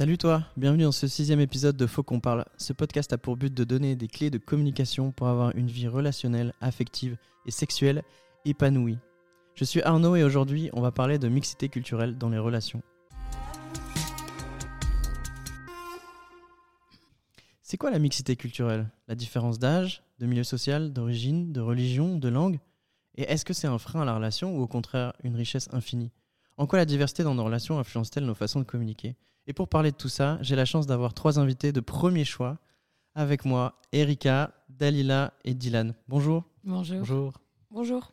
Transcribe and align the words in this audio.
Salut 0.00 0.16
toi, 0.16 0.46
bienvenue 0.56 0.84
dans 0.84 0.92
ce 0.92 1.06
sixième 1.06 1.40
épisode 1.40 1.76
de 1.76 1.86
Faut 1.86 2.02
qu'on 2.02 2.20
parle. 2.20 2.46
Ce 2.56 2.72
podcast 2.72 3.12
a 3.12 3.18
pour 3.18 3.36
but 3.36 3.52
de 3.52 3.64
donner 3.64 3.96
des 3.96 4.08
clés 4.08 4.30
de 4.30 4.38
communication 4.38 5.12
pour 5.12 5.28
avoir 5.28 5.54
une 5.54 5.66
vie 5.66 5.88
relationnelle, 5.88 6.54
affective 6.62 7.18
et 7.44 7.50
sexuelle 7.50 8.02
épanouie. 8.46 8.96
Je 9.54 9.64
suis 9.64 9.82
Arnaud 9.82 10.16
et 10.16 10.24
aujourd'hui 10.24 10.70
on 10.72 10.80
va 10.80 10.90
parler 10.90 11.18
de 11.18 11.28
mixité 11.28 11.68
culturelle 11.68 12.16
dans 12.16 12.30
les 12.30 12.38
relations. 12.38 12.80
C'est 17.62 17.76
quoi 17.76 17.90
la 17.90 17.98
mixité 17.98 18.36
culturelle? 18.36 18.88
La 19.06 19.14
différence 19.14 19.58
d'âge, 19.58 20.02
de 20.18 20.24
milieu 20.24 20.44
social, 20.44 20.94
d'origine, 20.94 21.52
de 21.52 21.60
religion, 21.60 22.16
de 22.16 22.28
langue? 22.30 22.58
Et 23.16 23.24
est-ce 23.24 23.44
que 23.44 23.52
c'est 23.52 23.66
un 23.66 23.76
frein 23.76 24.00
à 24.00 24.06
la 24.06 24.14
relation 24.14 24.56
ou 24.56 24.62
au 24.62 24.66
contraire 24.66 25.12
une 25.24 25.36
richesse 25.36 25.68
infinie? 25.72 26.10
En 26.56 26.66
quoi 26.66 26.78
la 26.78 26.86
diversité 26.86 27.22
dans 27.22 27.34
nos 27.34 27.44
relations 27.44 27.78
influence-t-elle 27.78 28.24
nos 28.24 28.34
façons 28.34 28.60
de 28.60 28.64
communiquer? 28.64 29.14
Et 29.50 29.52
pour 29.52 29.66
parler 29.66 29.90
de 29.90 29.96
tout 29.96 30.08
ça, 30.08 30.38
j'ai 30.42 30.54
la 30.54 30.64
chance 30.64 30.86
d'avoir 30.86 31.12
trois 31.12 31.40
invités 31.40 31.72
de 31.72 31.80
premier 31.80 32.24
choix 32.24 32.58
avec 33.16 33.44
moi, 33.44 33.80
Erika, 33.90 34.54
Dalila 34.68 35.34
et 35.44 35.54
Dylan. 35.54 35.92
Bonjour. 36.06 36.44
Bonjour. 36.62 37.00
Bonjour. 37.00 37.32
Bonjour. 37.72 38.12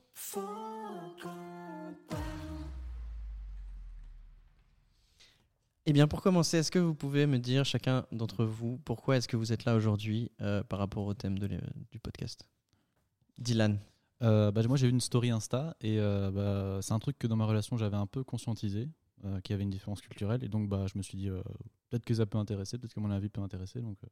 Eh 5.85 5.93
bien, 5.93 6.07
pour 6.07 6.23
commencer, 6.23 6.57
est-ce 6.57 6.71
que 6.71 6.79
vous 6.79 6.95
pouvez 6.95 7.27
me 7.27 7.37
dire, 7.37 7.65
chacun 7.65 8.07
d'entre 8.11 8.43
vous, 8.43 8.79
pourquoi 8.83 9.17
est-ce 9.17 9.27
que 9.27 9.37
vous 9.37 9.53
êtes 9.53 9.65
là 9.65 9.75
aujourd'hui 9.75 10.31
euh, 10.41 10.63
par 10.63 10.79
rapport 10.79 11.05
au 11.05 11.13
thème 11.13 11.37
de 11.37 11.47
du 11.91 11.99
podcast? 11.99 12.47
Dylan. 13.37 13.77
Euh, 14.23 14.51
bah, 14.51 14.63
moi, 14.67 14.75
j'ai 14.75 14.87
vu 14.87 14.93
une 14.93 15.01
story 15.01 15.29
Insta 15.29 15.77
et 15.81 15.99
euh, 15.99 16.31
bah, 16.31 16.79
c'est 16.81 16.93
un 16.93 16.99
truc 16.99 17.19
que 17.19 17.27
dans 17.27 17.35
ma 17.35 17.45
relation, 17.45 17.77
j'avais 17.77 17.95
un 17.95 18.07
peu 18.07 18.23
conscientisé, 18.23 18.89
euh, 19.25 19.39
qu'il 19.41 19.53
y 19.53 19.55
avait 19.55 19.63
une 19.63 19.69
différence 19.69 20.01
culturelle. 20.01 20.43
Et 20.43 20.49
donc, 20.49 20.69
bah, 20.69 20.85
je 20.91 20.97
me 20.97 21.03
suis 21.03 21.17
dit, 21.17 21.29
euh, 21.29 21.41
peut-être 21.89 22.05
que 22.05 22.13
ça 22.13 22.25
peut 22.25 22.37
intéresser, 22.37 22.77
peut-être 22.77 22.93
que 22.93 22.99
mon 22.99 23.11
avis 23.11 23.29
peut 23.29 23.41
intéresser. 23.41 23.81
Donc, 23.81 23.97
euh, 24.03 24.07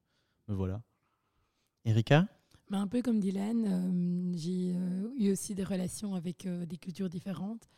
me 0.47 0.55
voilà. 0.55 0.81
Erika? 1.85 2.27
Bah, 2.69 2.79
un 2.79 2.87
peu 2.87 3.01
comme 3.01 3.19
Dylan, 3.19 3.65
euh, 3.67 4.33
j'ai 4.35 4.73
euh, 4.75 5.11
eu 5.17 5.31
aussi 5.31 5.53
des 5.53 5.63
relations 5.63 6.15
avec 6.15 6.45
euh, 6.47 6.65
des 6.65 6.77
cultures 6.77 7.09
différentes, 7.09 7.69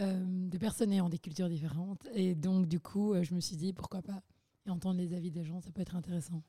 euh, 0.00 0.48
de 0.48 0.58
personnes 0.58 0.92
ayant 0.92 1.08
des 1.10 1.18
cultures 1.18 1.48
différentes. 1.48 2.06
Et 2.14 2.34
donc, 2.34 2.66
du 2.66 2.80
coup, 2.80 3.12
euh, 3.12 3.22
je 3.22 3.34
me 3.34 3.40
suis 3.40 3.56
dit, 3.56 3.72
pourquoi 3.74 4.00
pas 4.00 4.22
Et 4.66 4.70
entendre 4.70 4.98
les 4.98 5.12
avis 5.14 5.30
des 5.30 5.44
gens, 5.44 5.60
ça 5.60 5.70
peut 5.72 5.82
être 5.82 5.94
intéressant. 5.96 6.42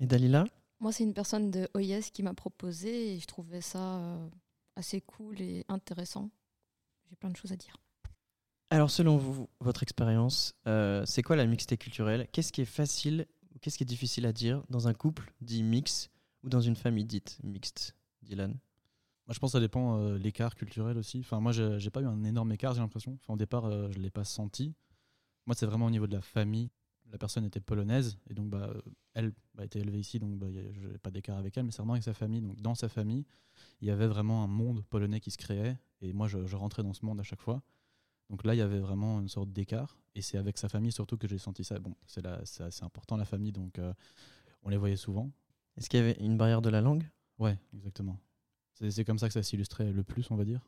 et 0.00 0.06
Dalila? 0.06 0.46
Moi, 0.80 0.92
c'est 0.92 1.04
une 1.04 1.14
personne 1.14 1.50
de 1.50 1.68
OIS 1.74 2.10
qui 2.12 2.22
m'a 2.22 2.34
proposé 2.34 3.14
et 3.14 3.18
je 3.18 3.26
trouvais 3.26 3.62
ça 3.62 4.18
assez 4.74 5.00
cool 5.00 5.40
et 5.40 5.64
intéressant. 5.68 6.30
J'ai 7.08 7.16
plein 7.16 7.30
de 7.30 7.36
choses 7.36 7.52
à 7.52 7.56
dire. 7.56 7.76
Alors, 8.70 8.90
selon 8.90 9.16
vous, 9.16 9.48
votre 9.60 9.84
expérience, 9.84 10.54
euh, 10.66 11.04
c'est 11.06 11.22
quoi 11.22 11.36
la 11.36 11.46
mixité 11.46 11.76
culturelle? 11.76 12.26
Qu'est-ce 12.32 12.52
qui 12.52 12.62
est 12.62 12.64
facile 12.64 13.26
ou 13.54 13.58
qu'est-ce 13.60 13.78
qui 13.78 13.84
est 13.84 13.86
difficile 13.86 14.26
à 14.26 14.32
dire 14.32 14.64
dans 14.70 14.88
un 14.88 14.94
couple 14.94 15.32
dit 15.40 15.62
mix 15.62 16.10
ou 16.42 16.48
dans 16.48 16.60
une 16.60 16.74
famille 16.74 17.04
dite 17.04 17.38
mixte? 17.44 17.94
Dylan? 18.22 18.50
Moi, 18.50 19.34
je 19.34 19.38
pense 19.38 19.52
que 19.52 19.58
ça 19.58 19.60
dépend 19.60 19.98
euh, 19.98 20.18
l'écart 20.18 20.56
culturel 20.56 20.98
aussi. 20.98 21.20
Enfin, 21.20 21.38
moi, 21.38 21.52
j'ai 21.52 21.90
pas 21.90 22.00
eu 22.00 22.06
un 22.06 22.24
énorme 22.24 22.50
écart, 22.52 22.74
j'ai 22.74 22.80
l'impression. 22.80 23.16
Enfin, 23.22 23.34
au 23.34 23.36
départ, 23.36 23.66
euh, 23.66 23.88
je 23.92 23.98
l'ai 23.98 24.10
pas 24.10 24.24
senti. 24.24 24.74
Moi, 25.46 25.54
c'est 25.54 25.66
vraiment 25.66 25.86
au 25.86 25.90
niveau 25.90 26.08
de 26.08 26.14
la 26.14 26.20
famille. 26.20 26.70
La 27.12 27.18
personne 27.18 27.44
était 27.44 27.60
polonaise 27.60 28.18
et 28.28 28.34
donc, 28.34 28.50
bah, 28.50 28.74
elle 29.14 29.32
bah, 29.54 29.64
était 29.64 29.78
élevée 29.78 30.00
ici, 30.00 30.18
donc 30.18 30.38
bah, 30.38 30.48
je 30.50 30.88
n'ai 30.88 30.98
pas 30.98 31.12
d'écart 31.12 31.38
avec 31.38 31.56
elle, 31.56 31.64
mais 31.64 31.70
c'est 31.70 31.78
vraiment 31.78 31.92
avec 31.92 32.02
sa 32.02 32.14
famille. 32.14 32.40
Donc, 32.40 32.60
dans 32.60 32.74
sa 32.74 32.88
famille, 32.88 33.24
il 33.80 33.86
y 33.86 33.92
avait 33.92 34.08
vraiment 34.08 34.42
un 34.42 34.48
monde 34.48 34.82
polonais 34.90 35.20
qui 35.20 35.30
se 35.30 35.38
créait 35.38 35.78
et 36.00 36.12
moi, 36.12 36.26
je 36.26 36.56
rentrais 36.56 36.82
dans 36.82 36.92
ce 36.92 37.06
monde 37.06 37.20
à 37.20 37.22
chaque 37.22 37.40
fois. 37.40 37.62
Donc 38.30 38.44
là, 38.44 38.54
il 38.54 38.58
y 38.58 38.60
avait 38.62 38.80
vraiment 38.80 39.20
une 39.20 39.28
sorte 39.28 39.52
d'écart 39.52 39.96
et 40.14 40.22
c'est 40.22 40.38
avec 40.38 40.58
sa 40.58 40.68
famille 40.68 40.92
surtout 40.92 41.16
que 41.16 41.28
j'ai 41.28 41.38
senti 41.38 41.64
ça. 41.64 41.78
Bon, 41.78 41.94
c'est 42.06 42.22
c'est 42.44 42.84
important 42.84 43.16
la 43.16 43.24
famille, 43.24 43.52
donc 43.52 43.78
euh, 43.78 43.92
on 44.62 44.70
les 44.70 44.76
voyait 44.76 44.96
souvent. 44.96 45.30
Est-ce 45.76 45.88
qu'il 45.90 46.00
y 46.00 46.02
avait 46.02 46.16
une 46.20 46.36
barrière 46.36 46.62
de 46.62 46.70
la 46.70 46.80
langue? 46.80 47.08
Ouais, 47.38 47.58
exactement. 47.74 48.18
C'est 48.74 49.04
comme 49.04 49.18
ça 49.18 49.28
que 49.28 49.34
ça 49.34 49.42
s'illustrait 49.42 49.92
le 49.92 50.04
plus, 50.04 50.30
on 50.30 50.36
va 50.36 50.44
dire. 50.44 50.66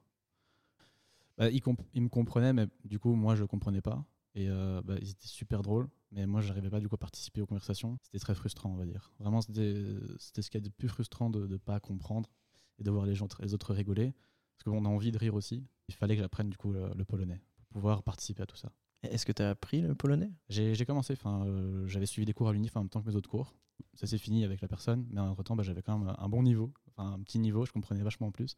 Bah, 1.37 1.51
ils, 1.51 1.61
comp- 1.61 1.83
ils 1.95 2.03
me 2.03 2.09
comprenaient, 2.09 2.53
mais 2.53 2.67
du 2.85 2.99
coup, 2.99 3.15
moi, 3.15 3.35
je 3.37 3.45
comprenais 3.45 3.81
pas. 3.81 4.05
Et 4.35 4.49
euh, 4.49 4.83
bah, 4.85 4.95
ils 5.01 5.11
étaient 5.11 5.27
super 5.27 5.63
drôles, 5.63 5.89
mais 6.13 6.27
moi, 6.27 6.41
je 6.41 6.49
n'arrivais 6.49 6.71
pas 6.71 6.81
du 6.81 6.89
coup 6.89 6.95
à 6.95 6.99
participer 6.99 7.41
aux 7.41 7.47
conversations. 7.47 7.99
C'était 8.03 8.19
très 8.19 8.35
frustrant, 8.35 8.71
on 8.71 8.77
va 8.77 8.85
dire. 8.87 9.13
Vraiment, 9.19 9.41
c'était 9.41 9.85
c'était 10.19 10.43
ce 10.43 10.51
qu'il 10.51 10.61
y 10.61 10.65
a 10.65 10.69
de 10.69 10.73
plus 10.73 10.89
frustrant 10.89 11.31
de 11.31 11.47
ne 11.47 11.57
pas 11.57 11.81
comprendre 11.81 12.31
et 12.79 12.83
de 12.85 12.91
voir 12.91 13.07
les, 13.07 13.15
gens, 13.15 13.29
les 13.41 13.55
autres 13.55 13.75
rigoler. 13.75 14.15
Parce 14.59 14.77
qu'on 14.77 14.85
a 14.85 14.89
envie 14.89 15.13
de 15.13 15.19
rire 15.19 15.35
aussi. 15.35 15.65
Il 15.89 15.95
fallait 15.95 16.17
que 16.17 16.23
j'apprenne 16.23 16.51
du 16.51 16.57
coup 16.57 16.73
le, 16.73 16.91
le 16.95 17.05
polonais 17.05 17.41
pour 17.57 17.67
pouvoir 17.69 18.03
participer 18.03 18.43
à 18.43 18.47
tout 18.47 18.57
ça. 18.57 18.71
Est-ce 19.03 19.25
que 19.25 19.33
tu 19.33 19.43
as 19.43 19.51
appris 19.51 19.81
le 19.81 19.95
polonais? 19.95 20.33
J'ai 20.49 20.85
commencé, 20.85 21.13
enfin, 21.13 21.47
euh, 21.47 21.87
j'avais 21.87 22.07
suivi 22.07 22.27
des 22.27 22.33
cours 22.33 22.49
à 22.49 22.53
l'UNIF 22.53 22.77
en 22.77 22.81
même 22.81 22.89
temps 22.89 23.01
que 23.01 23.09
mes 23.09 23.15
autres 23.15 23.31
cours. 23.31 23.55
Ça 23.95 24.09
s'est 24.09 24.19
fini 24.19 24.45
avec 24.45 24.61
la 24.61 24.67
personne, 24.67 25.07
mais 25.11 25.21
entre 25.21 25.45
temps, 25.45 25.63
j'avais 25.63 25.83
quand 25.83 25.97
même 25.99 26.13
un 26.19 26.29
bon 26.29 26.43
niveau, 26.43 26.73
enfin 26.89 27.13
un 27.13 27.21
petit 27.21 27.39
niveau, 27.39 27.65
je 27.65 27.71
comprenais 27.71 28.03
vachement 28.03 28.33
plus. 28.33 28.57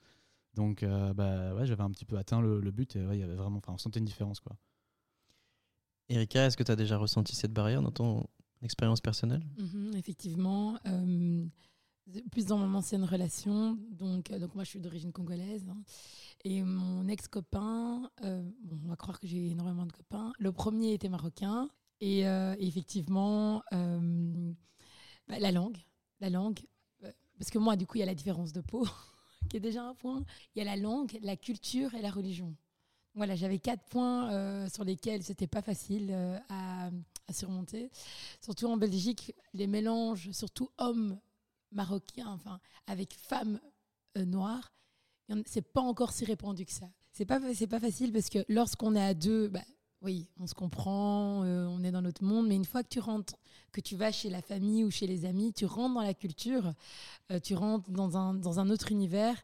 Donc, 0.55 0.83
euh, 0.83 1.13
bah, 1.13 1.55
ouais, 1.55 1.67
j'avais 1.67 1.83
un 1.83 1.91
petit 1.91 2.07
peu 2.07 2.17
atteint 2.17 2.41
le, 2.41 2.61
le 2.61 2.71
but 2.71 2.97
et 2.97 3.07
ouais, 3.07 3.19
il 3.19 3.21
y 3.21 3.23
avait 3.23 3.35
vraiment, 3.35 3.59
enfin, 3.59 3.75
on 3.75 3.79
sentait 3.79 3.99
une 3.99 4.07
différence, 4.07 4.41
quoi. 4.41 4.57
Erika, 6.09 6.47
est-ce 6.47 6.57
que 6.57 6.63
tu 6.63 6.73
as 6.73 6.77
déjà 6.77 6.97
ressenti 6.97 7.37
cette 7.37 7.53
barrière 7.53 7.83
dans 7.83 7.93
ton 7.93 8.27
expérience 8.63 9.01
personnelle? 9.01 9.45
Mhm, 9.59 9.95
effectivement, 9.95 10.79
euh, 10.87 11.47
plus 12.31 12.47
dans 12.47 12.59
mon 12.59 12.75
ancienne 12.77 13.05
relation, 13.05 13.79
donc, 13.91 14.31
euh, 14.31 14.39
donc 14.39 14.55
moi 14.55 14.65
je 14.65 14.71
suis 14.71 14.81
d'origine 14.81 15.13
congolaise, 15.13 15.67
hein, 15.69 15.83
et 16.45 16.63
mon 16.63 17.07
ex-copain, 17.09 18.11
euh, 18.25 18.43
bon, 18.63 18.79
on 18.85 18.89
va 18.89 18.97
croire 18.97 19.21
que 19.21 19.27
j'ai 19.27 19.51
énormément 19.51 19.87
de 19.87 19.93
copains, 19.93 20.33
le 20.39 20.53
premier 20.53 20.93
était 20.93 21.09
marocain, 21.09 21.69
et 22.01 22.27
euh, 22.27 22.55
effectivement, 22.59 23.63
bah, 23.71 25.39
la 25.39 25.53
langue, 25.53 25.79
la 26.21 26.31
langue, 26.31 26.61
parce 27.39 27.51
que 27.51 27.59
moi 27.59 27.77
du 27.77 27.87
coup 27.87 27.97
il 27.97 28.01
y 28.01 28.03
a 28.03 28.07
la 28.07 28.15
différence 28.15 28.53
de 28.53 28.61
peau, 28.61 28.87
qui 29.51 29.57
est 29.57 29.61
déjà 29.61 29.85
un 29.85 29.95
point, 29.95 30.25
il 30.55 30.59
y 30.59 30.63
a 30.63 30.65
la 30.65 30.77
langue, 30.77 31.19
la 31.23 31.37
culture 31.37 31.95
et 31.95 32.03
la 32.03 32.11
religion. 32.11 32.55
Voilà, 33.15 33.35
j'avais 33.35 33.59
quatre 33.59 33.85
points 33.87 34.69
sur 34.69 34.85
lesquels 34.85 35.25
c'était 35.25 35.49
pas 35.49 35.63
facile 35.63 36.13
à, 36.49 36.91
à 37.27 37.33
surmonter. 37.33 37.91
Surtout 38.41 38.67
en 38.67 38.77
Belgique, 38.77 39.35
les 39.53 39.67
mélanges, 39.67 40.31
surtout 40.31 40.71
hommes 40.79 41.19
marocains, 41.73 42.29
enfin 42.29 42.61
avec 42.87 43.15
femmes 43.15 43.61
euh, 44.17 44.25
noires, 44.25 44.73
c'est 45.47 45.63
pas 45.63 45.81
encore 45.81 46.13
si 46.13 46.25
répandu 46.25 46.65
que 46.65 46.73
ça. 46.73 46.91
C'est 47.13 47.25
pas 47.25 47.41
c'est 47.55 47.67
pas 47.67 47.81
facile 47.81 48.13
parce 48.13 48.29
que 48.29 48.45
lorsqu'on 48.49 48.95
est 48.95 49.05
à 49.05 49.15
deux, 49.15 49.49
bah, 49.49 49.63
oui, 50.03 50.29
on 50.39 50.47
se 50.47 50.55
comprend, 50.55 51.45
euh, 51.45 51.67
on 51.67 51.85
est 51.85 51.91
dans 51.91 52.01
notre 52.01 52.25
monde, 52.25 52.47
mais 52.49 52.57
une 52.57 52.65
fois 52.65 52.83
que 52.83 52.89
tu 52.89 53.01
rentres, 53.01 53.35
que 53.71 53.81
tu 53.81 53.97
vas 53.97 54.11
chez 54.11 54.31
la 54.31 54.41
famille 54.41 54.83
ou 54.85 54.91
chez 54.91 55.07
les 55.07 55.27
amis, 55.27 55.53
tu 55.53 55.67
rentres 55.67 55.95
dans 55.95 56.03
la 56.03 56.15
culture, 56.15 56.73
euh, 57.31 57.39
tu 57.39 57.55
rentres 57.55 57.91
dans 57.91 58.17
un, 58.17 58.35
dans 58.35 58.61
un 58.61 58.71
autre 58.71 58.93
univers. 58.93 59.37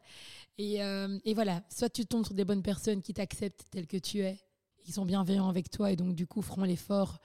Et, 0.57 0.81
euh, 0.81 1.19
et 1.25 1.35
voilà, 1.35 1.61
soit 1.69 1.89
tu 1.89 2.05
tombes 2.07 2.25
sur 2.25 2.33
des 2.33 2.43
bonnes 2.43 2.63
personnes 2.63 3.03
qui 3.03 3.13
t'acceptent 3.13 3.65
tel 3.69 3.85
que 3.85 3.97
tu 3.97 4.19
es, 4.19 4.39
qui 4.83 4.91
sont 4.91 5.05
bienveillants 5.05 5.49
avec 5.49 5.69
toi 5.69 5.91
et 5.91 5.95
donc 5.95 6.15
du 6.15 6.25
coup 6.25 6.41
feront 6.41 6.63
l'effort 6.63 7.19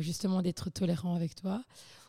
justement 0.00 0.42
d'être 0.42 0.68
tolérants 0.68 1.14
avec 1.14 1.34
toi, 1.34 1.64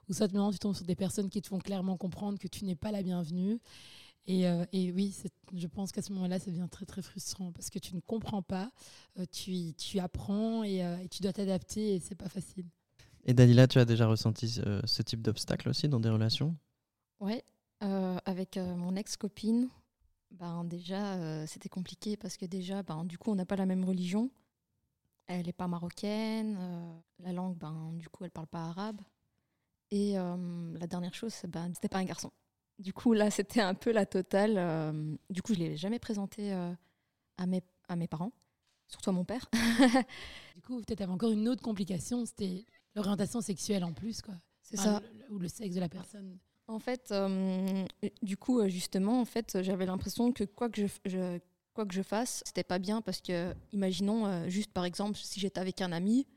ou 0.10 0.14
soit 0.14 0.28
maintenant 0.28 0.52
tu 0.52 0.60
tombes 0.60 0.76
sur 0.76 0.86
des 0.86 0.96
personnes 0.96 1.30
qui 1.30 1.42
te 1.42 1.48
font 1.48 1.60
clairement 1.60 1.96
comprendre 1.98 2.40
que 2.40 2.48
tu 2.48 2.66
n'es 2.66 2.76
pas 2.76 2.92
la 2.92 3.04
bienvenue. 3.04 3.60
Et, 4.26 4.48
euh, 4.48 4.66
et 4.74 4.92
oui, 4.92 5.16
je 5.54 5.68
pense 5.68 5.92
qu'à 5.92 6.02
ce 6.02 6.12
moment-là, 6.14 6.40
ça 6.40 6.52
devient 6.52 6.68
très 6.70 6.86
très 6.86 7.02
frustrant 7.02 7.52
parce 7.52 7.70
que 7.70 7.80
tu 7.80 7.96
ne 7.96 8.02
comprends 8.02 8.42
pas, 8.44 8.70
euh, 9.18 9.26
tu, 9.32 9.74
tu 9.74 9.98
apprends 10.00 10.64
et, 10.64 10.84
euh, 10.84 10.98
et 11.00 11.08
tu 11.08 11.22
dois 11.24 11.34
t'adapter 11.34 11.96
et 11.96 12.00
c'est 12.00 12.16
pas 12.16 12.30
facile. 12.30 12.66
Et 13.26 13.34
Dalila, 13.34 13.68
tu 13.68 13.80
as 13.80 13.86
déjà 13.86 14.08
ressenti 14.08 14.62
euh, 14.66 14.82
ce 14.86 15.02
type 15.02 15.22
d'obstacle 15.22 15.70
aussi 15.70 15.90
dans 15.90 16.00
des 16.00 16.10
relations? 16.10 16.56
Ouais, 17.20 17.44
euh, 17.84 18.18
avec 18.26 18.58
euh, 18.58 18.76
mon 18.76 18.96
ex-copine, 18.96 19.70
ben, 20.32 20.64
déjà, 20.64 21.16
euh, 21.16 21.46
c'était 21.48 21.70
compliqué 21.70 22.16
parce 22.16 22.38
que 22.38 22.46
déjà, 22.46 22.84
ben, 22.84 23.06
du 23.06 23.18
coup, 23.18 23.32
on 23.32 23.36
n'a 23.36 23.46
pas 23.46 23.56
la 23.56 23.66
même 23.66 23.84
religion. 23.84 24.30
Elle 25.28 25.46
n'est 25.48 25.54
pas 25.54 25.68
marocaine. 25.68 26.56
euh, 26.60 27.00
la 27.20 27.34
langue, 27.34 27.58
ben, 27.58 27.94
du 27.94 28.10
coup, 28.10 28.24
elle 28.26 28.32
parle 28.32 28.48
pas 28.48 28.66
arabe. 28.68 29.02
Et 29.92 30.18
euh, 30.20 30.78
la 30.80 30.88
dernière 30.88 31.14
chose, 31.14 31.34
ben, 31.48 31.72
c'était 31.74 31.90
pas 31.90 31.98
un 31.98 32.06
garçon. 32.06 32.32
Du 32.78 32.94
coup, 32.94 33.14
là, 33.14 33.30
c'était 33.32 33.62
un 33.62 33.74
peu 33.74 33.92
la 33.92 34.06
totale. 34.06 34.56
euh, 34.58 35.16
du 35.30 35.42
coup, 35.42 35.54
je 35.54 35.60
l'ai 35.60 35.78
jamais 35.78 36.00
présenté 36.00 36.54
euh, 36.54 36.72
à, 37.38 37.46
mes, 37.46 37.62
à 37.88 37.96
mes 37.96 38.08
parents, 38.08 38.32
surtout 38.88 39.10
à 39.10 39.14
mon 39.14 39.26
père. 39.26 39.50
Du 40.56 40.62
coup, 40.62 40.82
peut-être 40.82 41.02
avait 41.02 41.12
encore 41.12 41.32
une 41.32 41.48
autre 41.48 41.62
complication, 41.64 42.26
c'était 42.26 42.66
l'orientation 42.94 43.40
sexuelle 43.42 43.84
en 43.86 43.94
plus, 43.94 44.22
quoi. 44.22 44.36
C'est 44.62 44.78
Enfin, 44.78 45.00
ça. 45.00 45.04
le- 45.30 45.34
ou 45.34 45.40
le 45.40 45.48
sexe 45.48 45.74
de 45.76 45.80
la 45.80 45.88
personne. 45.90 46.38
En 46.68 46.80
fait, 46.80 47.12
euh, 47.12 47.86
du 48.22 48.36
coup, 48.38 48.68
justement, 48.68 49.22
en 49.22 49.26
fait, 49.26 49.58
j'avais 49.64 49.86
l'impression 49.86 50.32
que 50.34 50.44
quoi 50.44 50.70
que 50.70 50.86
je, 50.86 50.94
je- 51.06 51.40
quoi 51.74 51.86
que 51.86 51.94
je 51.94 52.02
fasse, 52.02 52.44
c'était 52.46 52.64
pas 52.66 52.78
bien 52.78 53.02
parce 53.02 53.22
que, 53.22 53.54
imaginons, 53.72 54.28
euh, 54.28 54.50
juste 54.50 54.72
par 54.74 54.84
exemple, 54.86 55.18
si 55.18 55.40
j'étais 55.40 55.60
avec 55.62 55.82
un 55.82 55.92
ami, 55.94 56.28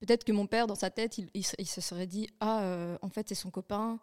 peut-être 0.00 0.24
que 0.24 0.32
mon 0.32 0.46
père, 0.46 0.66
dans 0.66 0.74
sa 0.74 0.90
tête, 0.90 1.18
il, 1.18 1.28
il 1.34 1.44
se- 1.44 1.54
il 1.58 1.66
se 1.66 1.80
serait 1.80 2.06
dit 2.08 2.28
Ah, 2.40 2.62
euh, 2.64 2.98
en 3.02 3.08
fait, 3.08 3.28
c'est 3.28 3.34
son 3.34 3.50
copain. 3.50 3.98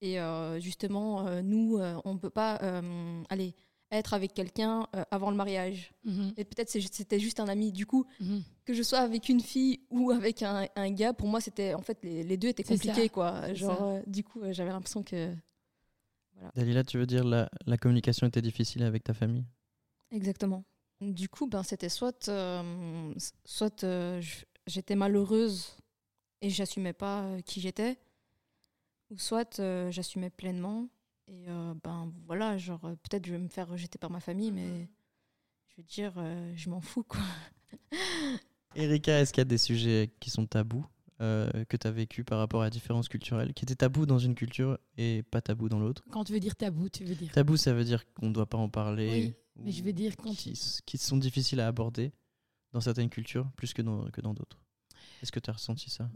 Et 0.00 0.18
euh, 0.20 0.58
justement, 0.58 1.26
euh, 1.28 1.42
nous, 1.42 1.78
euh, 1.78 2.00
on 2.04 2.18
peut 2.18 2.30
pas. 2.30 2.58
euh, 2.62 3.22
allez, 3.30 3.54
être 3.92 4.14
avec 4.14 4.32
quelqu'un 4.32 4.86
euh, 4.96 5.04
avant 5.10 5.30
le 5.30 5.36
mariage. 5.36 5.92
Mhm, 6.04 6.32
Et 6.38 6.44
peut-être 6.46 6.70
c'était 6.70 7.20
juste 7.20 7.40
un 7.40 7.46
ami. 7.48 7.72
Du 7.72 7.84
coup, 7.84 8.06
mhm. 8.20 8.42
que 8.64 8.72
je 8.72 8.82
sois 8.82 9.00
avec 9.00 9.28
une 9.28 9.40
fille 9.40 9.80
ou 9.90 10.10
avec 10.10 10.42
un, 10.42 10.66
un 10.76 10.90
gars, 10.90 11.12
pour 11.12 11.28
moi, 11.28 11.40
c'était 11.42 11.74
en 11.74 11.82
fait 11.82 11.98
les, 12.02 12.22
les 12.24 12.36
deux 12.38 12.48
étaient 12.48 12.62
compliqués, 12.64 13.04
ça. 13.04 13.08
quoi. 13.10 13.52
Genre, 13.52 13.82
euh, 13.82 14.00
du 14.06 14.24
coup, 14.24 14.40
euh, 14.40 14.52
j'avais 14.52 14.70
l'impression 14.70 15.02
que 15.02 15.34
Dalila, 16.56 16.82
tu 16.84 16.98
veux 16.98 17.06
dire 17.06 17.24
la, 17.24 17.48
la 17.66 17.76
communication 17.76 18.26
était 18.26 18.42
difficile 18.42 18.82
avec 18.82 19.04
ta 19.04 19.14
famille? 19.14 19.44
Exactement. 20.10 20.64
Du 21.00 21.28
coup, 21.28 21.46
ben 21.46 21.62
c'était 21.62 21.88
soit 21.88 22.28
euh, 22.28 23.12
soit 23.44 23.84
euh, 23.84 24.20
j'étais 24.66 24.94
malheureuse 24.96 25.76
et 26.40 26.50
j'assumais 26.50 26.92
pas 26.92 27.22
euh, 27.22 27.40
qui 27.40 27.60
j'étais, 27.60 27.98
ou 29.10 29.18
soit 29.18 29.58
euh, 29.60 29.90
j'assumais 29.90 30.30
pleinement 30.30 30.88
et 31.28 31.44
euh, 31.48 31.74
ben 31.82 32.12
voilà, 32.26 32.58
genre 32.58 32.84
euh, 32.84 32.94
peut-être 32.96 33.26
je 33.26 33.32
vais 33.32 33.38
me 33.38 33.48
faire 33.48 33.68
rejeter 33.68 33.98
par 33.98 34.10
ma 34.10 34.20
famille, 34.20 34.50
mais 34.50 34.88
je 35.68 35.76
veux 35.78 35.82
dire, 35.84 36.12
euh, 36.16 36.52
je 36.56 36.68
m'en 36.68 36.80
fous, 36.80 37.04
quoi. 37.04 37.20
Erika, 38.74 39.20
est-ce 39.20 39.32
qu'il 39.32 39.40
y 39.40 39.42
a 39.42 39.46
des 39.46 39.58
sujets 39.58 40.10
qui 40.20 40.30
sont 40.30 40.46
tabous 40.46 40.84
euh, 41.20 41.48
que 41.68 41.76
tu 41.76 41.86
as 41.86 41.90
vécu 41.90 42.24
par 42.24 42.38
rapport 42.38 42.62
à 42.62 42.64
la 42.64 42.70
différence 42.70 43.08
culturelle, 43.08 43.54
qui 43.54 43.64
étaient 43.64 43.74
tabous 43.76 44.06
dans 44.06 44.18
une 44.18 44.34
culture 44.34 44.78
et 44.96 45.22
pas 45.30 45.40
tabous 45.40 45.68
dans 45.68 45.78
l'autre? 45.78 46.02
Quand 46.10 46.24
tu 46.24 46.32
veux 46.32 46.40
dire 46.40 46.56
tabou, 46.56 46.88
tu 46.88 47.04
veux 47.04 47.14
dire. 47.14 47.30
Tabou, 47.32 47.56
ça 47.56 47.72
veut 47.72 47.84
dire 47.84 48.04
qu'on 48.14 48.28
ne 48.28 48.32
doit 48.32 48.46
pas 48.46 48.58
en 48.58 48.68
parler. 48.68 49.34
Oui, 49.56 49.64
mais 49.64 49.70
je 49.70 49.82
veux 49.82 49.92
dire 49.92 50.16
quand 50.16 50.34
qui, 50.34 50.58
qui 50.84 50.98
sont 50.98 51.18
difficiles 51.18 51.60
à 51.60 51.68
aborder 51.68 52.12
dans 52.72 52.80
certaines 52.80 53.10
cultures 53.10 53.50
plus 53.56 53.72
que 53.72 53.82
dans, 53.82 54.10
que 54.10 54.20
dans 54.20 54.34
d'autres. 54.34 54.58
Est-ce 55.22 55.32
que 55.32 55.40
tu 55.40 55.50
as 55.50 55.54
ressenti 55.54 55.90
ça? 55.90 56.10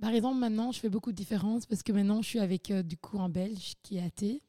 Par 0.00 0.10
exemple, 0.10 0.38
maintenant, 0.38 0.72
je 0.72 0.80
fais 0.80 0.88
beaucoup 0.88 1.12
de 1.12 1.16
différences 1.16 1.66
parce 1.66 1.82
que 1.82 1.92
maintenant, 1.92 2.22
je 2.22 2.28
suis 2.28 2.40
avec 2.40 2.70
euh, 2.70 2.82
du 2.82 2.96
coup 2.96 3.20
un 3.20 3.28
Belge 3.28 3.74
qui 3.82 3.96
est 3.96 4.02
athée. 4.02 4.42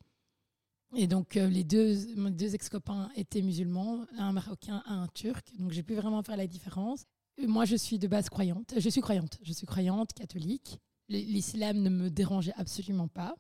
Et 0.96 1.08
donc, 1.08 1.38
euh, 1.38 1.50
les 1.50 1.64
deux, 1.64 1.96
deux 2.32 2.56
ex-copains 2.56 3.10
étaient 3.16 3.42
musulmans, 3.42 4.06
un 4.18 4.32
Marocain, 4.32 4.84
un 4.86 5.08
Turc. 5.14 5.46
Donc, 5.58 5.72
j'ai 5.72 5.84
pu 5.84 5.94
vraiment 5.96 6.24
faire 6.24 6.38
la 6.38 6.48
différence. 6.48 7.06
Et 7.38 7.48
moi, 7.48 7.66
je 7.66 7.76
suis 7.76 8.00
de 8.00 8.08
base 8.08 8.30
croyante. 8.30 8.74
Je 8.78 8.90
suis 8.90 9.02
croyante. 9.02 9.38
Je 9.44 9.52
suis 9.52 9.66
croyante, 9.66 10.14
catholique. 10.14 10.80
L'islam 11.10 11.82
ne 11.82 11.90
me 11.90 12.10
dérangeait 12.10 12.54
absolument 12.56 13.08
pas. 13.08 13.36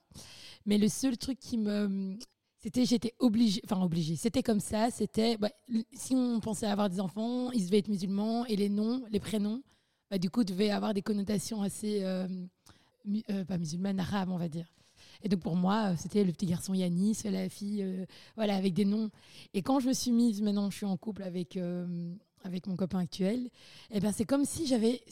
Mais 0.65 0.77
le 0.77 0.89
seul 0.89 1.17
truc 1.17 1.39
qui 1.39 1.57
me. 1.57 2.17
C'était, 2.65 2.85
j'étais 2.85 3.13
obligée, 3.19 3.62
enfin 3.63 3.79
obligée, 3.83 4.15
c'était 4.15 4.41
comme 4.41 4.59
ça, 4.59 4.89
c'était, 4.89 5.38
bah, 5.38 5.51
si 5.94 6.15
on 6.15 6.39
pensait 6.39 6.65
avoir 6.65 6.89
des 6.89 7.00
enfants, 7.00 7.51
ils 7.51 7.63
devaient 7.63 7.77
être 7.77 7.89
musulmans, 7.89 8.44
et 8.47 8.56
les 8.56 8.69
noms, 8.69 9.03
les 9.12 9.19
prénoms, 9.19 9.62
bah, 10.09 10.17
du 10.17 10.31
coup, 10.31 10.44
devaient 10.44 10.71
avoir 10.71 10.95
des 10.95 11.03
connotations 11.03 11.62
assez, 11.62 12.00
euh, 12.01 12.27
euh, 13.29 13.45
pas 13.45 13.59
musulmanes, 13.59 14.00
arabes, 14.00 14.31
on 14.31 14.38
va 14.38 14.50
dire. 14.50 14.65
Et 15.21 15.29
donc 15.29 15.41
pour 15.41 15.56
moi, 15.56 15.91
euh, 15.91 15.95
c'était 15.95 16.23
le 16.23 16.31
petit 16.31 16.47
garçon 16.47 16.73
Yanis, 16.73 17.19
la 17.25 17.50
fille, 17.50 17.85
voilà, 18.35 18.56
avec 18.56 18.73
des 18.73 18.85
noms. 18.85 19.12
Et 19.53 19.62
quand 19.62 19.79
je 19.79 19.88
me 19.88 19.94
suis 19.94 20.12
mise, 20.12 20.41
maintenant 20.41 20.71
je 20.71 20.77
suis 20.77 20.88
en 20.88 20.97
couple 20.97 21.21
avec, 21.21 21.59
avec 22.44 22.65
mon 22.65 22.75
copain 22.75 22.97
actuel, 22.97 23.51
et 23.91 24.00
ben 24.00 24.12
c'est 24.12 24.25
comme 24.25 24.44
si 24.44 24.65
j'avais 24.65 25.03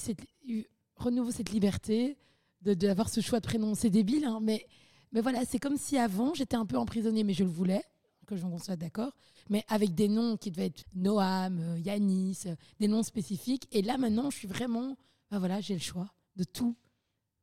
eu 0.48 0.64
renouveau 0.96 1.30
cette 1.30 1.52
liberté 1.52 2.18
de 2.64 2.74
d'avoir 2.74 3.10
ce 3.10 3.22
choix 3.22 3.40
de 3.40 3.46
prénom. 3.46 3.76
C'est 3.76 3.92
débile, 3.92 4.26
hein, 4.26 4.40
mais, 4.42 4.66
mais 5.14 5.22
voilà, 5.22 5.46
c'est 5.46 5.60
comme 5.60 5.78
si 5.78 5.98
avant 5.98 6.34
j'étais 6.34 6.56
un 6.56 6.66
peu 6.66 6.78
emprisonnée, 6.78 7.24
mais 7.24 7.34
je 7.34 7.44
le 7.44 7.50
voulais, 7.50 7.84
que 8.26 8.36
j'en 8.36 8.58
soit 8.58 8.76
d'accord, 8.76 9.16
mais 9.50 9.64
avec 9.68 9.94
des 9.94 10.08
noms 10.08 10.38
qui 10.38 10.50
devaient 10.50 10.68
être 10.68 10.86
Noam, 10.96 11.60
euh, 11.60 11.80
Yanis, 11.80 12.40
euh, 12.48 12.56
des 12.80 12.88
noms 12.88 13.04
spécifiques. 13.04 13.68
Et 13.72 13.82
là 13.82 13.98
maintenant, 13.98 14.30
je 14.30 14.38
suis 14.38 14.48
vraiment, 14.48 14.98
ben 15.30 15.40
voilà, 15.40 15.62
j'ai 15.62 15.74
le 15.74 15.80
choix 15.80 16.10
de 16.36 16.44
tout 16.44 16.76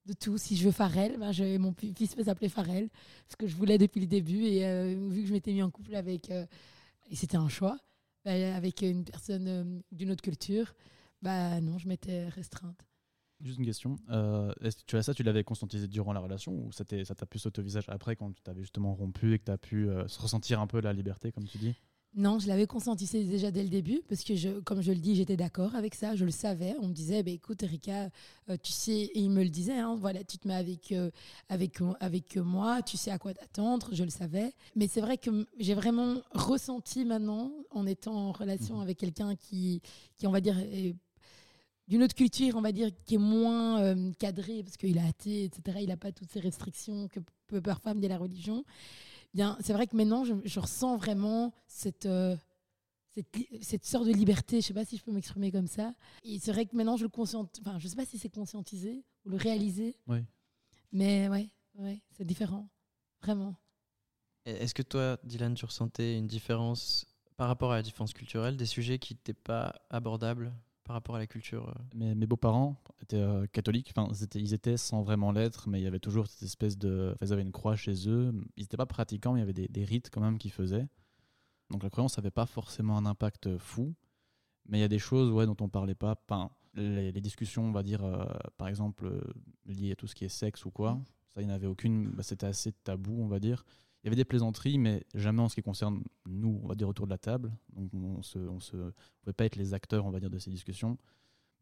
de 0.07 0.15
tout. 0.15 0.39
Si 0.39 0.57
je 0.57 0.65
veux 0.65 0.73
Pharrell, 0.73 1.19
ben 1.19 1.31
je, 1.31 1.59
mon 1.59 1.75
fils 1.75 2.15
peut 2.15 2.25
s'appeler 2.25 2.49
Pharrell, 2.49 2.89
ce 3.29 3.37
que 3.37 3.47
je 3.47 3.55
voulais 3.55 3.79
depuis 3.79 4.01
le 4.01 4.07
début. 4.07 4.45
Et 4.45 4.67
euh, 4.67 4.97
vu 5.11 5.23
que 5.23 5.29
je 5.29 5.33
m'étais 5.33 5.53
mis 5.53 5.63
en 5.63 5.71
couple 5.71 5.95
avec, 5.95 6.31
et 6.31 7.17
c'était 7.17 7.37
un 7.37 7.49
choix, 7.49 7.79
ben, 8.25 8.55
avec 8.55 8.81
une 8.83 9.05
personne 9.05 9.83
d'une 9.93 10.11
autre 10.11 10.23
culture, 10.23 10.75
bah 11.23 11.61
non, 11.61 11.79
je 11.79 11.87
m'étais 11.87 12.29
restreinte. 12.29 12.90
Juste 13.43 13.59
une 13.59 13.65
question. 13.65 13.97
Euh, 14.11 14.53
est-ce 14.61 14.77
que 14.77 14.83
tu 14.87 14.97
as 14.97 15.03
ça, 15.03 15.15
tu 15.15 15.23
l'avais 15.23 15.45
conscientisé 15.45 15.89
durant 15.89 16.13
la 16.13 16.21
relation 16.21 16.53
ou 16.53 16.73
ça 16.73 16.85
t'a 16.85 17.27
pu 17.27 17.39
sauter 17.39 17.61
au 17.61 17.65
visage 17.65 17.85
après 17.89 18.15
quand 18.17 18.33
tu 18.33 18.43
t'avais 18.43 18.61
justement 18.61 18.95
rompu 18.95 19.35
et 19.35 19.39
que 19.39 19.45
tu 19.45 19.51
as 19.51 19.59
pu 19.59 19.89
euh, 19.89 20.07
se 20.09 20.21
ressentir 20.21 20.61
un 20.61 20.67
peu 20.67 20.81
la 20.81 20.93
liberté, 20.93 21.33
comme 21.33 21.47
tu 21.47 21.57
dis? 21.59 21.75
Non, 22.17 22.41
je 22.41 22.49
l'avais 22.49 22.67
conscientisé 22.67 23.23
déjà 23.23 23.53
dès 23.53 23.63
le 23.63 23.69
début, 23.69 24.01
parce 24.09 24.25
que, 24.25 24.35
je, 24.35 24.49
comme 24.61 24.83
je 24.83 24.91
le 24.91 24.99
dis, 24.99 25.15
j'étais 25.15 25.37
d'accord 25.37 25.77
avec 25.77 25.95
ça, 25.95 26.17
je 26.17 26.25
le 26.25 26.33
savais. 26.33 26.75
On 26.83 26.89
me 26.89 26.93
disait, 26.93 27.23
bah, 27.23 27.31
écoute, 27.31 27.63
Erika, 27.63 28.11
euh, 28.49 28.57
tu 28.61 28.73
sais, 28.73 28.93
et 29.03 29.21
il 29.21 29.31
me 29.31 29.45
le 29.45 29.49
disait, 29.49 29.79
hein, 29.79 29.95
voilà, 29.95 30.25
tu 30.25 30.37
te 30.37 30.49
mets 30.49 30.55
avec, 30.57 30.91
euh, 30.91 31.13
avec, 31.49 31.79
avec 32.01 32.37
moi, 32.37 32.83
tu 32.83 32.97
sais 32.97 33.13
à 33.13 33.19
quoi 33.19 33.33
t'attendre, 33.33 33.91
je 33.93 34.03
le 34.03 34.11
savais. 34.11 34.53
Mais 34.75 34.89
c'est 34.89 35.01
vrai 35.01 35.19
que 35.19 35.47
j'ai 35.61 35.75
vraiment 35.75 36.17
ressenti 36.33 37.05
maintenant, 37.05 37.53
en 37.71 37.87
étant 37.87 38.15
en 38.17 38.33
relation 38.33 38.79
Mhm. 38.79 38.83
avec 38.83 38.99
quelqu'un 38.99 39.37
qui, 39.37 39.81
qui, 40.19 40.27
on 40.27 40.33
va 40.33 40.41
dire, 40.41 40.59
est 40.59 40.97
d'une 41.91 42.05
autre 42.05 42.15
culture, 42.15 42.55
on 42.55 42.61
va 42.61 42.71
dire, 42.71 42.91
qui 43.05 43.17
est 43.17 43.19
moins 43.19 43.83
euh, 43.83 44.13
cadré, 44.13 44.63
parce 44.63 44.77
qu'il 44.77 44.97
est 44.97 45.07
athée, 45.07 45.45
etc. 45.45 45.79
Il 45.83 45.89
n'a 45.89 45.97
pas 45.97 46.13
toutes 46.13 46.31
ces 46.31 46.39
restrictions 46.39 47.09
que 47.09 47.19
peut 47.49 47.61
parfois 47.61 47.91
amener 47.91 48.07
la 48.07 48.17
religion. 48.17 48.65
Bien, 49.35 49.59
c'est 49.61 49.73
vrai 49.73 49.89
que 49.89 49.97
maintenant, 49.97 50.25
je, 50.25 50.35
je 50.45 50.61
ressens 50.61 50.97
vraiment 50.97 51.53
cette, 51.67 52.07
euh, 52.07 52.37
cette, 53.61 53.85
sorte 53.85 54.07
de 54.07 54.13
liberté. 54.13 54.61
Je 54.61 54.69
sais 54.69 54.75
pas 54.75 54.85
si 54.85 54.99
je 54.99 55.03
peux 55.03 55.11
m'exprimer 55.11 55.51
comme 55.51 55.67
ça. 55.67 55.93
Et 56.23 56.39
c'est 56.39 56.53
vrai 56.53 56.65
que 56.65 56.77
maintenant, 56.77 56.97
je 56.97 57.03
le 57.03 57.09
conscientise. 57.09 57.61
Enfin, 57.67 57.81
je 57.81 57.89
sais 57.89 57.97
pas 57.97 58.07
si 58.07 58.19
c'est 58.19 58.29
conscientisé 58.29 59.05
ou 59.25 59.31
le 59.31 59.37
réaliser. 59.37 59.97
Oui. 60.07 60.21
Mais 60.93 61.29
ouais, 61.29 61.51
ouais, 61.75 62.01
c'est 62.13 62.25
différent. 62.25 62.69
Vraiment. 63.21 63.57
Et 64.47 64.53
Est-ce 64.53 64.75
que 64.75 64.83
toi, 64.83 65.19
Dylan, 65.25 65.55
tu 65.55 65.65
ressentais 65.65 66.17
une 66.17 66.29
différence 66.29 67.05
par 67.37 67.49
rapport 67.49 67.73
à 67.73 67.77
la 67.77 67.83
différence 67.83 68.13
culturelle, 68.13 68.57
des 68.57 68.67
sujets 68.67 69.01
qui 69.01 69.15
n'étaient 69.15 69.35
pas 69.35 69.75
abordables? 69.91 70.53
Par 70.85 70.95
rapport 70.95 71.17
à 71.17 71.19
la 71.19 71.27
culture 71.27 71.69
euh, 71.69 71.83
Mes, 71.95 72.15
mes 72.15 72.27
beaux-parents 72.27 72.77
étaient 73.03 73.17
euh, 73.17 73.47
catholiques, 73.47 73.93
enfin, 73.95 74.09
ils 74.13 74.23
étaient, 74.25 74.41
ils 74.41 74.55
étaient 74.55 74.77
sans 74.77 75.03
vraiment 75.03 75.33
l'être, 75.33 75.69
mais 75.69 75.81
il 75.81 75.85
y 75.85 75.87
avait 75.87 76.01
toujours 76.01 76.27
cette 76.27 76.43
espèce 76.43 76.77
de. 76.79 77.11
enfin, 77.15 77.27
ils 77.27 77.33
avaient 77.33 77.43
une 77.43 77.53
croix 77.53 77.77
chez 77.77 78.09
eux. 78.09 78.33
Ils 78.57 78.63
n'étaient 78.63 78.77
pas 78.77 78.87
pratiquants, 78.87 79.33
mais 79.35 79.39
il 79.41 79.43
y 79.43 79.45
avait 79.45 79.53
des, 79.53 79.69
des 79.69 79.85
rites 79.85 80.11
quand 80.11 80.21
même 80.21 80.39
qu'ils 80.39 80.53
faisaient. 80.53 80.89
Donc 81.71 81.83
la 81.83 81.91
croyance 81.91 82.17
n'avait 82.19 82.31
pas 82.33 82.47
forcément 82.47 82.97
un 82.97 83.07
impact 83.07 83.47
euh, 83.47 83.59
fou, 83.59 83.95
mais 84.69 84.79
il 84.79 84.81
y 84.81 84.85
a 84.85 84.89
des 84.89 84.99
choses 84.99 85.31
ouais, 85.31 85.47
dont 85.47 85.57
on 85.61 85.69
parlait 85.69 85.95
pas. 85.95 86.17
Enfin, 86.29 86.51
les, 86.75 87.13
les 87.13 87.21
discussions, 87.21 87.65
on 87.65 87.73
va 87.73 87.83
dire, 87.83 88.05
euh, 88.05 88.25
par 88.57 88.69
exemple, 88.69 89.11
liées 89.67 89.93
à 89.93 89.97
tout 89.97 90.07
ce 90.07 90.15
qui 90.15 90.25
est 90.25 90.29
sexe 90.29 90.65
ou 90.65 90.71
quoi, 90.71 90.95
Mhm. 90.95 91.05
ça, 91.35 91.41
il 91.43 91.47
n'y 91.47 91.53
en 91.53 91.55
avait 91.55 91.67
aucune. 91.69 92.09
bah, 92.11 92.23
C'était 92.25 92.47
assez 92.47 92.73
tabou, 92.73 93.17
on 93.23 93.29
va 93.29 93.39
dire. 93.39 93.65
Il 94.03 94.07
y 94.07 94.09
avait 94.09 94.17
des 94.17 94.25
plaisanteries, 94.25 94.79
mais 94.79 95.05
jamais 95.15 95.43
en 95.43 95.49
ce 95.49 95.55
qui 95.55 95.63
concerne 95.63 96.03
nous, 96.27 96.61
on 96.63 96.69
va 96.69 96.75
dire 96.75 96.89
autour 96.89 97.07
de 97.07 97.11
la 97.11 97.19
table. 97.19 97.53
Donc 97.75 97.93
on 97.93 98.23
se, 98.23 98.39
on 98.39 98.61
se, 98.61 98.77
pouvait 99.23 99.35
pas 99.35 99.45
être 99.45 99.57
les 99.57 99.75
acteurs, 99.75 100.07
on 100.07 100.11
va 100.11 100.21
dire, 100.21 100.31
de 100.31 100.39
ces 100.39 100.51
discussions. 100.51 100.97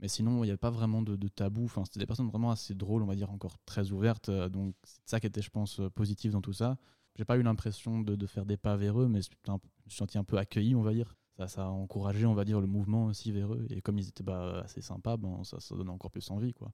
Mais 0.00 0.06
sinon, 0.06 0.44
il 0.44 0.46
n'y 0.46 0.50
avait 0.50 0.56
pas 0.56 0.70
vraiment 0.70 1.02
de, 1.02 1.16
tabou. 1.28 1.64
Enfin, 1.64 1.84
c'était 1.84 1.98
des 1.98 2.06
personnes 2.06 2.28
vraiment 2.28 2.52
assez 2.52 2.74
drôles, 2.74 3.02
on 3.02 3.06
va 3.06 3.16
dire, 3.16 3.30
encore 3.32 3.58
très 3.64 3.90
ouvertes. 3.90 4.28
Euh, 4.28 4.48
Donc 4.48 4.76
c'est 4.84 5.00
ça 5.04 5.20
qui 5.20 5.26
était, 5.26 5.42
je 5.42 5.50
pense, 5.50 5.80
euh, 5.80 5.90
positif 5.90 6.30
dans 6.32 6.40
tout 6.40 6.52
ça. 6.52 6.78
J'ai 7.16 7.24
pas 7.24 7.36
eu 7.36 7.42
l'impression 7.42 8.00
de, 8.00 8.26
faire 8.26 8.46
des 8.46 8.56
pas 8.56 8.76
vers 8.76 9.00
eux, 9.00 9.08
mais 9.08 9.20
je 9.22 9.30
me 9.50 9.58
suis 9.88 9.98
senti 9.98 10.18
un 10.18 10.24
peu 10.24 10.38
accueilli, 10.38 10.76
on 10.76 10.82
va 10.82 10.92
dire. 10.94 11.16
Ça, 11.36 11.48
ça 11.48 11.66
a 11.66 11.68
encouragé, 11.68 12.26
on 12.26 12.34
va 12.34 12.44
dire, 12.44 12.60
le 12.60 12.68
mouvement 12.68 13.06
aussi 13.06 13.32
vers 13.32 13.52
eux. 13.52 13.66
Et 13.70 13.80
comme 13.82 13.98
ils 13.98 14.08
étaient 14.08 14.22
bah, 14.22 14.60
assez 14.64 14.80
sympas, 14.80 15.16
ben, 15.16 15.42
ça, 15.42 15.58
ça 15.58 15.74
donne 15.74 15.88
encore 15.88 16.12
plus 16.12 16.30
envie, 16.30 16.54
quoi. 16.54 16.72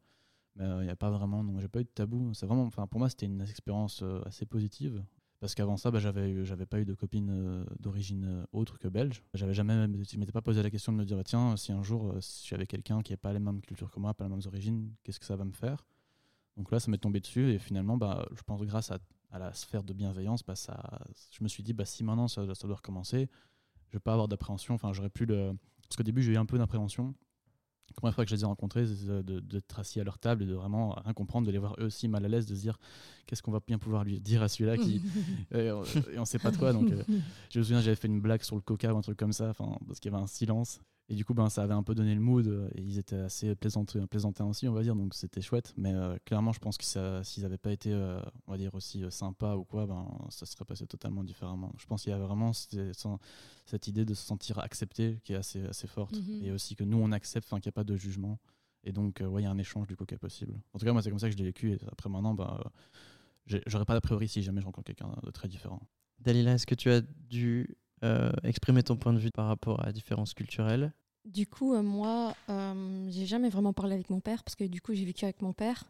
Mais 0.56 0.64
euh, 0.64 0.82
il 0.82 0.84
n'y 0.84 0.90
a 0.90 0.96
pas 0.96 1.10
vraiment, 1.10 1.42
non, 1.42 1.58
j'ai 1.60 1.68
pas 1.68 1.80
eu 1.80 1.84
de 1.84 1.88
tabou. 1.88 2.32
Vraiment, 2.42 2.68
pour 2.70 2.98
moi, 2.98 3.08
c'était 3.08 3.26
une 3.26 3.40
expérience 3.40 4.02
euh, 4.02 4.20
assez 4.24 4.46
positive. 4.46 5.02
Parce 5.40 5.54
qu'avant 5.54 5.76
ça, 5.76 5.90
bah, 5.90 5.98
j'avais, 5.98 6.44
j'avais 6.44 6.66
pas 6.66 6.80
eu 6.80 6.84
de 6.84 6.94
copine 6.94 7.28
euh, 7.30 7.64
d'origine 7.78 8.24
euh, 8.24 8.44
autre 8.52 8.78
que 8.78 8.88
belge. 8.88 9.22
J'avais 9.34 9.52
jamais, 9.52 9.86
je 10.10 10.18
m'étais 10.18 10.32
pas 10.32 10.40
posé 10.40 10.62
la 10.62 10.70
question 10.70 10.92
de 10.92 10.98
me 10.98 11.04
dire, 11.04 11.16
bah, 11.16 11.24
tiens, 11.24 11.56
si 11.56 11.72
un 11.72 11.82
jour, 11.82 12.12
euh, 12.12 12.20
si 12.20 12.48
j'avais 12.48 12.66
quelqu'un 12.66 13.02
qui 13.02 13.12
n'a 13.12 13.18
pas 13.18 13.32
les 13.32 13.40
mêmes 13.40 13.60
cultures 13.60 13.90
que 13.90 14.00
moi, 14.00 14.14
pas 14.14 14.24
les 14.24 14.30
mêmes 14.30 14.46
origines, 14.46 14.94
qu'est-ce 15.02 15.20
que 15.20 15.26
ça 15.26 15.36
va 15.36 15.44
me 15.44 15.52
faire? 15.52 15.84
Donc 16.56 16.70
là, 16.70 16.80
ça 16.80 16.90
m'est 16.90 16.98
tombé 16.98 17.20
dessus 17.20 17.50
et 17.52 17.58
finalement, 17.58 17.96
bah, 17.96 18.26
je 18.34 18.42
pense 18.42 18.62
grâce 18.62 18.90
à, 18.90 18.98
à 19.30 19.38
la 19.38 19.52
sphère 19.52 19.82
de 19.82 19.92
bienveillance, 19.92 20.44
bah, 20.44 20.54
je 20.56 21.42
me 21.42 21.48
suis 21.48 21.62
dit, 21.62 21.72
bah, 21.72 21.84
si 21.84 22.04
maintenant 22.04 22.28
ça, 22.28 22.54
ça 22.54 22.66
doit 22.66 22.76
recommencer, 22.76 23.28
je 23.88 23.96
vais 23.96 24.00
pas 24.00 24.12
avoir 24.12 24.28
d'appréhension. 24.28 24.74
Enfin, 24.74 24.92
j'aurais 24.92 25.10
pu 25.10 25.26
le. 25.26 25.52
Parce 25.82 25.96
qu'au 25.96 26.02
début, 26.02 26.22
j'ai 26.22 26.32
eu 26.32 26.36
un 26.36 26.46
peu 26.46 26.58
d'appréhension. 26.58 27.14
La 27.90 27.94
première 27.96 28.14
fois 28.14 28.24
que 28.24 28.30
je 28.30 28.34
les 28.34 28.42
ai 28.42 28.46
rencontrés, 28.46 28.84
de- 28.84 29.40
d'être 29.40 29.78
assis 29.78 30.00
à 30.00 30.04
leur 30.04 30.18
table 30.18 30.42
et 30.42 30.46
de 30.46 30.54
vraiment 30.54 30.90
rien 31.04 31.12
comprendre, 31.12 31.46
de 31.46 31.52
les 31.52 31.58
voir 31.58 31.76
eux 31.78 31.84
aussi 31.84 32.08
mal 32.08 32.24
à 32.24 32.28
l'aise, 32.28 32.46
de 32.46 32.54
se 32.54 32.60
dire 32.60 32.78
qu'est-ce 33.26 33.42
qu'on 33.42 33.52
va 33.52 33.60
bien 33.66 33.78
pouvoir 33.78 34.04
lui 34.04 34.20
dire 34.20 34.42
à 34.42 34.48
celui-là 34.48 34.76
qui. 34.78 35.00
et, 35.54 35.70
on, 35.70 35.82
on 36.18 36.24
sait 36.24 36.38
pas 36.38 36.50
quoi. 36.52 36.72
Donc, 36.72 36.90
euh, 36.90 37.02
je 37.50 37.58
me 37.58 37.64
souviens, 37.64 37.80
j'avais 37.80 37.96
fait 37.96 38.08
une 38.08 38.20
blague 38.20 38.42
sur 38.42 38.56
le 38.56 38.62
coca 38.62 38.92
ou 38.92 38.96
un 38.96 39.02
truc 39.02 39.16
comme 39.16 39.32
ça, 39.32 39.52
parce 39.54 40.00
qu'il 40.00 40.10
y 40.10 40.14
avait 40.14 40.22
un 40.22 40.26
silence. 40.26 40.80
Et 41.10 41.14
du 41.14 41.24
coup, 41.24 41.34
ben, 41.34 41.50
ça 41.50 41.62
avait 41.62 41.74
un 41.74 41.82
peu 41.82 41.94
donné 41.94 42.14
le 42.14 42.20
mood 42.20 42.46
euh, 42.46 42.68
et 42.74 42.80
ils 42.80 42.98
étaient 42.98 43.16
assez 43.16 43.54
plaisantés, 43.54 44.00
plaisantins 44.06 44.46
aussi, 44.46 44.66
on 44.68 44.72
va 44.72 44.82
dire, 44.82 44.96
donc 44.96 45.12
c'était 45.14 45.42
chouette. 45.42 45.74
Mais 45.76 45.92
euh, 45.92 46.16
clairement, 46.24 46.52
je 46.52 46.60
pense 46.60 46.78
que 46.78 47.22
s'ils 47.22 47.42
n'avaient 47.42 47.58
pas 47.58 47.72
été, 47.72 47.92
euh, 47.92 48.18
on 48.46 48.52
va 48.52 48.58
dire, 48.58 48.74
aussi 48.74 49.04
sympas 49.10 49.56
ou 49.56 49.64
quoi, 49.64 49.86
ben, 49.86 50.06
ça 50.30 50.46
serait 50.46 50.64
passé 50.64 50.86
totalement 50.86 51.22
différemment. 51.22 51.72
Je 51.78 51.84
pense 51.84 52.04
qu'il 52.04 52.10
y 52.10 52.14
a 52.14 52.18
vraiment 52.18 52.54
cette, 52.54 52.78
cette 53.66 53.86
idée 53.86 54.06
de 54.06 54.14
se 54.14 54.24
sentir 54.24 54.58
accepté 54.60 55.20
qui 55.24 55.34
est 55.34 55.36
assez, 55.36 55.62
assez 55.66 55.86
forte. 55.86 56.16
Mhm. 56.16 56.44
Et 56.44 56.52
aussi 56.52 56.74
que 56.74 56.84
nous, 56.84 56.98
on 56.98 57.12
accepte, 57.12 57.46
enfin, 57.48 57.60
qu'il 57.60 57.68
n'y 57.68 57.74
a 57.74 57.76
pas 57.76 57.84
de 57.84 57.96
jugement. 57.96 58.38
Et 58.82 58.92
donc, 58.92 59.20
euh, 59.20 59.26
ouais, 59.26 59.42
il 59.42 59.44
y 59.44 59.48
a 59.48 59.50
un 59.50 59.58
échange 59.58 59.86
du 59.86 59.96
coup 59.96 60.06
qui 60.06 60.14
est 60.14 60.18
possible. 60.18 60.54
En 60.72 60.78
tout 60.78 60.86
cas, 60.86 60.92
moi, 60.92 61.02
c'est 61.02 61.10
comme 61.10 61.18
ça 61.18 61.28
que 61.28 61.32
je 61.32 61.38
l'ai 61.38 61.44
vécu. 61.44 61.72
Et 61.72 61.78
après, 61.90 62.08
maintenant, 62.08 62.34
ben, 62.34 62.58
j'aurais 63.66 63.84
pas 63.84 63.94
d'a 63.94 64.00
priori 64.00 64.28
si 64.28 64.42
jamais 64.42 64.60
je 64.60 64.66
rencontre 64.66 64.86
quelqu'un 64.86 65.14
de 65.22 65.30
très 65.30 65.48
différent. 65.48 65.80
Dalila, 66.20 66.54
est-ce 66.54 66.66
que 66.66 66.74
tu 66.74 66.90
as 66.90 67.00
dû 67.00 67.76
exprimer 68.42 68.82
ton 68.82 68.96
point 68.96 69.12
de 69.12 69.18
vue 69.18 69.30
par 69.30 69.46
rapport 69.46 69.80
à 69.80 69.86
la 69.86 69.92
différence 69.92 70.34
culturelle 70.34 70.92
Du 71.24 71.46
coup, 71.46 71.74
euh, 71.74 71.82
moi, 71.82 72.34
euh, 72.48 73.06
j'ai 73.10 73.26
jamais 73.26 73.48
vraiment 73.48 73.72
parlé 73.72 73.94
avec 73.94 74.10
mon 74.10 74.20
père 74.20 74.42
parce 74.44 74.54
que 74.56 74.64
du 74.64 74.80
coup, 74.80 74.94
j'ai 74.94 75.04
vécu 75.04 75.24
avec 75.24 75.42
mon 75.42 75.52
père. 75.52 75.84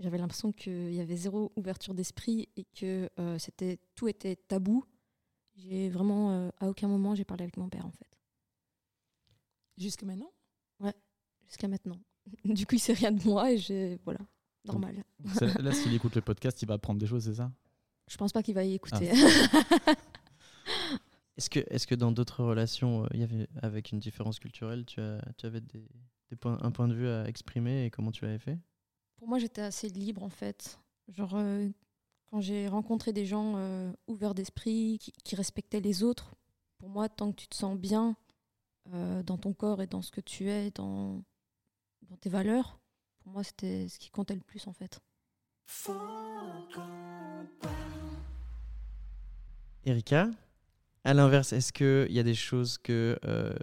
J'avais 0.00 0.18
l'impression 0.18 0.50
qu'il 0.52 0.92
y 0.92 1.00
avait 1.00 1.16
zéro 1.16 1.52
ouverture 1.54 1.94
d'esprit 1.94 2.48
et 2.56 2.64
que 2.74 3.08
euh, 3.20 3.38
c'était 3.38 3.78
tout 3.94 4.08
était 4.08 4.34
tabou. 4.34 4.84
J'ai 5.54 5.90
vraiment, 5.90 6.32
euh, 6.32 6.50
à 6.60 6.68
aucun 6.68 6.88
moment, 6.88 7.14
j'ai 7.14 7.24
parlé 7.24 7.44
avec 7.44 7.56
mon 7.56 7.68
père 7.68 7.86
en 7.86 7.92
fait, 7.92 8.08
Jusque 9.76 10.02
maintenant? 10.02 10.32
Jusqu'à 11.46 11.68
maintenant. 11.68 11.98
Du 12.44 12.66
coup, 12.66 12.76
il 12.76 12.78
sait 12.78 12.94
rien 12.94 13.12
de 13.12 13.22
moi 13.24 13.52
et 13.52 13.58
j'ai, 13.58 13.98
voilà, 14.04 14.20
normal. 14.64 15.04
Là, 15.60 15.72
s'il 15.72 15.92
écoute 15.92 16.14
le 16.14 16.22
podcast, 16.22 16.60
il 16.62 16.66
va 16.66 16.74
apprendre 16.74 16.98
des 16.98 17.06
choses, 17.06 17.24
c'est 17.24 17.34
ça? 17.34 17.52
Je 18.08 18.16
pense 18.16 18.32
pas 18.32 18.42
qu'il 18.42 18.54
va 18.54 18.64
y 18.64 18.74
écouter. 18.74 19.12
Est-ce 21.36 21.48
que, 21.48 21.60
est 21.60 21.86
que 21.86 21.94
dans 21.94 22.12
d'autres 22.12 22.44
relations, 22.44 23.04
euh, 23.04 23.08
il 23.14 23.20
y 23.20 23.22
avait, 23.22 23.48
avec 23.62 23.92
une 23.92 24.00
différence 24.00 24.38
culturelle, 24.38 24.84
tu, 24.84 25.00
as, 25.00 25.20
tu 25.38 25.46
avais 25.46 25.60
des, 25.60 25.88
des 26.28 26.36
points, 26.36 26.58
un 26.62 26.70
point 26.70 26.88
de 26.88 26.94
vue 26.94 27.08
à 27.08 27.26
exprimer 27.26 27.86
et 27.86 27.90
comment 27.90 28.12
tu 28.12 28.24
l'avais 28.24 28.38
fait? 28.38 28.58
Pour 29.16 29.28
moi, 29.28 29.38
j'étais 29.38 29.62
assez 29.62 29.88
libre 29.88 30.22
en 30.22 30.28
fait. 30.28 30.78
Genre, 31.08 31.34
euh, 31.34 31.68
quand 32.30 32.40
j'ai 32.40 32.68
rencontré 32.68 33.12
des 33.12 33.26
gens 33.26 33.54
euh, 33.56 33.92
ouverts 34.06 34.34
d'esprit, 34.34 34.98
qui, 35.00 35.12
qui 35.24 35.36
respectaient 35.36 35.80
les 35.80 36.02
autres, 36.02 36.34
pour 36.78 36.88
moi, 36.88 37.08
tant 37.08 37.30
que 37.30 37.36
tu 37.36 37.46
te 37.46 37.54
sens 37.54 37.78
bien 37.78 38.16
euh, 38.92 39.22
dans 39.22 39.38
ton 39.38 39.52
corps 39.52 39.80
et 39.80 39.86
dans 39.86 40.02
ce 40.02 40.10
que 40.10 40.20
tu 40.20 40.50
es, 40.50 40.70
dans, 40.70 41.22
dans 42.02 42.16
tes 42.16 42.28
valeurs, 42.28 42.78
pour 43.20 43.32
moi, 43.32 43.44
c'était 43.44 43.88
ce 43.88 43.98
qui 43.98 44.10
comptait 44.10 44.34
le 44.34 44.40
plus 44.40 44.66
en 44.66 44.72
fait. 44.72 45.00
Erika, 49.84 50.30
à 51.04 51.14
l'inverse, 51.14 51.52
est-ce 51.52 51.72
qu'il 51.72 52.12
y 52.14 52.18
a 52.18 52.22
des 52.22 52.34
choses 52.34 52.78
euh, 52.90 53.54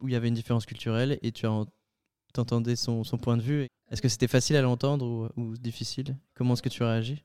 où 0.00 0.08
il 0.08 0.12
y 0.12 0.16
avait 0.16 0.28
une 0.28 0.34
différence 0.34 0.66
culturelle 0.66 1.18
et 1.22 1.32
tu 1.32 1.46
as 1.46 1.52
en- 1.52 1.66
t'entendais 2.32 2.76
son, 2.76 3.02
point 3.02 3.36
de 3.36 3.42
vue 3.42 3.66
Est-ce 3.90 4.02
que 4.02 4.08
c'était 4.08 4.28
facile 4.28 4.56
à 4.56 4.62
l'entendre 4.62 5.32
ou, 5.36 5.56
difficile? 5.56 6.16
Comment 6.34 6.54
est-ce 6.54 6.62
que 6.62 6.68
tu 6.68 6.82
réagis 6.82 7.24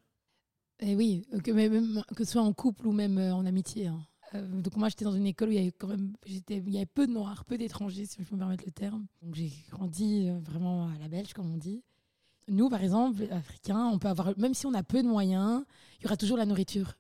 Eh 0.80 0.96
oui, 0.96 1.26
que, 1.44 1.52
même, 1.52 2.04
que 2.16 2.24
ce 2.24 2.32
soit 2.34 2.42
en 2.42 2.54
couple 2.54 2.88
ou 2.88 2.92
même 2.94 3.18
euh, 3.18 3.34
en 3.34 3.46
amitié. 3.46 3.88
hein. 3.88 4.06
Euh, 4.34 4.62
donc 4.62 4.78
moi, 4.78 4.88
j'étais 4.88 5.04
dans 5.04 5.12
une 5.12 5.26
école 5.28 5.50
où 5.50 5.52
il 5.52 5.58
y 5.58 5.62
avait 5.62 5.72
quand 5.74 5.88
même, 5.88 6.14
il 6.26 6.70
y 6.70 6.78
avait 6.78 6.86
peu 6.86 7.06
de 7.06 7.12
noirs, 7.12 7.44
peu 7.44 7.58
d'étrangers, 7.58 8.06
si 8.06 8.24
je 8.24 8.28
peux 8.30 8.36
me 8.36 8.40
permettre 8.40 8.64
le 8.66 8.72
terme. 8.72 9.06
Donc 9.22 9.36
j'ai 9.36 9.52
grandi 9.70 10.30
vraiment 10.40 10.88
à 10.88 10.98
la 11.00 11.10
belge, 11.10 11.34
comme 11.34 11.52
on 11.52 11.58
dit. 11.58 11.84
Nous, 12.48 12.70
par 12.70 12.82
exemple, 12.82 13.24
africains, 13.32 13.86
on 13.88 14.00
peut 14.00 14.08
avoir, 14.08 14.38
même 14.40 14.54
si 14.54 14.66
on 14.66 14.74
a 14.74 14.84
peu 14.84 15.04
de 15.04 15.08
moyens, 15.08 15.64
il 16.00 16.04
y 16.04 16.06
aura 16.06 16.16
toujours 16.18 16.38
la 16.38 16.46
nourriture 16.46 16.98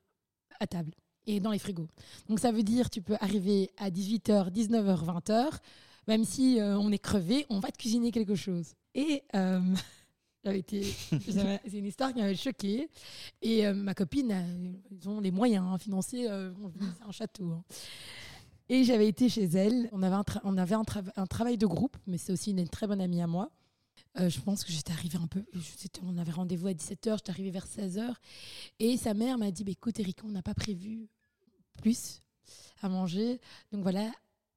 à 0.60 0.68
table 0.68 0.92
et 1.28 1.40
dans 1.40 1.52
les 1.52 1.60
frigos. 1.60 1.88
Donc 2.30 2.40
ça 2.40 2.52
veut 2.52 2.64
dire, 2.64 2.90
tu 2.90 3.02
peux 3.02 3.16
arriver 3.20 3.72
à 3.78 3.90
18h, 3.90 4.52
19h, 4.52 5.06
20h, 5.06 5.50
même 6.08 6.26
si 6.26 6.60
euh, 6.60 6.78
on 6.78 6.92
est 6.92 6.98
crevé, 7.00 7.46
on 7.50 7.60
va 7.60 7.70
te 7.72 7.78
cuisiner 7.78 8.12
quelque 8.12 8.36
chose. 8.36 8.74
Et 8.96 9.24
euh, 9.36 9.60
été, 10.46 10.84
c'est 10.84 11.78
une 11.78 11.86
histoire 11.86 12.14
qui 12.14 12.20
m'avait 12.20 12.36
choquée. 12.36 12.90
Et 13.42 13.66
euh, 13.68 13.74
ma 13.74 13.94
copine, 13.94 14.32
euh, 14.32 14.72
ils 14.92 15.08
ont 15.08 15.20
les 15.20 15.32
moyens 15.32 15.66
hein, 15.68 15.78
financiers, 15.78 16.28
c'est 16.28 17.04
un 17.08 17.12
château. 17.12 17.52
hein. 17.52 17.64
Et 18.70 18.86
j'avais 18.86 19.08
été 19.08 19.28
chez 19.28 19.44
elle. 19.44 19.90
On 19.92 20.02
avait 20.02 20.76
un 20.76 21.26
travail 21.28 21.58
de 21.58 21.66
groupe, 21.66 21.98
mais 22.08 22.18
c'est 22.18 22.32
aussi 22.32 22.52
une 22.52 22.68
très 22.70 22.88
bonne 22.88 23.02
amie 23.02 23.22
à 23.22 23.28
moi. 23.28 23.52
Euh, 24.20 24.30
je 24.30 24.42
pense 24.42 24.64
que 24.64 24.72
j'étais 24.72 24.92
arrivée 24.92 25.18
un 25.18 25.28
peu. 25.28 25.46
on 26.04 26.18
avait 26.18 26.32
rendez-vous 26.32 26.68
à 26.68 26.74
17h, 26.74 27.18
j'étais 27.18 27.30
arrivée 27.30 27.52
vers 27.52 27.66
16h. 27.66 28.14
Et 28.80 28.98
sa 28.98 29.14
mère 29.14 29.38
m'a 29.38 29.52
dit 29.52 29.64
bah, 29.64 29.72
écoute, 29.72 30.00
Erika, 30.00 30.24
on 30.26 30.32
n'a 30.32 30.42
pas 30.42 30.54
prévu 30.54 31.08
plus 31.82 32.22
à 32.82 32.90
manger. 32.90 33.40
Donc 33.72 33.84
voilà, 33.84 34.12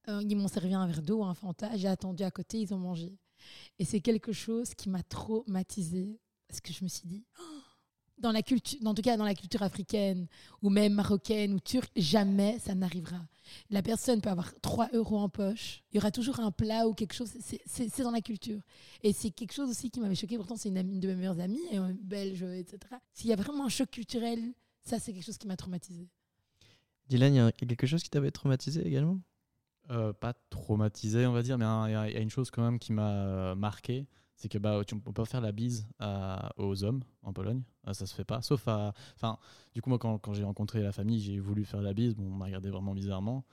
euh, 0.08 0.23
ils 0.28 0.37
m'ont 0.37 0.49
servi 0.49 0.75
un 0.75 0.87
verre 0.87 1.02
d'eau, 1.02 1.23
un 1.23 1.34
Fanta. 1.34 1.76
J'ai 1.76 1.88
attendu 1.88 2.25
à 2.25 2.30
côté, 2.30 2.61
ils 2.61 2.75
ont 2.75 2.78
mangé. 2.78 3.16
Et 3.78 3.84
c'est 3.84 4.00
quelque 4.00 4.32
chose 4.32 4.75
qui 4.75 4.88
m'a 4.88 5.02
traumatisée. 5.02 6.18
Parce 6.49 6.61
que 6.61 6.73
je 6.73 6.84
me 6.84 6.88
suis 6.88 7.06
dit, 7.06 7.25
dans 8.18 8.33
la 8.33 8.42
culture, 8.42 8.78
en 8.85 8.94
tout 8.94 9.02
cas 9.02 9.16
dans 9.16 9.25
la 9.25 9.35
culture 9.35 9.62
africaine, 9.62 10.26
ou 10.62 10.71
même 10.71 10.94
marocaine 10.94 11.52
ou 11.52 11.61
turque, 11.61 11.90
jamais 11.97 12.59
ça 12.59 12.75
n'arrivera. 12.75 13.21
La 13.71 13.83
personne 13.83 14.21
peut 14.21 14.30
avoir 14.30 14.52
3 14.61 14.88
euros 14.92 15.18
en 15.18 15.28
poche. 15.28 15.83
Il 15.92 15.97
y 15.97 15.99
aura 15.99 16.11
toujours 16.11 16.40
un 16.40 16.50
plat 16.50 16.87
ou 16.88 16.94
quelque 16.94 17.12
chose. 17.14 17.30
C'est- 17.40 18.02
dans 18.02 18.11
la 18.11 18.21
culture. 18.23 18.61
Et 19.02 19.12
c'est 19.12 19.30
quelque 19.30 19.52
chose 19.52 19.68
aussi 19.71 19.90
qui 19.90 20.00
m'avait 20.00 20.14
choqué. 20.14 20.37
Pourtant, 20.37 20.56
c'est 20.56 20.68
une, 20.71 21.00
de 21.00 21.09
mes 21.09 21.14
meilleures 21.14 21.40
amies, 21.40 21.61
euh, 21.75 21.92
belge, 22.02 22.42
etc. 22.42 22.78
S'il 23.12 23.28
y 23.30 23.33
a 23.33 23.37
vraiment 23.37 23.66
un 23.66 23.68
choc 23.68 23.90
culturel, 23.90 24.40
ça, 24.85 24.99
c'est 24.99 25.12
quelque 25.12 25.25
chose 25.25 25.38
qui 25.38 25.47
m'a 25.47 25.56
traumatisée. 25.56 26.09
Dylan, 27.09 27.35
il 27.35 27.37
y 27.37 27.40
a 27.40 27.52
quelque 27.52 27.87
chose 27.87 28.02
qui 28.02 28.11
t'avait 28.11 28.30
traumatisé 28.30 28.87
également? 28.87 29.21
Euh, 29.90 30.12
pas 30.14 30.33
traumatisé, 30.49 31.26
on 31.26 31.33
va 31.33 31.42
dire, 31.42 31.59
mais 31.59 31.64
il 31.66 31.92
y, 31.92 31.94
a- 31.94 32.09
il 32.09 32.14
y 32.14 32.16
a 32.16 32.21
une 32.21 32.30
chose 32.30 32.50
quand 32.50 32.62
même 32.62 32.78
qui 32.78 32.92
m'a 32.94 33.11
euh, 33.12 33.54
marqué, 33.54 34.06
c'est 34.36 34.48
que 34.48 34.58
bah, 34.58 34.82
tu, 34.86 34.94
on 35.06 35.12
peut 35.12 35.24
faire 35.24 35.40
la 35.40 35.52
bise 35.52 35.86
aux 36.56 36.84
hommes 36.84 37.02
en 37.22 37.32
Pologne, 37.32 37.62
Euh, 37.86 37.92
ça 37.92 38.06
se 38.06 38.14
fait 38.14 38.24
pas, 38.24 38.40
sauf 38.42 38.66
à... 38.68 38.94
Enfin, 39.14 39.38
du 39.74 39.82
coup, 39.82 39.90
moi, 39.90 39.98
quand, 39.98 40.18
quand 40.18 40.32
j'ai 40.32 40.44
rencontré 40.44 40.82
la 40.82 40.92
famille, 40.92 41.20
j'ai 41.20 41.38
voulu 41.38 41.64
faire 41.64 41.82
la 41.82 41.92
bise, 41.92 42.14
bon, 42.14 42.24
on 42.24 42.36
m'a 42.36 42.46
regardé 42.46 42.70
vraiment 42.70 42.94
bizarrement. 42.94 43.44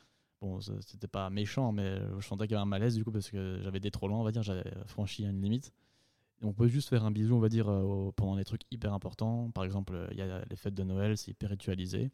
Bon, 0.41 0.59
c'était 0.61 1.07
pas 1.07 1.29
méchant, 1.29 1.71
mais 1.71 1.99
je 2.19 2.25
sentais 2.25 2.47
qu'il 2.47 2.53
y 2.53 2.55
avait 2.55 2.63
un 2.63 2.65
malaise, 2.65 2.95
du 2.95 3.03
coup, 3.03 3.11
parce 3.11 3.29
que 3.29 3.59
j'avais 3.61 3.79
des 3.79 3.91
trop 3.91 4.07
loin, 4.07 4.19
on 4.19 4.23
va 4.23 4.31
dire, 4.31 4.41
j'avais 4.43 4.63
franchi 4.87 5.23
une 5.23 5.41
limite. 5.41 5.71
On 6.41 6.53
peut 6.53 6.67
juste 6.67 6.89
faire 6.89 7.05
un 7.05 7.11
bisou, 7.11 7.35
on 7.35 7.39
va 7.39 7.49
dire, 7.49 7.69
euh, 7.69 8.11
pendant 8.15 8.35
des 8.35 8.45
trucs 8.45 8.63
hyper 8.71 8.93
importants. 8.93 9.51
Par 9.51 9.63
exemple, 9.63 10.07
il 10.11 10.17
y 10.17 10.21
a 10.21 10.43
les 10.49 10.55
fêtes 10.55 10.73
de 10.73 10.83
Noël, 10.83 11.17
c'est 11.17 11.31
hyper 11.31 11.49
ritualisé 11.49 12.11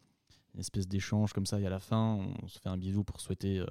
une 0.54 0.60
espèce 0.60 0.88
d'échange 0.88 1.32
comme 1.32 1.46
ça 1.46 1.60
et 1.60 1.66
à 1.66 1.70
la 1.70 1.78
fin 1.78 2.18
on 2.42 2.48
se 2.48 2.58
fait 2.58 2.70
un 2.70 2.78
bisou 2.78 3.04
pour 3.04 3.20
souhaiter 3.20 3.58
euh, 3.58 3.66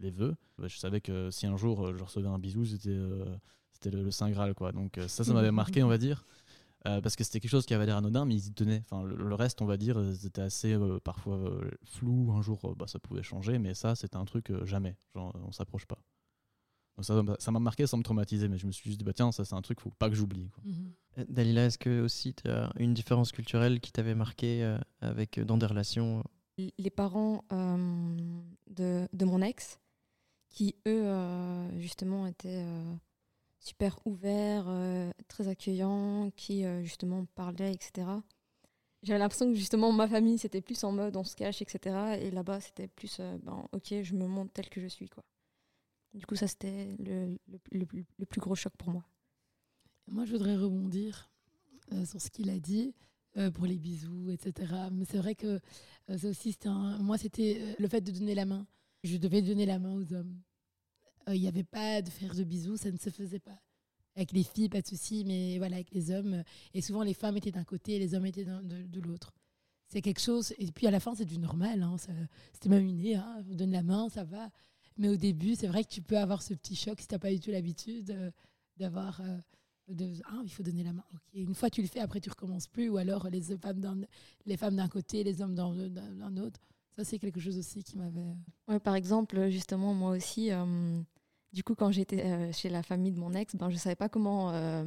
les 0.00 0.10
vœux 0.10 0.34
Bah, 0.58 0.68
je 0.68 0.78
savais 0.78 1.00
que 1.00 1.30
si 1.30 1.46
un 1.46 1.56
jour 1.56 1.94
je 1.96 2.02
recevais 2.02 2.28
un 2.28 2.38
bisou 2.38 2.64
c'était 2.64 2.98
c'était 3.84 3.96
le, 3.96 4.02
le 4.02 4.10
saint 4.10 4.30
graal 4.30 4.54
quoi. 4.54 4.72
Donc 4.72 4.98
euh, 4.98 5.08
ça 5.08 5.24
ça 5.24 5.32
m'avait 5.32 5.52
marqué 5.52 5.82
on 5.82 5.88
va 5.88 5.98
dire. 5.98 6.24
Euh, 6.86 7.00
parce 7.00 7.16
que 7.16 7.24
c'était 7.24 7.40
quelque 7.40 7.50
chose 7.50 7.64
qui 7.64 7.72
avait 7.72 7.86
l'air 7.86 7.96
anodin 7.96 8.24
mais 8.26 8.34
ils 8.34 8.46
y 8.48 8.52
tenaient. 8.52 8.80
Enfin 8.84 9.02
le, 9.04 9.16
le 9.16 9.34
reste 9.34 9.62
on 9.62 9.66
va 9.66 9.76
dire 9.76 9.98
euh, 9.98 10.14
c'était 10.14 10.42
assez 10.42 10.74
euh, 10.74 10.98
parfois 11.00 11.36
euh, 11.36 11.70
flou. 11.84 12.32
Un 12.32 12.42
jour 12.42 12.60
euh, 12.64 12.74
bah, 12.74 12.86
ça 12.86 12.98
pouvait 12.98 13.22
changer 13.22 13.58
mais 13.58 13.74
ça 13.74 13.94
c'était 13.94 14.16
un 14.16 14.24
truc 14.24 14.50
euh, 14.50 14.64
jamais. 14.64 14.96
Genre 15.14 15.34
on 15.46 15.52
s'approche 15.52 15.86
pas. 15.86 15.98
Donc 16.96 17.04
ça 17.04 17.22
ça 17.38 17.50
m'a 17.50 17.58
marqué 17.58 17.86
sans 17.86 17.96
me 17.96 18.02
traumatiser 18.02 18.48
mais 18.48 18.58
je 18.58 18.66
me 18.66 18.72
suis 18.72 18.90
juste 18.90 18.98
dit 18.98 19.04
bah 19.04 19.12
tiens 19.14 19.32
ça 19.32 19.44
c'est 19.44 19.54
un 19.54 19.62
truc 19.62 19.80
faut 19.80 19.90
pas 19.98 20.08
que 20.08 20.14
j'oublie. 20.14 20.50
Euh, 21.18 21.24
Dalila, 21.28 21.66
est-ce 21.66 21.78
que 21.78 22.02
aussi 22.02 22.34
tu 22.34 22.48
as 22.48 22.70
une 22.78 22.94
différence 22.94 23.32
culturelle 23.32 23.80
qui 23.80 23.92
t'avait 23.92 24.14
marqué 24.14 24.62
euh, 24.62 24.78
avec, 25.00 25.40
dans 25.40 25.56
des 25.56 25.66
relations 25.66 26.22
les 26.56 26.90
parents 26.90 27.44
euh, 27.52 28.16
de, 28.70 29.08
de 29.12 29.24
mon 29.24 29.42
ex, 29.42 29.80
qui 30.50 30.76
eux, 30.86 31.02
euh, 31.06 31.80
justement, 31.80 32.28
étaient 32.28 32.62
euh, 32.62 32.94
super 33.64 33.98
ouverts, 34.06 34.66
euh, 34.68 35.10
très 35.28 35.48
accueillants, 35.48 36.30
qui 36.36 36.64
euh, 36.64 36.82
justement 36.84 37.24
parlaient, 37.34 37.72
etc. 37.72 38.06
J'avais 39.02 39.18
l'impression 39.18 39.48
que 39.50 39.54
justement 39.56 39.92
ma 39.92 40.08
famille, 40.08 40.38
c'était 40.38 40.60
plus 40.62 40.82
en 40.84 40.92
mode 40.92 41.16
on 41.16 41.24
se 41.24 41.34
cache, 41.36 41.62
etc. 41.62 42.18
Et 42.20 42.30
là-bas, 42.30 42.60
c'était 42.60 42.88
plus 42.88 43.18
euh, 43.20 43.38
ben, 43.42 43.66
ok, 43.72 43.94
je 44.02 44.14
me 44.14 44.26
montre 44.26 44.52
tel 44.52 44.68
que 44.68 44.80
je 44.80 44.86
suis. 44.86 45.08
quoi. 45.08 45.24
Du 46.14 46.26
coup, 46.26 46.36
ça, 46.36 46.46
c'était 46.46 46.96
le, 47.00 47.38
le, 47.72 47.86
plus 48.26 48.40
gros 48.40 48.54
choc 48.54 48.72
pour 48.78 48.90
moi. 48.90 49.04
Moi, 50.06 50.24
je 50.26 50.32
voudrais 50.32 50.56
rebondir 50.56 51.30
euh, 51.92 52.04
sur 52.04 52.20
ce 52.20 52.30
qu'il 52.30 52.50
a 52.50 52.58
dit 52.58 52.94
pour 53.54 53.66
les 53.66 53.78
bisous, 53.78 54.30
etc. 54.30 54.72
Mais 54.92 55.04
c'est 55.06 55.18
vrai 55.18 55.34
que 55.34 55.58
euh, 56.08 56.18
aussi, 56.30 56.52
c'était 56.52 56.68
un- 56.68 56.98
moi, 56.98 57.18
c'était 57.18 57.74
le 57.80 57.88
fait 57.88 58.00
de 58.00 58.12
donner 58.12 58.34
la 58.36 58.44
main. 58.44 58.64
Je 59.02 59.16
devais 59.16 59.42
donner 59.42 59.66
la 59.66 59.80
main 59.80 59.92
aux 59.92 60.12
hommes. 60.14 60.40
Euh, 61.28 61.34
Il 61.34 61.42
n'y 61.42 61.48
avait 61.48 61.64
pas 61.64 62.02
de 62.02 62.10
faire 62.10 62.34
de 62.34 62.44
bisous, 62.44 62.76
ça 62.76 62.90
ne 62.90 62.98
se 62.98 63.10
faisait 63.10 63.38
pas. 63.40 63.58
Avec 64.16 64.32
les 64.32 64.44
filles, 64.44 64.68
pas 64.68 64.80
de 64.80 64.86
souci, 64.86 65.24
mais 65.26 65.58
voilà, 65.58 65.76
avec 65.76 65.90
les 65.92 66.10
hommes. 66.10 66.44
Et 66.72 66.80
souvent, 66.80 67.02
les 67.02 67.14
femmes 67.14 67.36
étaient 67.36 67.50
d'un 67.50 67.64
côté 67.64 67.96
et 67.96 67.98
les 67.98 68.14
hommes 68.14 68.26
étaient 68.26 68.44
de, 68.44 69.00
l'autre. 69.00 69.34
C'est 69.88 70.02
quelque 70.02 70.20
chose. 70.20 70.54
Et 70.58 70.70
puis 70.70 70.86
à 70.86 70.90
la 70.90 71.00
fin, 71.00 71.14
c'est 71.14 71.24
du 71.24 71.38
normal. 71.38 71.82
hein, 71.82 71.96
C'était 72.52 72.68
même 72.68 72.84
une 72.84 72.98
idée. 73.00 73.14
Hein, 73.16 73.44
on 73.50 73.54
donne 73.54 73.72
la 73.72 73.82
main, 73.82 74.08
ça 74.08 74.22
va. 74.24 74.50
Mais 74.96 75.08
au 75.08 75.16
début, 75.16 75.56
c'est 75.56 75.66
vrai 75.66 75.82
que 75.82 75.88
tu 75.88 76.00
peux 76.00 76.18
avoir 76.18 76.42
ce 76.42 76.54
petit 76.54 76.76
choc 76.76 77.00
si 77.00 77.08
tu 77.08 77.14
n'as 77.14 77.18
pas 77.18 77.30
du 77.30 77.40
tout 77.40 77.50
l'habitude 77.50 78.10
euh, 78.10 78.30
d'avoir. 78.76 79.20
euh, 79.20 79.38
ah, 80.26 80.40
il 80.44 80.50
faut 80.50 80.62
donner 80.62 80.84
la 80.84 80.92
main. 80.92 81.04
Une 81.34 81.54
fois 81.54 81.68
tu 81.68 81.82
le 81.82 81.88
fais, 81.88 82.00
après 82.00 82.20
tu 82.20 82.30
recommences 82.30 82.68
plus. 82.68 82.88
Ou 82.88 82.96
alors 82.98 83.28
les 83.28 83.42
femmes 83.42 83.80
d'un, 83.80 83.98
les 84.46 84.56
femmes 84.56 84.76
d'un 84.76 84.88
côté, 84.88 85.24
les 85.24 85.42
hommes 85.42 85.54
d'un, 85.54 86.36
autre. 86.36 86.60
Ça, 86.96 87.02
c'est 87.02 87.18
quelque 87.18 87.40
chose 87.40 87.58
aussi 87.58 87.82
qui 87.82 87.98
m'avait. 87.98 88.36
Ouais, 88.68 88.78
par 88.78 88.94
exemple, 88.94 89.50
justement, 89.50 89.92
moi 89.92 90.12
aussi, 90.12 90.50
du 91.54 91.62
coup, 91.64 91.74
quand 91.74 91.90
j'étais 91.92 92.22
euh, 92.24 92.52
chez 92.52 92.68
la 92.68 92.82
famille 92.82 93.12
de 93.12 93.18
mon 93.18 93.32
ex, 93.32 93.54
ben, 93.56 93.70
je 93.70 93.76
savais 93.76 93.94
pas 93.96 94.08
comment 94.10 94.50
euh, 94.52 94.84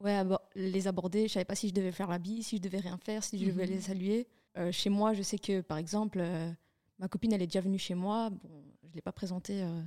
ouais, 0.00 0.20
les 0.54 0.88
aborder. 0.88 1.28
Je 1.28 1.32
savais 1.34 1.44
pas 1.44 1.54
si 1.54 1.68
je 1.68 1.74
devais 1.74 1.92
faire 1.92 2.08
la 2.10 2.18
bille, 2.18 2.42
si 2.42 2.56
je 2.56 2.62
devais 2.62 2.80
rien 2.80 2.98
faire, 2.98 3.22
si 3.24 3.38
je 3.38 3.46
devais 3.46 3.64
Mhm. 3.66 3.70
les 3.72 3.80
saluer. 3.80 4.26
Euh, 4.58 4.70
chez 4.72 4.90
moi, 4.90 5.14
je 5.14 5.22
sais 5.22 5.38
que, 5.38 5.60
par 5.62 5.78
exemple, 5.78 6.18
euh, 6.20 6.50
ma 6.98 7.08
copine, 7.08 7.32
elle 7.32 7.40
est 7.42 7.46
déjà 7.46 7.60
venue 7.60 7.78
chez 7.78 7.94
moi. 7.94 8.28
Bon, 8.30 8.62
je 8.90 8.94
l'ai 8.94 9.00
pas 9.00 9.12
présentée 9.12 9.62
euh, 9.62 9.80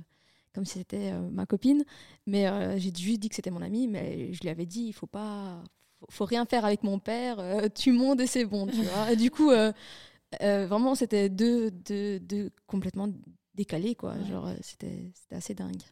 comme 0.54 0.64
si 0.64 0.78
c'était 0.78 1.12
ma 1.30 1.44
copine, 1.46 1.84
mais 2.26 2.46
j'ai 2.80 2.90
juste 2.96 3.20
dit 3.20 3.28
que 3.28 3.34
c'était 3.36 3.50
mon 3.50 3.60
amie. 3.62 3.86
Mais 3.86 4.32
je 4.32 4.40
lui 4.40 4.48
avais 4.48 4.64
dit, 4.66 4.84
il 4.86 4.92
faut 4.94 5.06
pas, 5.06 5.62
faut, 6.00 6.06
faut 6.10 6.24
rien 6.24 6.46
faire 6.46 6.64
avec 6.64 6.82
mon 6.82 6.98
père. 6.98 7.36
tu 7.74 7.92
montes 7.92 8.20
et 8.20 8.26
c'est 8.26 8.46
bon, 8.46 8.66
tu 8.66 8.82
vois. 8.82 9.12
Et 9.12 9.16
du 9.16 9.30
coup. 9.30 9.50
vraiment, 10.40 10.94
c'était 10.94 11.28
deux, 11.28 11.70
deux, 11.70 12.18
deux 12.20 12.50
complètement 12.66 13.08
décalés, 13.56 13.94
quoi. 13.94 14.14
Ouais. 14.14 14.24
Genre, 14.26 14.46
euh, 14.46 14.54
c'était 14.60 15.10
c'était 15.14 15.34
assez 15.36 15.54
dingue. 15.54 15.82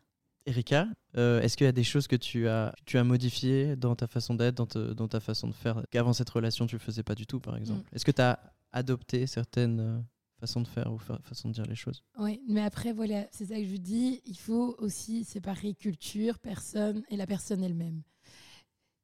Erika, 0.46 0.86
euh, 1.16 1.40
est-ce 1.40 1.56
qu'il 1.56 1.64
y 1.64 1.68
a 1.68 1.72
des 1.72 1.84
choses 1.84 2.06
que 2.06 2.16
tu 2.16 2.46
as, 2.48 2.74
tu 2.84 2.98
as 2.98 3.04
modifiées 3.04 3.76
dans 3.76 3.96
ta 3.96 4.06
façon 4.06 4.34
d'être, 4.34 4.54
dans, 4.56 4.66
te- 4.66 4.92
dans 4.92 5.08
ta 5.08 5.18
façon 5.20 5.48
de 5.48 5.54
faire, 5.54 5.82
qu'avant 5.90 6.12
cette 6.12 6.28
relation 6.28 6.66
tu 6.66 6.74
ne 6.74 6.80
faisais 6.80 7.02
pas 7.02 7.14
du 7.14 7.26
tout, 7.26 7.40
par 7.40 7.56
exemple 7.56 7.88
Est-ce 7.94 8.04
que 8.04 8.10
tu 8.12 8.20
as 8.20 8.38
adopté 8.70 9.26
certaines 9.26 9.80
euh, 9.80 9.98
façons 10.40 10.60
de 10.60 10.68
faire 10.68 10.92
ou 10.92 10.98
fa- 10.98 11.18
façons 11.24 11.48
de 11.48 11.54
dire 11.54 11.64
les 11.64 11.74
choses? 11.74 12.04
Oui, 12.18 12.42
mais 12.46 12.60
après, 12.60 12.92
voilà, 12.92 13.26
c'est 13.32 13.46
ça 13.46 13.56
que 13.56 13.64
je 13.64 13.76
dis. 13.76 14.20
Il 14.26 14.36
faut 14.36 14.74
aussi 14.78 15.24
séparer 15.24 15.72
culture, 15.72 16.38
personne 16.38 17.02
et 17.08 17.16
la 17.16 17.26
personne 17.26 17.64
elle-même. 17.64 18.02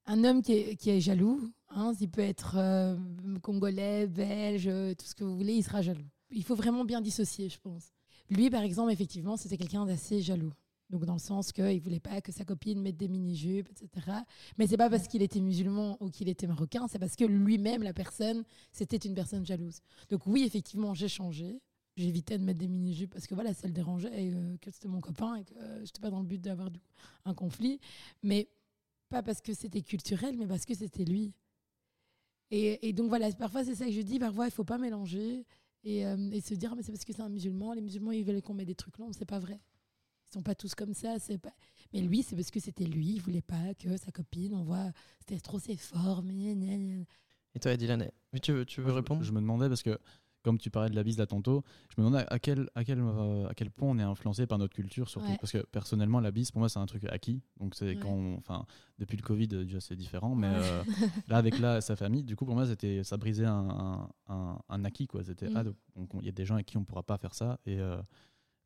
Un 0.07 0.25
homme 0.25 0.43
qui 0.43 0.53
est, 0.53 0.77
qui 0.77 0.91
est 0.91 1.01
jaloux, 1.01 1.53
hein, 1.71 1.93
il 2.01 2.11
peut 2.11 2.21
être 2.21 2.57
euh, 2.59 2.97
congolais, 3.43 4.07
belge, 4.09 4.65
tout 4.99 5.07
ce 5.07 5.15
que 5.15 5.25
vous 5.25 5.37
voulez, 5.37 5.55
il 5.55 5.63
sera 5.63 5.81
jaloux. 5.83 6.05
Il 6.31 6.45
faut 6.45 6.55
vraiment 6.57 6.85
bien 6.85 7.01
dissocier, 7.01 7.49
je 7.49 7.59
pense. 7.59 7.93
Lui, 8.31 8.49
par 8.49 8.63
exemple, 8.63 8.93
effectivement, 8.93 9.37
c'était 9.37 9.57
quelqu'un 9.57 9.85
d'assez 9.87 10.23
jaloux. 10.23 10.53
Donc, 10.89 11.05
dans 11.05 11.13
le 11.13 11.21
sens 11.21 11.53
qu'il 11.53 11.65
ne 11.65 11.81
voulait 11.81 12.01
pas 12.01 12.21
que 12.21 12.33
sa 12.33 12.45
copine 12.45 12.81
mette 12.81 12.97
des 12.97 13.09
mini-jupes, 13.09 13.69
etc. 13.71 14.11
Mais 14.59 14.67
c'est 14.67 14.77
pas 14.77 14.91
parce 14.91 15.07
qu'il 15.07 15.23
était 15.23 15.41
musulman 15.41 15.97
ou 16.01 16.11
qu'il 16.11 16.29
était 16.29 16.49
marocain, 16.49 16.87
c'est 16.89 16.99
parce 16.99 17.15
que 17.15 17.25
lui-même, 17.25 17.83
la 17.83 17.93
personne, 17.93 18.43
c'était 18.73 18.97
une 18.97 19.15
personne 19.15 19.47
jalouse. 19.47 19.81
Donc, 20.09 20.27
oui, 20.27 20.43
effectivement, 20.43 20.95
j'ai 20.95 21.09
changé. 21.09 21.61
J'évitais 21.97 22.39
de 22.39 22.45
mettre 22.45 22.59
des 22.59 22.69
mini-jupes 22.69 23.13
parce 23.13 23.27
que 23.27 23.35
voilà, 23.35 23.53
ça 23.53 23.67
le 23.67 23.73
dérangeait 23.73 24.27
et 24.27 24.33
euh, 24.33 24.57
que 24.59 24.71
c'était 24.71 24.89
mon 24.89 25.01
copain 25.01 25.37
et 25.37 25.45
que 25.45 25.55
je 25.55 25.81
n'étais 25.81 26.01
pas 26.01 26.11
dans 26.11 26.21
le 26.21 26.27
but 26.27 26.41
d'avoir 26.41 26.71
un 27.25 27.35
conflit. 27.35 27.81
Mais 28.23 28.49
pas 29.09 29.23
parce 29.23 29.41
que 29.41 29.53
c'était 29.55 29.83
culturel, 29.83 30.37
mais 30.39 30.47
parce 30.47 30.65
que 30.65 30.75
c'était 30.75 31.05
lui. 31.05 31.35
Et, 32.53 32.89
et 32.89 32.93
donc 32.93 33.09
voilà, 33.09 33.31
parfois 33.33 33.65
c'est 33.65 33.75
ça 33.75 33.87
que 33.87 33.93
je 33.93 34.01
dis, 34.01 34.19
parfois 34.19 34.47
il 34.47 34.51
faut 34.51 34.65
pas 34.65 34.79
mélanger 34.79 35.45
et, 35.85 36.07
euh, 36.07 36.31
et 36.33 36.41
se 36.41 36.55
dire, 36.55 36.71
Ah, 36.73 36.77
mais 36.77 36.83
c'est 36.83 36.93
parce 36.93 37.05
que 37.05 37.13
c'est 37.13 37.23
un 37.23 37.29
musulman, 37.29 37.73
les 37.73 37.81
musulmans 37.81 38.13
ils 38.13 38.25
veulent 38.25 38.43
qu'on 38.43 38.55
mette 38.55 38.67
des 38.69 38.75
trucs 38.75 38.99
longs, 38.99 39.13
c'est 39.13 39.25
pas 39.25 39.39
vrai. 39.39 39.61
Ils 40.29 40.33
sont 40.35 40.43
pas 40.43 40.55
tous 40.55 40.75
comme 40.75 40.95
ça, 40.95 41.19
c'est 41.19 41.39
pas. 41.39 41.53
Mais 41.93 42.01
lui, 42.01 42.23
c'est 42.23 42.37
parce 42.37 42.51
que 42.51 42.61
c'était 42.61 42.85
lui, 42.85 43.15
il 43.15 43.21
voulait 43.21 43.43
pas 43.43 43.75
que 43.75 43.97
sa 43.97 44.13
copine, 44.13 44.55
on 44.55 44.63
voit, 44.63 44.93
c'était 45.19 45.41
trop 45.41 45.59
ses 45.59 45.77
formes. 45.77 46.31
Et 46.31 47.59
toi, 47.61 47.77
Dylan, 47.77 48.09
tu 48.41 48.53
veux, 48.53 48.65
tu 48.65 48.81
veux 48.81 48.91
je- 48.91 48.95
répondre? 48.95 49.25
je, 49.25 49.33
me 49.33 49.41
demandais 49.41 49.69
parce 49.69 49.83
que 49.83 49.99
comme 50.43 50.59
tu 50.59 50.71
parlais 50.71 50.89
de 50.91 50.95
la 50.97 51.03
bise 51.03 51.19
là 51.19 51.27
tantôt, 51.27 51.63
je 51.95 52.01
me 52.01 52.07
demandais 52.07 52.25
à 52.29 52.39
quel, 52.39 52.69
à 52.75 52.83
quel, 52.85 52.99
euh, 53.01 53.47
à 53.49 53.55
quel 53.55 53.71
point 53.71 53.89
on 53.91 53.99
est 53.99 54.03
influencé 54.03 54.47
par 54.47 54.59
notre 54.59 54.75
culture 54.75 55.09
surtout. 55.09 55.29
Ouais. 55.29 55.37
Parce 55.41 55.53
que 55.53 55.59
personnellement, 55.59 56.21
la 56.21 56.31
bise 56.31 56.51
pour 56.51 56.61
moi 56.61 56.69
c'est 56.69 56.79
un 56.79 56.87
truc 56.87 57.05
acquis. 57.05 57.43
Donc 57.59 57.75
c'est 57.75 57.89
Ouais. 57.91 57.97
quand, 58.01 58.35
enfin 58.39 58.65
depuis 58.99 59.17
le 59.17 59.23
Covid 59.23 59.49
déjà 59.49 59.81
c'est 59.81 59.97
différent, 59.97 60.35
mais 60.35 60.49
Ouais. 60.49 60.55
euh, 60.59 60.83
là 61.29 61.37
avec 61.37 61.59
là 61.59 61.81
sa 61.81 61.97
famille, 61.97 62.25
du 62.25 62.37
coup 62.37 62.45
pour 62.47 62.55
moi 62.55 62.67
c'était 62.67 63.05
ça 63.05 63.17
brisait 63.17 63.45
un, 63.47 64.09
un, 64.29 64.85
acquis 64.85 65.07
quoi. 65.07 65.23
C'était 65.25 65.49
Mm. 65.49 65.57
ah, 65.57 65.65
donc 65.65 66.11
il 66.21 66.25
y 66.27 66.29
a 66.29 66.33
des 66.33 66.45
gens 66.47 66.55
avec 66.55 66.67
qui 66.67 66.77
on 66.79 66.85
pourra 66.85 67.03
pas 67.03 67.19
faire 67.19 67.35
ça 67.35 67.59
et, 67.67 67.79
euh, 67.79 68.01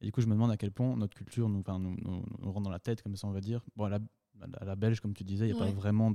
et 0.01 0.07
du 0.07 0.13
coup 0.13 0.21
je 0.21 0.27
me 0.27 0.33
demande 0.33 0.51
à 0.51 0.57
quel 0.57 0.71
point 0.73 0.97
notre 0.97 1.15
culture 1.17 1.49
nous, 1.49 1.63
nous, 1.67 1.79
nous, 2.03 2.23
nous 2.41 2.53
rentre 2.53 2.63
dans 2.65 2.71
la 2.71 2.79
tête 2.79 3.03
comme 3.03 3.17
ça 3.17 3.27
on 3.27 3.33
va 3.33 3.41
dire. 3.41 3.63
Bon 3.77 3.85
à 3.87 3.89
la, 3.91 3.99
à 4.61 4.65
la 4.65 4.77
belge 4.77 5.01
comme 5.01 5.15
tu 5.15 5.25
disais, 5.25 5.49
il 5.49 5.53
n'y 5.55 5.59
a 5.59 5.63
Ouais. 5.63 5.71
pas 5.71 5.77
vraiment 5.79 6.13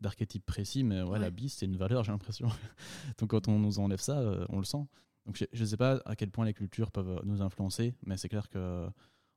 d'archétype 0.00 0.44
précis, 0.44 0.84
mais 0.84 1.02
ouais, 1.02 1.18
la 1.18 1.30
bise 1.30 1.52
c'est 1.54 1.66
une 1.66 1.76
valeur 1.76 2.04
j'ai 2.04 2.12
l'impression. 2.12 2.48
Donc 3.18 3.30
quand 3.30 3.48
on 3.48 3.58
nous 3.58 3.78
enlève 3.78 4.00
ça, 4.00 4.18
euh, 4.18 4.44
on 4.48 4.58
le 4.58 4.64
sent. 4.64 4.84
Donc 5.26 5.42
je 5.52 5.60
ne 5.60 5.66
sais 5.66 5.76
pas 5.76 6.00
à 6.04 6.16
quel 6.16 6.30
point 6.30 6.44
les 6.44 6.54
cultures 6.54 6.90
peuvent 6.90 7.20
nous 7.24 7.42
influencer, 7.42 7.94
mais 8.04 8.16
c'est 8.16 8.28
clair 8.28 8.48
que, 8.50 8.86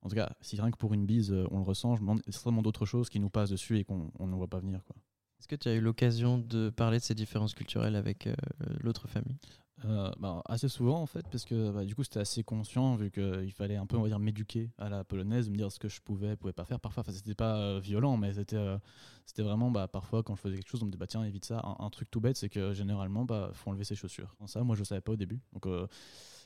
en 0.01 0.09
tout 0.09 0.15
cas, 0.15 0.31
si 0.41 0.59
rien 0.59 0.71
que 0.71 0.77
pour 0.77 0.93
une 0.93 1.05
bise, 1.05 1.31
euh, 1.31 1.45
on 1.51 1.57
le 1.59 1.63
ressent, 1.63 1.95
je 1.95 2.01
me 2.01 2.05
demande 2.07 2.21
il 2.25 2.27
y 2.27 2.29
a 2.29 2.31
certainement 2.33 2.61
d'autres 2.63 2.85
choses 2.85 3.09
qui 3.09 3.19
nous 3.19 3.29
passent 3.29 3.51
dessus 3.51 3.77
et 3.77 3.83
qu'on 3.83 4.11
on 4.19 4.27
ne 4.27 4.35
voit 4.35 4.47
pas 4.47 4.59
venir. 4.59 4.83
Quoi. 4.85 4.95
Est-ce 5.39 5.47
que 5.47 5.55
tu 5.55 5.67
as 5.69 5.75
eu 5.75 5.81
l'occasion 5.81 6.39
de 6.39 6.69
parler 6.71 6.97
de 6.97 7.03
ces 7.03 7.13
différences 7.13 7.53
culturelles 7.53 7.95
avec 7.95 8.25
euh, 8.25 8.33
l'autre 8.81 9.07
famille? 9.07 9.37
Euh, 9.83 10.09
bah, 10.19 10.41
assez 10.45 10.69
souvent 10.69 11.01
en 11.01 11.05
fait, 11.05 11.27
parce 11.29 11.43
que 11.43 11.69
bah, 11.71 11.83
du 11.83 11.95
coup 11.95 12.03
c'était 12.03 12.21
assez 12.21 12.43
conscient 12.43 12.95
vu 12.95 13.11
qu'il 13.11 13.51
fallait 13.51 13.75
un 13.75 13.85
peu 13.85 13.97
on 13.97 14.03
va 14.03 14.07
dire 14.07 14.19
m'éduquer 14.19 14.71
à 14.77 14.87
la 14.87 15.03
polonaise, 15.03 15.49
me 15.49 15.57
dire 15.57 15.69
ce 15.69 15.79
que 15.79 15.89
je 15.89 15.99
pouvais, 15.99 16.37
pouvais 16.37 16.53
pas 16.53 16.63
faire. 16.63 16.79
Parfois, 16.79 17.01
enfin, 17.01 17.11
c'était 17.11 17.35
pas 17.35 17.57
euh, 17.57 17.79
violent, 17.79 18.15
mais 18.15 18.33
c'était 18.33 18.55
euh, 18.55 18.77
c'était 19.25 19.43
vraiment 19.43 19.71
bah, 19.71 19.89
parfois 19.89 20.23
quand 20.23 20.35
je 20.35 20.41
faisais 20.41 20.55
quelque 20.55 20.69
chose, 20.69 20.81
on 20.81 20.85
me 20.85 20.91
dit 20.91 20.97
bah 20.97 21.07
tiens 21.07 21.23
évite 21.25 21.43
ça. 21.43 21.61
Un, 21.79 21.89
truc 21.89 22.09
tout 22.09 22.21
bête, 22.21 22.37
c'est 22.37 22.49
que 22.49 22.73
généralement 22.73 23.25
bah 23.25 23.51
faut 23.53 23.69
enlever 23.69 23.83
ses 23.83 23.95
chaussures. 23.95 24.35
Ça, 24.45 24.63
moi 24.63 24.77
je 24.77 24.83
savais 24.85 25.01
pas 25.01 25.11
au 25.11 25.17
début. 25.17 25.41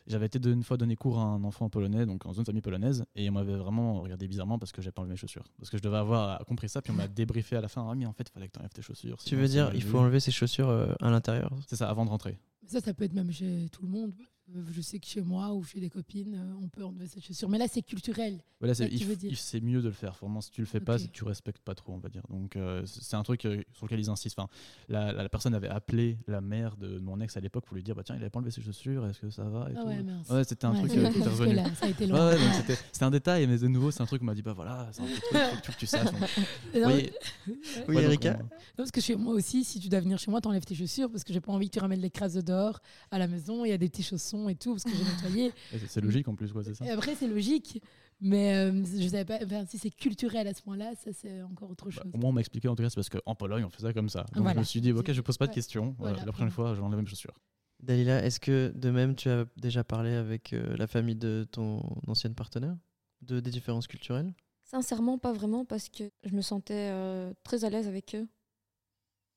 J'avais 0.08 0.26
été 0.26 0.40
une 0.50 0.64
fois 0.64 0.78
donné 0.78 0.96
cours 0.96 1.20
à 1.20 1.24
un 1.24 1.44
enfant 1.44 1.70
polonais, 1.70 2.06
donc 2.06 2.24
dans 2.24 2.34
une 2.34 2.46
famille 2.46 2.62
polonaise, 2.62 3.06
et 3.16 3.30
on 3.30 3.34
m'avait 3.34 3.56
vraiment 3.56 4.02
regardé 4.02 4.28
bizarrement 4.28 4.60
parce 4.60 4.72
que 4.72 4.82
j'avais 4.82 4.92
pas 4.92 5.02
enlevé 5.02 5.14
mes 5.14 5.18
chaussures. 5.18 5.46
Parce 5.58 5.70
que 5.70 5.78
je 5.78 5.84
devais 5.84 5.98
avoir 5.98 6.44
compris 6.46 6.70
ça, 6.70 6.82
puis 6.82 6.92
on 6.92 6.96
m'a 6.96 7.08
débriefé 7.08 7.56
à 7.56 7.62
la 7.62 7.68
fin. 7.68 7.88
Ah, 7.90 7.96
mais 7.96 8.06
en 8.06 8.14
fait, 8.14 8.28
il 8.30 8.32
fallait 8.32 8.48
que 8.48 8.54
tu 8.54 8.60
enlèves 8.60 8.74
tes 8.74 8.82
chaussures. 8.82 9.18
Tu 9.18 9.36
veux 9.36 9.48
dire 9.48 9.72
il 9.74 9.84
faut 9.84 10.00
enlever 10.00 10.20
ses 10.20 10.32
chaussures 10.32 10.70
euh, 10.70 10.94
à 11.02 11.10
l'intérieur? 11.10 11.52
C'est 11.68 11.76
ça, 11.76 11.90
avant 11.90 12.06
de 12.06 12.10
rentrer. 12.10 12.40
Ça, 12.68 12.80
ça 12.80 12.94
peut 12.94 13.04
être 13.04 13.14
même 13.14 13.32
chez 13.32 13.68
tout 13.72 13.82
le 13.82 13.90
monde. 13.90 14.14
Euh, 14.56 14.62
Je 14.72 14.82
sais 14.82 15.00
que 15.00 15.06
chez 15.08 15.22
moi 15.22 15.54
ou 15.54 15.64
chez 15.64 15.80
des 15.80 15.90
copines, 15.90 16.36
euh, 16.36 16.64
on 16.64 16.68
peut 16.70 16.84
enlever 16.84 17.08
ses 17.08 17.22
chaussures. 17.22 17.50
Mais 17.50 17.58
là, 17.58 17.68
c'est 17.72 17.82
culturel. 17.82 18.40
Voilà, 18.60 18.74
c'est 18.74 18.86
que 18.90 18.90
tu 18.96 18.98
il 19.02 19.06
veux 19.06 19.14
f- 19.14 19.18
dire. 19.18 19.32
il- 19.32 19.38
c'est 19.38 19.62
mieux 19.62 19.82
de 19.82 19.88
le 19.88 19.94
faire. 19.94 20.14
Vraiment, 20.20 20.42
si 20.42 20.52
tu 20.52 20.62
le 20.62 20.68
fais 20.68 20.80
pas, 20.80 20.96
Ok. 20.96 21.00
c'est 21.02 21.08
que 21.08 21.14
tu 21.14 21.24
respectes 21.24 21.60
pas 21.62 21.76
trop, 21.76 21.94
on 21.94 21.98
va 22.00 22.10
dire. 22.10 22.24
Donc 22.30 22.56
euh, 22.56 22.84
c'est 22.86 23.16
un 23.16 23.24
truc 23.24 23.46
euh, 23.46 23.62
sur 23.74 23.86
lequel 23.86 24.00
ils 24.00 24.10
insistent. 24.10 24.40
Enfin, 24.40 24.50
la, 24.90 25.14
la- 25.14 25.24
la 25.24 25.30
personne 25.30 25.54
avait 25.54 25.70
appelé 25.70 26.18
la 26.28 26.42
mère 26.42 26.76
de 26.78 27.00
mon 27.00 27.20
ex 27.22 27.38
à 27.38 27.40
l'époque 27.40 27.66
pour 27.66 27.76
lui 27.76 27.84
dire 27.84 27.96
bah 27.96 28.04
tiens, 28.04 28.16
il 28.16 28.22
avait 28.22 28.30
pas 28.30 28.40
enlevé 28.40 28.52
ses 28.52 28.62
chaussures, 28.62 29.06
est-ce 29.08 29.20
que 29.22 29.30
ça 29.30 29.44
va 29.44 29.70
et 29.70 29.74
Ah 29.78 29.82
tout. 29.82 29.88
ouais, 29.88 30.04
mince. 30.04 30.30
Ouais, 30.30 30.44
c'était 30.44 30.66
un 30.66 30.72
Ouais, 30.74 30.80
truc 30.80 30.92
c'est 30.92 30.98
euh, 31.00 31.10
revenu. 31.30 31.54
là, 31.56 31.64
ça 31.76 31.86
a 31.86 31.90
été 31.90 32.04
Ouais, 32.06 32.10
loin. 32.10 32.28
ouais, 32.30 32.36
donc 32.38 32.48
Ouais. 32.48 32.54
c'était 32.56 32.76
c'était 32.92 33.06
un 33.06 33.12
détail, 33.12 33.48
mais 33.48 33.58
de 33.58 33.68
nouveau, 33.68 33.92
c'est 33.92 34.02
un 34.02 34.06
truc 34.08 34.20
qu'on 34.20 34.26
m'a 34.26 34.36
dit 34.36 34.42
bah 34.42 34.54
voilà, 34.54 34.90
c'est 34.92 35.02
un 35.04 35.06
petit 35.06 35.22
truc, 35.22 35.38
faut 35.40 35.56
que 35.56 35.62
tu- 35.62 35.72
que 35.72 35.78
tu 35.80 35.86
saches. 35.86 36.06
Donc, 36.06 36.14
Non, 36.76 36.82
voyez, 36.90 37.14
Oui, 37.88 37.98
Erika 37.98 38.40
on- 38.42 38.50
parce 38.76 38.92
que 38.92 39.00
chez 39.02 39.16
moi 39.16 39.34
aussi, 39.34 39.64
si 39.64 39.80
tu 39.80 39.90
dois 39.90 40.00
venir 40.02 40.18
chez 40.20 40.32
moi, 40.32 40.42
t'enlèves 40.42 40.66
tes 40.66 40.76
chaussures 40.76 41.10
parce 41.12 41.24
que 41.24 41.34
j'ai 41.34 41.42
pas 41.42 41.52
envie 41.52 41.68
que 41.70 41.74
tu 41.74 41.80
ramènes 41.80 42.02
les 42.02 42.10
crasses 42.10 42.34
de 42.34 42.42
dehors 42.42 42.80
à 43.12 43.20
la 43.20 43.28
maison. 43.28 43.64
Il 43.66 43.70
y 43.70 43.74
a 43.74 43.78
des 43.78 43.90
petits 43.90 44.04
chaussons 44.04 44.38
et 44.47 44.56
tout 44.56 44.71
parce 44.73 44.84
que 44.84 44.91
j'ai 44.91 45.04
nettoyé. 45.04 45.47
et 45.73 45.80
c'est- 45.80 45.99
logique 46.02 46.28
en 46.28 46.36
plus, 46.36 46.54
quoi, 46.54 46.63
c'est 46.63 46.75
ça. 46.75 46.86
Et 46.86 46.89
après, 46.91 47.15
c'est 47.15 47.28
logique. 47.28 47.82
Mais 48.21 48.54
euh, 48.56 48.84
je 48.86 49.08
savais 49.08 49.23
pas. 49.25 49.39
enfin, 49.43 49.65
si 49.65 49.78
c'est 49.78 49.89
culturel 49.91 50.45
à 50.47 50.54
ce 50.54 50.62
point-là, 50.62 50.91
ça 51.04 51.12
c'est 51.13 51.41
encore 51.41 51.71
autre 51.71 51.86
Bah, 51.86 51.91
chose. 52.04 52.12
au 52.13 52.17
moins, 52.17 52.30
on 52.30 52.34
m'a 52.34 52.41
expliqué 52.41 52.67
en 52.67 52.75
tout 52.75 52.84
cas, 52.84 52.89
c'est 52.89 52.95
parce 52.95 53.10
qu'en 53.10 53.34
Pologne, 53.34 53.63
on 53.63 53.69
fait 53.69 53.82
ça 53.82 53.93
comme 53.93 54.10
ça. 54.10 54.25
Donc 54.36 54.47
je 54.49 54.58
me 54.60 54.63
suis 54.63 54.82
dit, 54.82 54.91
ok, 54.91 55.12
je 55.12 55.21
pose 55.21 55.38
pas 55.38 55.47
de 55.47 55.54
questions. 55.54 55.95
Voilà, 55.97 56.13
Voilà. 56.13 56.25
la 56.25 56.32
prochaine 56.32 56.52
fois, 56.52 56.75
j'enlève 56.75 56.99
mes 56.99 57.06
chaussures. 57.06 57.34
Dalila, 57.82 58.21
est-ce 58.25 58.41
que 58.41 58.73
de 58.75 58.89
même 58.91 59.15
tu 59.15 59.30
as 59.30 59.45
déjà 59.56 59.86
parlé 59.86 60.12
avec 60.13 60.52
euh, 60.52 60.75
la 60.75 60.86
famille 60.86 61.15
de 61.15 61.47
ton 61.49 61.82
ancienne 62.08 62.36
partenaire? 62.36 62.75
De, 63.21 63.39
des 63.39 63.52
différences 63.52 63.88
culturelles? 63.88 64.34
Sincèrement, 64.65 65.17
pas 65.17 65.32
vraiment, 65.32 65.63
parce 65.63 65.88
que 65.88 66.04
je 66.25 66.36
me 66.36 66.41
sentais 66.41 66.89
euh, 66.91 67.34
très 67.43 67.63
à 67.63 67.69
l'aise 67.69 67.88
avec 67.88 68.15
eux. 68.15 68.28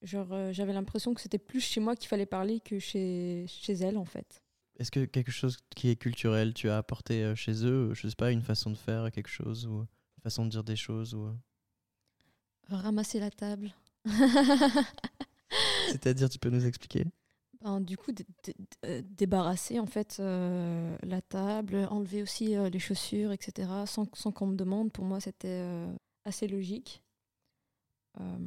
Genre, 0.03 0.33
euh, 0.33 0.53
j'avais 0.53 0.73
l'impression 0.73 1.15
que 1.15 1.21
c'était 1.21 1.39
plus 1.39 1.61
chez 1.61 1.79
moi 1.81 1.95
qu'il 1.95 2.09
fallait 2.09 2.27
parler 2.27 2.59
que 2.59 2.81
chez, 2.81 3.45
chez 3.47 3.75
elle, 3.75 3.97
en 3.97 4.05
fait. 4.05 4.42
Est-ce 4.83 4.91
que 4.91 5.05
quelque 5.05 5.31
chose 5.31 5.59
qui 5.77 5.91
est 5.91 5.97
culturel, 5.97 6.55
tu 6.55 6.69
as 6.69 6.77
apporté 6.77 7.23
euh, 7.23 7.37
chez 7.37 7.65
eux, 7.65 7.95
je 7.95 8.09
sais 8.09 8.17
pas, 8.17 8.33
une 8.33 8.43
façon 8.43 8.69
de 8.69 8.75
faire 8.77 9.13
quelque 9.13 9.29
chose 9.29 9.65
ou 9.65 9.83
une 9.83 10.23
façon 10.25 10.45
de 10.45 10.51
dire 10.51 10.65
des 10.65 10.75
choses 10.75 11.15
ou 11.15 11.27
euh, 11.27 11.33
Ramasser 12.69 13.21
la 13.21 13.31
table. 13.31 13.73
c'est-à-dire 15.87 16.29
tu 16.29 16.41
peux 16.41 16.51
nous 16.51 16.67
expliquer? 16.67 17.05
Ben, 17.61 17.81
du 17.81 17.97
coup, 17.97 18.11
dé- 18.11 18.27
dé- 18.43 18.57
euh, 18.87 19.03
débarrasser 19.05 19.79
en 19.79 19.87
fait 19.87 20.17
euh, 20.19 20.97
la 21.05 21.23
table, 21.23 21.87
enlever 21.91 22.23
aussi 22.23 22.57
euh, 22.57 22.69
les 22.69 22.81
chaussures, 22.81 23.31
etc. 23.31 23.87
Sans, 23.87 24.09
sans 24.15 24.33
qu'on 24.33 24.49
me 24.49 24.57
demande, 24.57 24.91
pour 24.91 25.05
moi, 25.05 25.21
c'était 25.21 25.47
euh, 25.49 25.95
assez 26.25 26.49
logique. 26.49 27.05
Euh, 28.21 28.39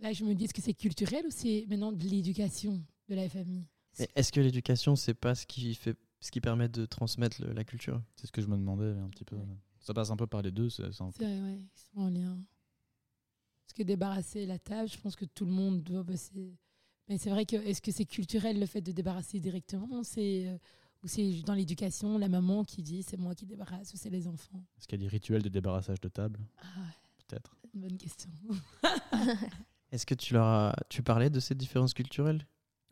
Là, 0.00 0.12
je 0.12 0.24
me 0.24 0.34
dis, 0.34 0.44
est-ce 0.44 0.54
que 0.54 0.62
c'est 0.62 0.74
culturel 0.74 1.26
ou 1.26 1.30
c'est 1.30 1.66
maintenant 1.68 1.92
de 1.92 2.02
l'éducation 2.04 2.82
de 3.08 3.14
la 3.14 3.28
famille? 3.28 3.66
Est-ce 4.14 4.32
que 4.32 4.40
l'éducation 4.40 4.96
c'est 4.96 5.14
pas 5.14 5.34
ce 5.34 5.46
qui 5.46 5.74
fait 5.74 5.96
ce 6.20 6.30
qui 6.32 6.40
permet 6.40 6.68
de 6.68 6.84
transmettre 6.84 7.40
le- 7.44 7.52
la 7.52 7.64
culture? 7.64 8.02
C'est 8.16 8.26
ce 8.26 8.32
que 8.32 8.42
je 8.42 8.46
me 8.48 8.56
demandais 8.56 8.90
un 8.98 9.08
petit 9.08 9.24
peu. 9.24 9.36
Ça 9.80 9.94
passe 9.94 10.10
un 10.10 10.16
peu 10.16 10.26
par 10.26 10.42
les 10.42 10.50
deux. 10.50 10.68
c'est 10.68 10.90
c'est 10.92 11.02
un 11.02 11.06
peu- 11.10 11.12
C'est 11.18 11.24
vrai, 11.24 11.40
ouais, 11.40 11.58
ils 11.60 11.80
sont 11.92 12.00
en 12.00 12.08
lien. 12.10 12.38
Parce 13.64 13.72
que 13.74 13.82
débarrasser 13.82 14.46
la 14.46 14.58
table, 14.58 14.88
je 14.88 14.98
pense 14.98 15.14
que 15.14 15.24
tout 15.26 15.44
le 15.44 15.52
monde 15.52 15.82
doit 15.82 16.02
bosser. 16.02 16.56
Mais 17.08 17.18
c'est 17.18 17.30
vrai 17.30 17.46
que 17.46 17.56
est-ce 17.56 17.80
que 17.80 17.92
c'est 17.92 18.04
culturel 18.04 18.58
le 18.58 18.66
fait 18.66 18.80
de 18.80 18.92
débarrasser 18.92 19.40
directement? 19.40 20.02
C'est 20.02 20.48
euh, 20.48 20.58
ou 21.02 21.08
c'est 21.08 21.42
dans 21.42 21.54
l'éducation 21.54 22.18
la 22.18 22.28
maman 22.28 22.64
qui 22.64 22.82
dit 22.82 23.02
c'est 23.02 23.16
moi 23.16 23.34
qui 23.34 23.46
débarrasse 23.46 23.94
ou 23.94 23.96
c'est 23.96 24.10
les 24.10 24.26
enfants? 24.26 24.62
Est-ce 24.78 24.86
qu'il 24.88 25.00
y 25.00 25.02
a 25.02 25.06
des 25.06 25.08
rituels 25.10 25.42
de 25.42 25.48
débarrassage 25.48 26.00
de 26.00 26.08
table? 26.08 26.40
Ah, 26.58 26.64
ouais, 26.80 26.92
Peut-être. 27.26 27.56
une 27.74 27.80
bonne 27.82 27.96
question. 27.98 28.30
Est-ce 29.92 30.04
que 30.04 30.14
tu 30.14 30.34
leur 30.34 30.44
as 30.46 30.76
tu 30.88 31.02
parlais 31.02 31.30
de 31.30 31.40
ces 31.40 31.54
différences 31.54 31.94
culturelles? 31.94 32.44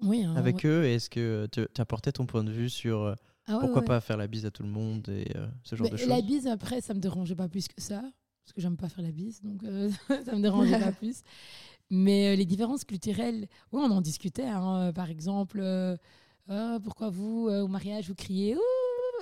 Oui. 0.02 0.22
hein, 0.24 0.34
avec 0.36 0.56
ouais. 0.64 0.66
eux 0.70 0.84
et 0.86 0.94
est-ce 0.94 1.08
que 1.10 1.46
tu 1.52 1.66
tu 1.72 1.80
apportais 1.80 2.12
ton 2.12 2.26
point 2.26 2.44
de 2.44 2.50
vue 2.52 2.68
sur 2.70 3.00
euh, 3.02 3.14
Ah 3.46 3.54
ouais, 3.54 3.60
pourquoi 3.60 3.80
ouais. 3.80 3.86
pas 3.86 4.00
faire 4.00 4.16
la 4.16 4.26
bise 4.26 4.44
à 4.46 4.50
tout 4.50 4.62
le 4.62 4.68
monde 4.68 5.08
et 5.08 5.30
euh, 5.36 5.46
ce 5.62 5.74
genre 5.76 5.88
de 5.90 5.96
choses 5.96 6.08
La 6.08 6.20
bise, 6.20 6.46
après, 6.46 6.80
ça 6.80 6.92
me 6.94 7.00
dérangeait 7.00 7.34
pas 7.34 7.48
plus 7.48 7.66
que 7.68 7.80
ça, 7.80 8.00
parce 8.44 8.52
que 8.54 8.60
j'aime 8.60 8.76
pas 8.76 8.88
faire 8.88 9.02
la 9.04 9.12
bise, 9.12 9.40
donc 9.42 9.64
euh, 9.64 9.90
ça 10.24 10.34
me 10.36 10.42
dérangeait 10.42 10.78
pas 10.78 10.92
plus. 11.00 11.22
Mais 11.90 12.32
euh, 12.32 12.36
les 12.36 12.44
différences 12.44 12.84
culturelles, 12.84 13.46
oui, 13.72 13.82
on 13.84 13.90
en 13.90 14.00
discutait. 14.00 14.42
hein, 14.48 14.88
euh, 14.88 14.92
par 14.92 15.08
exemple, 15.10 15.60
euh, 15.62 15.96
Ah, 16.48 16.78
pourquoi 16.82 17.10
vous, 17.10 17.48
euh, 17.48 17.62
au 17.62 17.68
mariage, 17.68 18.08
vous 18.08 18.14
criez 18.14 18.56
Ouh? 18.56 18.60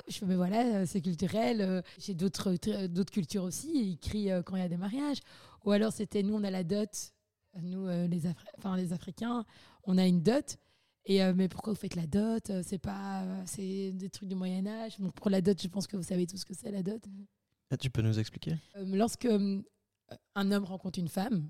Je 0.09 0.19
fais, 0.19 0.27
mais 0.27 0.35
voilà, 0.35 0.79
euh, 0.81 0.85
c'est 0.87 1.01
culturel. 1.01 1.61
euh, 1.61 1.81
J'ai 1.99 2.15
d'autres 2.15 2.53
tr- 2.55 2.89
d'autres 2.89 3.13
cultures 3.13 3.45
aussi, 3.45 3.71
ils 3.93 3.99
crient 3.99 4.33
euh, 4.33 4.43
quand 4.43 4.57
il 4.57 4.61
y 4.61 4.65
a 4.65 4.69
des 4.69 4.77
mariages. 4.77 5.19
Ou 5.65 5.71
alors, 5.71 5.93
c'était 5.93 6.23
nous, 6.23 6.35
on 6.35 6.43
a 6.45 6.51
la 6.51 6.65
dot, 6.65 6.91
nous, 7.63 7.87
euh, 7.87 8.07
les, 8.09 8.27
Afri- 8.27 8.49
enfin, 8.59 8.77
les 8.77 8.93
Africains, 8.93 9.45
on 9.85 9.97
a 9.99 10.07
une 10.07 10.21
dot. 10.23 10.59
Et 11.07 11.23
euh, 11.23 11.33
mais 11.37 11.49
pourquoi 11.49 11.73
vous 11.73 11.79
faites 11.79 11.97
la 11.97 12.07
dot 12.07 12.49
Euh, 12.51 12.63
C'est 12.65 12.79
pas, 12.79 13.23
euh, 13.23 13.43
c'est 13.47 13.93
des 13.93 14.09
trucs 14.09 14.29
du 14.29 14.35
Moyen 14.35 14.67
Âge. 14.67 14.99
Donc 14.99 15.13
pour 15.15 15.31
la 15.31 15.41
dot, 15.41 15.61
je 15.61 15.69
pense 15.69 15.87
que 15.87 15.97
vous 15.97 16.03
savez 16.03 16.27
tout 16.27 16.37
ce 16.37 16.45
que 16.45 16.55
c'est 16.55 16.71
la 16.71 16.83
dot. 16.83 17.03
Ah, 17.71 17.77
tu 17.77 17.91
peux 17.91 18.03
nous 18.03 18.19
expliquer? 18.19 18.57
Euh, 18.77 18.85
lorsque 18.87 19.29
un 20.35 20.53
homme 20.53 20.65
rencontre 20.65 20.99
une 20.99 21.09
femme, 21.09 21.49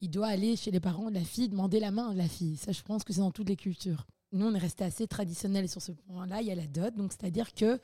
il 0.00 0.10
doit 0.10 0.26
aller 0.28 0.56
chez 0.56 0.70
les 0.70 0.80
parents 0.80 1.08
de 1.08 1.14
la 1.14 1.24
fille 1.24 1.48
demander 1.48 1.80
la 1.80 1.90
main 1.90 2.12
de 2.12 2.18
la 2.18 2.28
fille. 2.28 2.56
Ça, 2.56 2.72
je 2.72 2.82
pense 2.82 3.04
que 3.04 3.12
c'est 3.12 3.20
dans 3.20 3.30
toutes 3.30 3.48
les 3.48 3.56
cultures. 3.56 4.06
Nous, 4.32 4.44
on 4.44 4.54
est 4.54 4.58
resté 4.58 4.84
assez 4.84 5.06
traditionnel 5.06 5.68
sur 5.68 5.80
ce 5.80 5.92
point-là. 5.92 6.40
Il 6.42 6.48
y 6.48 6.50
a 6.50 6.54
la 6.54 6.66
dot, 6.66 6.94
donc 6.96 7.12
c'est-à-dire 7.12 7.54
que 7.54 7.80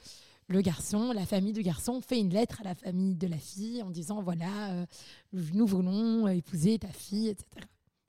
le 0.49 0.61
garçon, 0.63 1.13
la 1.13 1.25
famille 1.25 1.53
du 1.53 1.63
garçon 1.63 2.01
fait 2.01 2.19
une 2.19 2.31
lettre 2.31 2.61
à 2.63 2.65
la 2.65 2.75
famille 2.75 3.15
de 3.15 3.29
la 3.29 3.39
fille 3.39 3.83
en 3.83 3.91
disant 3.91 4.21
voilà, 4.21 4.85
nous 5.33 5.67
voulons 5.67 6.27
épouser 6.27 6.79
ta 6.81 6.89
fille, 6.89 7.29
etc. 7.29 7.47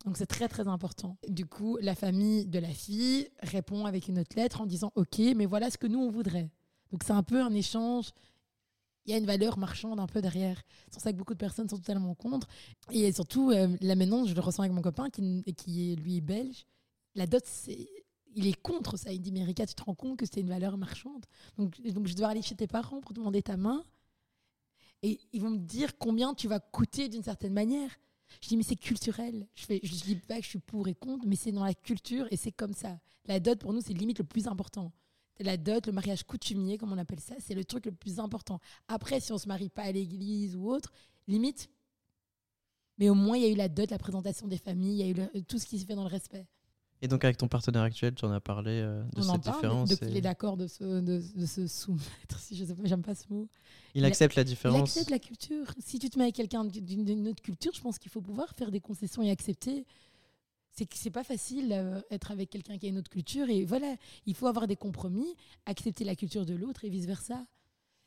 Donc 0.05 0.17
c'est 0.17 0.25
très 0.25 0.47
très 0.47 0.67
important. 0.67 1.17
Du 1.27 1.45
coup, 1.45 1.77
la 1.81 1.95
famille 1.95 2.45
de 2.45 2.59
la 2.59 2.69
fille 2.69 3.29
répond 3.43 3.85
avec 3.85 4.07
une 4.07 4.19
autre 4.19 4.35
lettre 4.35 4.61
en 4.61 4.65
disant 4.65 4.91
ok, 4.95 5.19
mais 5.35 5.45
voilà 5.45 5.69
ce 5.69 5.77
que 5.77 5.87
nous 5.87 5.99
on 5.99 6.09
voudrait. 6.09 6.49
Donc 6.91 7.03
c'est 7.05 7.13
un 7.13 7.23
peu 7.23 7.41
un 7.41 7.53
échange. 7.53 8.11
Il 9.05 9.11
y 9.11 9.15
a 9.15 9.17
une 9.17 9.25
valeur 9.25 9.57
marchande 9.57 9.99
un 9.99 10.07
peu 10.07 10.21
derrière. 10.21 10.61
C'est 10.85 10.93
pour 10.93 11.01
ça 11.01 11.11
que 11.11 11.17
beaucoup 11.17 11.33
de 11.33 11.39
personnes 11.39 11.67
sont 11.69 11.77
totalement 11.77 12.13
contre. 12.13 12.47
Et 12.91 13.11
surtout, 13.11 13.51
euh, 13.51 13.75
là 13.81 13.95
je 13.95 14.33
le 14.33 14.41
ressens 14.41 14.63
avec 14.63 14.73
mon 14.73 14.81
copain 14.81 15.09
qui, 15.09 15.43
qui 15.55 15.91
est 15.91 15.95
lui 15.95 16.21
belge. 16.21 16.65
La 17.15 17.25
dot, 17.25 17.43
c'est 17.45 17.89
il 18.35 18.47
est 18.47 18.61
contre 18.61 18.97
ça. 18.97 19.11
Il 19.11 19.21
dit, 19.21 19.31
mais 19.31 19.45
tu 19.45 19.65
te 19.65 19.83
rends 19.83 19.95
compte 19.95 20.17
que 20.17 20.25
c'est 20.25 20.39
une 20.39 20.49
valeur 20.49 20.77
marchande? 20.77 21.25
Donc, 21.57 21.75
je 21.83 22.15
dois 22.15 22.29
aller 22.29 22.41
chez 22.41 22.55
tes 22.55 22.67
parents 22.67 23.01
pour 23.01 23.13
demander 23.13 23.41
ta 23.41 23.57
main. 23.57 23.83
Et 25.03 25.19
ils 25.33 25.41
vont 25.41 25.49
me 25.49 25.57
dire 25.57 25.97
combien 25.97 26.33
tu 26.33 26.47
vas 26.47 26.59
coûter 26.59 27.09
d'une 27.09 27.23
certaine 27.23 27.53
manière. 27.53 27.89
Je 28.41 28.47
dis, 28.47 28.57
mais 28.57 28.63
c'est 28.63 28.75
culturel. 28.75 29.47
Je, 29.55 29.65
fais, 29.65 29.79
je 29.83 29.91
dis 29.91 30.15
pas 30.15 30.37
que 30.37 30.43
je 30.43 30.49
suis 30.49 30.59
pour 30.59 30.87
et 30.87 30.95
contre, 30.95 31.25
mais 31.27 31.35
c'est 31.35 31.51
dans 31.51 31.63
la 31.63 31.73
culture 31.73 32.27
et 32.31 32.37
c'est 32.37 32.51
comme 32.51 32.73
ça. 32.73 32.99
La 33.25 33.39
dot, 33.39 33.59
pour 33.59 33.73
nous, 33.73 33.81
c'est 33.81 33.93
limite 33.93 34.19
le 34.19 34.25
plus 34.25 34.47
important. 34.47 34.91
La 35.39 35.57
dot, 35.57 35.87
le 35.87 35.93
mariage 35.93 36.23
coutumier, 36.23 36.77
comme 36.77 36.93
on 36.93 36.97
appelle 36.97 37.19
ça, 37.19 37.35
c'est 37.39 37.55
le 37.55 37.65
truc 37.65 37.85
le 37.85 37.91
plus 37.91 38.19
important. 38.19 38.59
Après, 38.87 39.19
si 39.19 39.31
on 39.31 39.37
se 39.37 39.47
marie 39.47 39.69
pas 39.69 39.83
à 39.83 39.91
l'église 39.91 40.55
ou 40.55 40.69
autre, 40.69 40.91
limite. 41.27 41.69
Mais 42.97 43.09
au 43.09 43.15
moins, 43.15 43.37
il 43.37 43.43
y 43.43 43.45
a 43.45 43.49
eu 43.49 43.55
la 43.55 43.69
dot, 43.69 43.89
la 43.89 43.97
présentation 43.97 44.47
des 44.47 44.57
familles, 44.57 45.01
il 45.01 45.07
y 45.07 45.21
a 45.21 45.27
eu 45.39 45.43
tout 45.43 45.57
ce 45.57 45.65
qui 45.65 45.79
se 45.79 45.85
fait 45.85 45.95
dans 45.95 46.03
le 46.03 46.09
respect. 46.09 46.45
Et 47.03 47.07
donc 47.07 47.23
avec 47.25 47.37
ton 47.37 47.47
partenaire 47.47 47.81
actuel, 47.81 48.13
tu 48.13 48.25
en 48.25 48.31
as 48.31 48.39
parlé 48.39 48.71
euh, 48.71 49.01
de 49.15 49.21
on 49.21 49.29
en 49.29 49.33
cette 49.33 49.43
parle, 49.43 49.55
différence. 49.57 49.89
donc 49.89 49.99
il 50.03 50.13
et- 50.15 50.17
est 50.19 50.21
d'accord 50.21 50.55
de 50.55 50.67
se, 50.67 50.83
de, 50.83 51.21
de 51.35 51.45
se 51.45 51.65
soumettre, 51.65 52.39
si 52.39 52.55
je 52.55 52.63
sais 52.63 52.75
pas, 52.75 52.83
j'aime 52.85 53.01
pas 53.01 53.15
ce 53.15 53.23
mot. 53.29 53.47
Il 53.95 53.99
il 54.01 54.05
a- 54.05 54.07
accepte 54.07 54.35
la 54.35 54.43
Il 54.43 54.45
différence. 54.45 54.81
accepte 54.89 55.09
la 55.09 55.19
culture. 55.19 55.65
Si 55.79 55.97
tu 55.97 56.09
te 56.09 56.17
mets 56.19 56.25
avec 56.25 56.35
quelqu'un 56.35 56.63
d'une 56.63 57.03
d'une 57.03 57.27
autre 57.27 57.41
culture, 57.41 57.71
je 57.73 57.81
pense 57.81 57.97
qu'il 57.97 58.11
faut 58.11 58.21
pouvoir 58.21 58.53
faire 58.55 58.69
des 58.71 58.79
concessions 58.79 59.23
et 59.23 59.31
accepter. 59.31 59.85
C'est 60.73 60.85
que 60.85 60.95
c'est 60.95 61.09
pas 61.11 61.23
facile 61.25 61.73
euh, 61.73 61.99
être 62.11 62.31
avec 62.31 62.49
quelqu'un 62.49 62.77
qui 62.77 62.85
a 62.85 62.89
une 62.89 62.97
autre 62.97 63.09
culture 63.09 63.49
et 63.49 63.65
voilà, 63.65 63.93
il 64.25 64.35
faut 64.35 64.47
avoir 64.47 64.67
des 64.67 64.77
compromis, 64.77 65.27
accepter 65.65 66.05
la 66.05 66.15
culture 66.15 66.45
de 66.45 66.53
l'autre 66.53 66.85
et 66.85 66.89
vice 66.89 67.05
versa. 67.07 67.45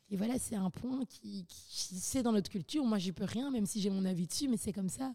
Et 0.09 0.17
voilà, 0.17 0.37
c'est 0.37 0.55
un 0.55 0.69
point 0.69 1.03
qui, 1.05 1.45
qui 1.47 1.95
c'est 1.99 2.21
dans 2.23 2.31
notre 2.31 2.49
culture. 2.49 2.83
Moi, 2.85 2.99
j'y 2.99 3.11
peux 3.11 3.23
rien, 3.23 3.49
même 3.51 3.65
si 3.65 3.81
j'ai 3.81 3.89
mon 3.89 4.05
avis 4.05 4.27
dessus, 4.27 4.47
mais 4.47 4.57
c'est 4.57 4.71
comme 4.73 4.89
ça. 4.89 5.13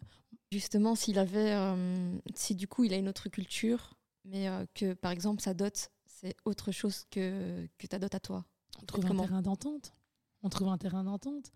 Justement, 0.51 0.95
s'il 0.95 1.17
avait, 1.17 1.53
euh, 1.53 2.17
si 2.35 2.55
du 2.55 2.67
coup 2.67 2.83
il 2.83 2.93
a 2.93 2.97
une 2.97 3.07
autre 3.07 3.29
culture, 3.29 3.93
mais 4.25 4.49
euh, 4.49 4.65
que 4.73 4.93
par 4.93 5.11
exemple 5.11 5.41
sa 5.41 5.53
dot 5.53 5.89
c'est 6.05 6.35
autre 6.45 6.71
chose 6.71 7.05
que, 7.09 7.65
que 7.77 7.87
ta 7.87 7.97
dot 7.99 8.13
à 8.13 8.19
toi. 8.19 8.45
On 8.81 8.85
trouve 8.85 9.05
un 9.05 9.09
terrain 9.27 9.41
d'entente. 9.41 9.93
On 10.43 10.49
trouve 10.49 10.67
un 10.67 10.77
terrain 10.77 11.03
d'entente. 11.03 11.51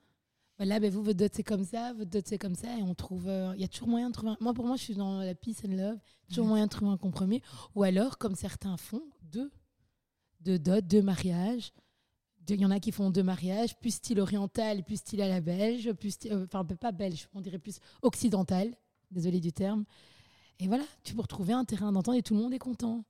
Voilà, 0.58 0.80
ben 0.80 0.90
vous, 0.90 1.04
votre 1.04 1.18
dot, 1.18 1.32
c'est 1.36 1.44
comme 1.44 1.66
ça, 1.66 1.92
votre 1.94 2.10
dot, 2.10 2.26
c'est 2.26 2.38
comme 2.38 2.56
ça, 2.56 2.76
et 2.78 2.82
on 2.82 2.96
trouve. 2.96 3.28
euh, 3.28 3.52
Il 3.56 3.62
y 3.62 3.66
a 3.66 3.68
toujours 3.68 3.90
moyen 3.90 4.08
de 4.08 4.14
trouver. 4.14 4.32
un- 4.32 4.38
Moi, 4.40 4.54
pour 4.54 4.66
moi, 4.66 4.78
je 4.78 4.84
suis 4.84 4.96
dans 4.96 5.20
la 5.20 5.36
peace 5.36 5.62
and 5.68 5.74
love. 5.76 6.00
Toujours 6.30 6.46
moyen 6.46 6.66
de 6.66 6.70
trouver 6.72 6.90
un 6.92 6.98
compromis. 6.98 7.42
Ou 7.76 7.84
alors, 7.84 8.18
comme 8.18 8.36
certains 8.36 8.78
font, 8.78 9.04
deux. 9.24 9.52
Deux 10.40 10.58
dots, 10.58 10.80
deux 10.82 11.02
mariages. 11.02 11.74
Il 12.48 12.62
y 12.62 12.66
en 12.66 12.72
a 12.72 12.80
qui 12.80 12.92
font 12.92 13.10
deux 13.10 13.24
mariages, 13.24 13.76
plus 13.80 13.96
style 13.96 14.20
oriental, 14.20 14.84
plus 14.84 14.98
style 14.98 15.22
à 15.22 15.28
la 15.28 15.42
belge, 15.42 15.92
plus 15.94 16.12
style- 16.12 16.34
euh, 16.34 16.46
enfin, 16.46 16.64
pas 16.64 16.92
belge, 16.92 17.28
on 17.34 17.42
dirait 17.42 17.60
plus 17.60 17.80
occidental. 18.02 18.76
Désolé 19.12 19.40
du 19.40 19.52
terme. 19.52 19.86
Et 20.60 20.68
voilà, 20.68 20.84
tu 21.04 21.14
peux 21.16 21.22
retrouver 21.22 21.54
un 21.54 21.66
terrain 21.66 21.92
d'entente 21.92 22.16
et 22.16 22.22
tout 22.24 22.36
le 22.36 22.42
monde 22.42 22.54
est 22.54 22.60
content. 22.60 23.04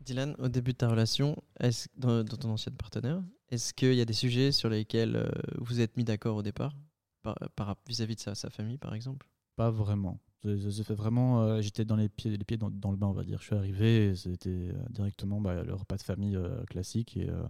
Dylan, 0.00 0.34
au 0.38 0.48
début 0.48 0.72
de 0.72 0.78
ta 0.78 0.88
relation, 0.88 1.42
est-ce, 1.60 1.88
dans, 1.96 2.22
dans 2.24 2.36
ton 2.36 2.50
ancienne 2.50 2.76
partenaire, 2.76 3.22
est-ce 3.50 3.72
qu'il 3.72 3.94
y 3.94 4.00
a 4.00 4.04
des 4.04 4.12
sujets 4.12 4.52
sur 4.52 4.68
lesquels 4.68 5.16
euh, 5.16 5.28
vous 5.58 5.80
êtes 5.80 5.96
mis 5.96 6.04
d'accord 6.04 6.36
au 6.36 6.42
départ 6.42 6.74
par, 7.22 7.36
par- 7.56 7.76
vis-à-vis 7.88 8.16
de 8.16 8.20
sa, 8.20 8.34
sa 8.34 8.50
famille, 8.50 8.76
par 8.78 8.94
exemple? 8.94 9.26
Pas 9.56 9.70
vraiment. 9.70 10.18
Fait 10.44 10.94
vraiment, 10.94 11.42
euh, 11.42 11.62
j'étais 11.62 11.86
dans 11.86 11.96
les 11.96 12.08
pieds, 12.10 12.36
les 12.36 12.44
pieds 12.44 12.58
dans, 12.58 12.70
dans 12.70 12.90
le 12.90 12.98
bain, 12.98 13.06
on 13.06 13.12
va 13.12 13.24
dire. 13.24 13.40
Je 13.40 13.46
suis 13.46 13.54
arrivé, 13.56 14.08
et 14.08 14.14
c'était 14.14 14.50
euh, 14.50 14.72
directement 14.90 15.40
bah, 15.40 15.62
le 15.62 15.74
repas 15.74 15.96
de 15.96 16.02
famille 16.02 16.36
euh, 16.36 16.62
classique 16.64 17.16
et 17.16 17.30
euh, 17.30 17.42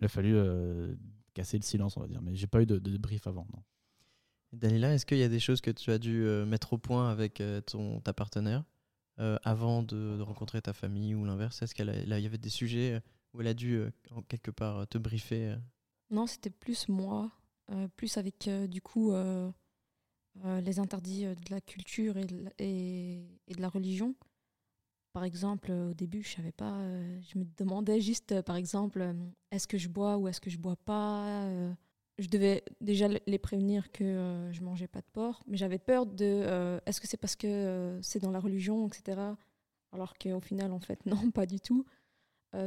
il 0.00 0.06
a 0.06 0.08
fallu 0.08 0.34
euh, 0.34 0.94
casser 1.34 1.58
le 1.58 1.62
silence, 1.62 1.96
on 1.98 2.00
va 2.00 2.08
dire. 2.08 2.22
Mais 2.22 2.34
j'ai 2.34 2.46
pas 2.46 2.62
eu 2.62 2.66
de, 2.66 2.78
de 2.78 2.96
brief 2.96 3.26
avant. 3.26 3.46
Non. 3.52 3.62
Dalila, 4.52 4.94
est-ce 4.94 5.04
qu'il 5.04 5.18
y 5.18 5.22
a 5.22 5.28
des 5.28 5.40
choses 5.40 5.60
que 5.60 5.70
tu 5.70 5.90
as 5.90 5.98
dû 5.98 6.24
euh, 6.24 6.46
mettre 6.46 6.72
au 6.72 6.78
point 6.78 7.10
avec 7.10 7.42
euh, 7.42 7.60
ton, 7.60 8.00
ta 8.00 8.14
partenaire 8.14 8.64
euh, 9.18 9.36
avant 9.44 9.82
de, 9.82 10.16
de 10.16 10.22
rencontrer 10.22 10.62
ta 10.62 10.72
famille 10.72 11.14
ou 11.14 11.26
l'inverse? 11.26 11.60
Est-ce 11.60 11.74
qu'il 11.74 11.86
y 11.86 12.26
avait 12.26 12.38
des 12.38 12.48
sujets 12.48 13.02
où 13.34 13.42
elle 13.42 13.48
a 13.48 13.54
dû 13.54 13.74
euh, 13.74 13.90
en 14.12 14.22
quelque 14.22 14.50
part 14.50 14.86
te 14.88 14.96
briefer 14.96 15.48
euh? 15.48 15.56
Non, 16.10 16.26
c'était 16.26 16.48
plus 16.48 16.88
moi, 16.88 17.30
euh, 17.70 17.88
plus 17.96 18.16
avec 18.16 18.48
euh, 18.48 18.66
du 18.66 18.80
coup 18.80 19.12
euh, 20.44 20.60
les 20.60 20.78
interdits 20.78 21.26
euh, 21.26 21.34
de 21.34 21.50
la 21.50 21.60
culture 21.60 22.16
et 22.16 22.24
de 22.24 23.60
la, 23.60 23.68
religion. 23.68 24.14
Par 25.12 25.24
exemple, 25.24 25.70
euh, 25.70 25.90
au 25.90 25.94
début, 25.94 26.22
je 26.22 26.36
savais 26.36 26.52
pas, 26.52 26.78
je 27.22 27.38
me 27.38 27.44
demandais 27.56 28.00
juste, 28.00 28.40
par 28.42 28.56
exemple, 28.56 29.14
est-ce 29.50 29.66
que 29.66 29.78
je 29.78 29.88
bois 29.88 30.16
ou 30.16 30.28
est-ce 30.28 30.40
que 30.40 30.50
je 30.50 30.58
bois 30.58 30.76
pas 30.76 31.48
Je 32.18 32.28
devais 32.28 32.64
déjà 32.80 33.08
le- 33.08 33.20
les 33.26 33.38
prévenir 33.38 33.90
que 33.92 34.48
je 34.52 34.60
mangeais 34.62 34.88
pas 34.88 35.00
de 35.00 35.06
porc, 35.12 35.42
mais 35.46 35.56
j'avais 35.56 35.78
peur 35.78 36.06
de, 36.06 36.80
est-ce 36.86 37.00
que 37.00 37.06
c'est 37.08 37.16
parce 37.16 37.36
que 37.36 37.98
c'est 38.02 38.20
dans 38.20 38.30
la 38.30 38.40
religion, 38.40 38.86
etc. 38.88 39.36
Alors 39.92 40.14
qu'au 40.18 40.40
final, 40.40 40.72
en 40.72 40.80
fait, 40.80 41.04
non, 41.06 41.30
pas 41.30 41.46
du 41.46 41.60
tout. 41.60 41.84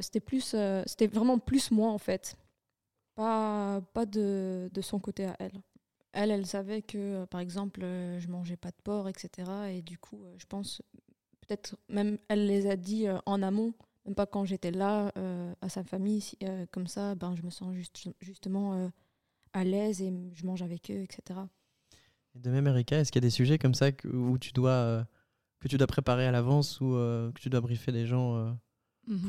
C'était 0.02 0.20
plus, 0.20 0.56
c'était 0.86 1.08
vraiment 1.08 1.40
plus 1.40 1.72
moi 1.72 1.90
en 1.90 1.98
fait 1.98 2.38
pas, 3.16 3.82
pas 3.94 4.06
de, 4.06 4.70
de 4.74 4.82
son 4.82 5.00
côté 5.00 5.26
à 5.26 5.36
elle. 5.40 5.62
Elle, 6.14 6.32
elle 6.32 6.46
savait 6.46 6.82
que, 6.82 6.98
euh, 6.98 7.26
par 7.26 7.40
exemple, 7.42 7.82
euh, 7.84 8.20
je 8.20 8.28
mangeais 8.28 8.58
pas 8.58 8.72
de 8.72 8.76
porc, 8.84 9.08
etc. 9.10 9.50
Et 9.72 9.82
du 9.82 9.98
coup, 9.98 10.24
euh, 10.26 10.36
je 10.38 10.46
pense, 10.46 10.82
peut-être 11.42 11.78
même, 11.90 12.18
elle 12.28 12.48
les 12.48 12.68
a 12.68 12.76
dit 12.76 13.06
en 13.26 13.42
amont, 13.42 13.74
même 14.06 14.16
pas 14.16 14.26
quand 14.26 14.44
j'étais 14.46 14.72
là, 14.72 15.12
euh, 15.18 15.54
à 15.62 15.70
sa 15.70 15.84
famille. 15.84 16.22
si- 16.22 16.38
euh, 16.44 16.66
comme 16.72 16.88
ça, 16.88 17.16
ben, 17.16 17.36
je 17.36 17.44
me 17.44 17.50
sens 17.50 17.74
juste, 17.74 18.10
justement 18.20 18.74
euh, 18.76 18.90
à 19.54 19.64
l'aise 19.64 20.02
et 20.02 20.14
je 20.34 20.46
mange 20.46 20.62
avec 20.62 20.90
eux, 20.92 21.02
etc. 21.02 21.40
Et 22.36 22.40
de 22.40 22.50
même, 22.50 22.68
Erika, 22.68 23.00
est-ce 23.00 23.12
qu'il 23.12 23.22
y 23.22 23.26
a 23.26 23.28
des 23.28 23.32
sujets 23.32 23.58
comme 23.58 23.74
ça 23.74 23.92
que- 23.92 24.08
où 24.08 24.38
tu 24.38 24.52
dois, 24.54 24.72
euh, 24.72 25.04
que 25.60 25.68
tu 25.68 25.78
dois 25.78 25.88
préparer 25.88 26.26
à 26.28 26.32
l'avance 26.32 26.80
ou 26.82 26.96
euh, 26.96 27.32
que 27.32 27.40
tu 27.42 27.50
dois 27.50 27.62
briefer 27.62 27.92
des 27.92 28.06
gens 28.08 28.36
euh, 28.38 28.52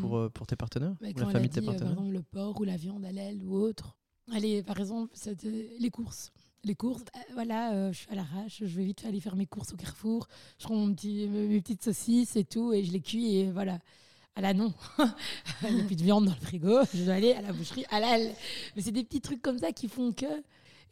pour, 0.00 0.30
pour 0.32 0.46
tes 0.46 0.56
partenaires 0.56 0.94
Mais 1.00 1.12
ou 1.14 1.18
la 1.18 1.22
elle 1.22 1.28
a 1.28 1.32
famille 1.32 1.48
de 1.48 1.54
tes 1.54 1.60
euh, 1.60 1.64
par 1.64 1.74
partenaires 1.74 1.92
exemple, 1.94 2.12
le 2.12 2.22
porc 2.22 2.60
ou 2.60 2.64
la 2.64 2.76
viande 2.76 3.04
à 3.04 3.12
l'aile 3.12 3.42
ou 3.42 3.54
autre. 3.54 3.96
Allez, 4.30 4.62
par 4.62 4.78
exemple, 4.78 5.10
c'était 5.14 5.70
les 5.78 5.90
courses. 5.90 6.32
Les 6.64 6.76
courses, 6.76 7.02
euh, 7.16 7.32
voilà, 7.34 7.72
euh, 7.72 7.92
je 7.92 7.98
suis 7.98 8.10
à 8.10 8.14
l'arrache, 8.14 8.58
je 8.60 8.76
vais 8.76 8.84
vite 8.84 9.04
aller 9.04 9.18
faire 9.18 9.34
mes 9.34 9.46
courses 9.46 9.72
au 9.72 9.76
carrefour. 9.76 10.28
Je 10.58 10.64
prends 10.64 10.76
mon 10.76 10.94
petit, 10.94 11.26
mes 11.26 11.60
petites 11.60 11.82
saucisses 11.82 12.36
et 12.36 12.44
tout, 12.44 12.72
et 12.72 12.84
je 12.84 12.92
les 12.92 13.00
cuis, 13.00 13.36
et 13.36 13.50
voilà. 13.50 13.80
À 14.36 14.40
la 14.40 14.54
non, 14.54 14.72
il 15.68 15.74
n'y 15.74 15.80
a 15.80 15.84
plus 15.84 15.96
de 15.96 16.04
viande 16.04 16.24
dans 16.24 16.32
le 16.32 16.40
frigo, 16.40 16.78
je 16.94 17.02
dois 17.04 17.14
aller 17.14 17.32
à 17.32 17.42
la 17.42 17.52
boucherie, 17.52 17.84
à 17.90 18.00
la 18.00 18.16
Mais 18.16 18.80
c'est 18.80 18.92
des 18.92 19.02
petits 19.04 19.20
trucs 19.20 19.42
comme 19.42 19.58
ça 19.58 19.72
qui 19.72 19.88
font 19.88 20.12
que. 20.12 20.42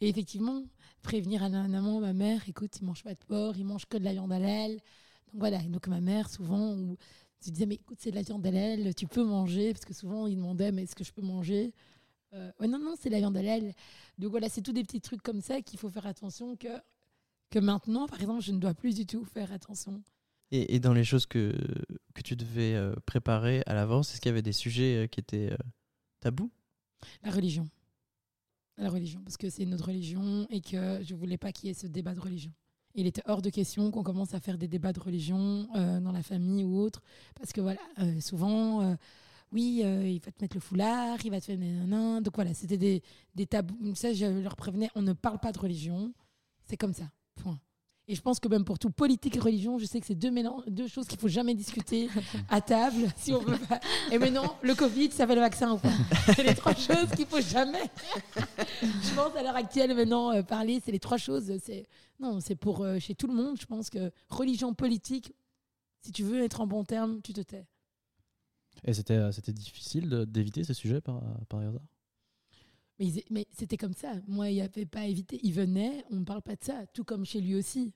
Et 0.01 0.09
effectivement, 0.09 0.63
prévenir 1.01 1.41
à 1.41 1.45
un 1.45 1.73
amant, 1.73 2.01
ma 2.01 2.13
mère, 2.13 2.41
écoute, 2.47 2.77
il 2.81 2.85
mange 2.85 3.03
pas 3.03 3.13
de 3.13 3.23
porc, 3.27 3.55
il 3.57 3.65
mange 3.65 3.85
que 3.85 3.97
de 3.97 4.03
la 4.03 4.11
viande 4.11 4.31
à 4.33 4.39
l'aile. 4.39 4.73
Donc 5.31 5.39
voilà, 5.39 5.61
et 5.63 5.69
donc 5.69 5.87
ma 5.87 6.01
mère, 6.01 6.29
souvent, 6.29 6.73
ou 6.73 6.97
je 7.45 7.49
disais, 7.49 7.65
mais 7.65 7.75
écoute, 7.75 7.97
c'est 8.01 8.11
de 8.11 8.15
la 8.15 8.23
viande 8.23 8.45
à 8.45 8.51
l'aile, 8.51 8.93
tu 8.93 9.07
peux 9.07 9.23
manger, 9.23 9.71
parce 9.71 9.85
que 9.85 9.93
souvent, 9.93 10.27
ils 10.27 10.35
demandaient, 10.35 10.71
mais 10.71 10.83
est-ce 10.83 10.95
que 10.95 11.05
je 11.05 11.13
peux 11.13 11.23
manger? 11.23 11.73
Euh, 12.33 12.51
ouais, 12.59 12.67
Non, 12.67 12.79
non, 12.79 12.95
c'est 12.99 13.09
la 13.09 13.17
viande 13.19 13.37
à 13.37 13.41
l'aile. 13.41 13.73
Donc 14.17 14.31
voilà, 14.31 14.49
c'est 14.49 14.61
tous 14.61 14.73
des 14.73 14.83
petits 14.83 15.01
trucs 15.01 15.21
comme 15.21 15.41
ça 15.41 15.61
qu'il 15.61 15.79
faut 15.79 15.89
faire 15.89 16.05
attention 16.05 16.55
que, 16.55 16.69
que 17.49 17.59
maintenant, 17.59 18.07
par 18.07 18.21
exemple, 18.21 18.41
je 18.41 18.51
ne 18.51 18.59
dois 18.59 18.73
plus 18.73 18.95
du 18.95 19.05
tout 19.05 19.25
faire 19.25 19.51
attention. 19.51 20.01
et, 20.51 20.75
et 20.75 20.79
dans 20.79 20.93
les 20.93 21.03
choses 21.03 21.25
que, 21.25 21.53
que 22.13 22.21
tu 22.21 22.35
devais 22.35 22.73
euh, 22.75 22.93
préparer 23.05 23.63
à 23.65 23.73
l'avance, 23.73 24.11
est-ce 24.11 24.21
qu'il 24.21 24.29
y 24.29 24.33
avait 24.33 24.41
des 24.41 24.53
sujets 24.53 25.03
euh, 25.03 25.07
qui 25.07 25.19
étaient 25.19 25.55
tabous? 26.19 26.51
La 27.23 27.31
religion. 27.31 27.67
La 28.77 28.89
religion, 28.89 29.21
parce 29.23 29.37
que 29.37 29.49
c'est 29.49 29.65
notre 29.65 29.85
religion 29.87 30.47
et 30.49 30.61
que 30.61 31.01
je 31.03 31.13
voulais 31.13 31.37
pas 31.37 31.51
qu'il 31.51 31.67
y 31.67 31.71
ait 31.71 31.75
ce 31.75 31.87
débat 31.87 32.13
de 32.15 32.19
religion. 32.19 32.51
Il 32.95 33.05
était 33.05 33.21
hors 33.25 33.41
de 33.41 33.49
question 33.49 33.91
qu'on 33.91 34.03
commence 34.03 34.33
à 34.33 34.39
faire 34.39 34.57
des 34.57 34.67
débats 34.67 34.91
de 34.93 34.99
religion 34.99 35.67
euh, 35.75 35.99
dans 35.99 36.11
la 36.11 36.23
famille 36.23 36.63
ou 36.63 36.77
autre, 36.79 37.01
parce 37.35 37.53
que 37.53 37.61
voilà, 37.61 37.79
euh, 37.99 38.19
souvent, 38.19 38.97
oui, 39.51 39.81
euh, 39.83 40.07
il 40.07 40.19
va 40.19 40.31
te 40.31 40.41
mettre 40.41 40.55
le 40.55 40.61
foulard, 40.61 41.17
il 41.23 41.31
va 41.31 41.39
te 41.39 41.45
faire 41.45 41.57
nanana. 41.57 42.21
Donc 42.21 42.35
voilà, 42.35 42.53
c'était 42.53 42.77
des, 42.77 43.03
des 43.35 43.45
tabous. 43.45 43.95
Ça, 43.95 44.13
je 44.13 44.25
leur 44.25 44.55
prévenais, 44.55 44.89
on 44.95 45.01
ne 45.01 45.13
parle 45.13 45.39
pas 45.39 45.51
de 45.51 45.59
religion, 45.59 46.13
c'est 46.65 46.77
comme 46.77 46.93
ça, 46.93 47.11
point. 47.35 47.59
Et 48.07 48.15
je 48.15 48.21
pense 48.21 48.39
que 48.39 48.47
même 48.49 48.65
pour 48.65 48.79
tout, 48.79 48.89
politique 48.89 49.37
et 49.37 49.39
religion, 49.39 49.77
je 49.77 49.85
sais 49.85 49.99
que 50.01 50.05
c'est 50.05 50.15
deux, 50.15 50.33
deux 50.67 50.87
choses 50.87 51.07
qu'il 51.07 51.19
faut 51.19 51.27
jamais 51.27 51.53
discuter 51.53 52.09
à 52.49 52.59
table. 52.59 53.07
Si 53.15 53.31
on 53.31 53.39
veut 53.39 53.57
pas. 53.57 53.79
Et 54.11 54.17
maintenant, 54.17 54.57
le 54.63 54.73
Covid, 54.73 55.11
ça 55.11 55.27
fait 55.27 55.35
le 55.35 55.41
vaccin 55.41 55.73
ou 55.73 55.77
pas 55.77 55.93
C'est 56.35 56.43
les 56.43 56.55
trois 56.55 56.73
choses 56.73 57.09
qu'il 57.15 57.25
faut 57.27 57.39
jamais. 57.39 57.83
je 58.81 59.15
pense 59.15 59.35
à 59.35 59.43
l'heure 59.43 59.55
actuelle, 59.55 59.95
maintenant, 59.95 60.33
euh, 60.33 60.41
parler, 60.41 60.81
c'est 60.83 60.91
les 60.91 60.99
trois 60.99 61.17
choses. 61.17 61.53
Non, 62.19 62.39
c'est 62.41 62.55
pour 62.55 62.81
euh, 62.81 62.99
chez 62.99 63.15
tout 63.15 63.27
le 63.27 63.33
monde. 63.33 63.57
Je 63.61 63.65
pense 63.65 63.89
que 63.89 64.11
religion, 64.29 64.73
politique, 64.73 65.33
si 66.01 66.11
tu 66.11 66.23
veux 66.23 66.43
être 66.43 66.59
en 66.59 66.67
bon 66.67 66.83
terme, 66.83 67.21
tu 67.21 67.31
te 67.31 67.41
tais. 67.41 67.65
Et 68.83 68.93
c'était 68.93 69.13
euh, 69.15 69.31
c'était 69.31 69.53
difficile 69.53 70.09
de- 70.09 70.25
d'éviter 70.25 70.63
ces 70.63 70.73
sujets 70.73 71.01
par, 71.01 71.21
par 71.47 71.59
hasard? 71.61 71.81
Mais, 72.99 73.07
ils- 73.07 73.23
mais 73.29 73.47
c'était 73.51 73.77
comme 73.77 73.93
ça. 73.93 74.13
Moi, 74.27 74.49
il 74.49 74.55
n'y 74.55 74.61
avait 74.61 74.85
pas 74.85 75.01
à 75.01 75.05
éviter. 75.05 75.39
Il 75.43 75.53
venait, 75.53 76.03
on 76.11 76.17
ne 76.17 76.25
parle 76.25 76.41
pas 76.41 76.55
de 76.55 76.63
ça. 76.63 76.85
Tout 76.87 77.03
comme 77.03 77.25
chez 77.25 77.41
lui 77.41 77.55
aussi. 77.55 77.93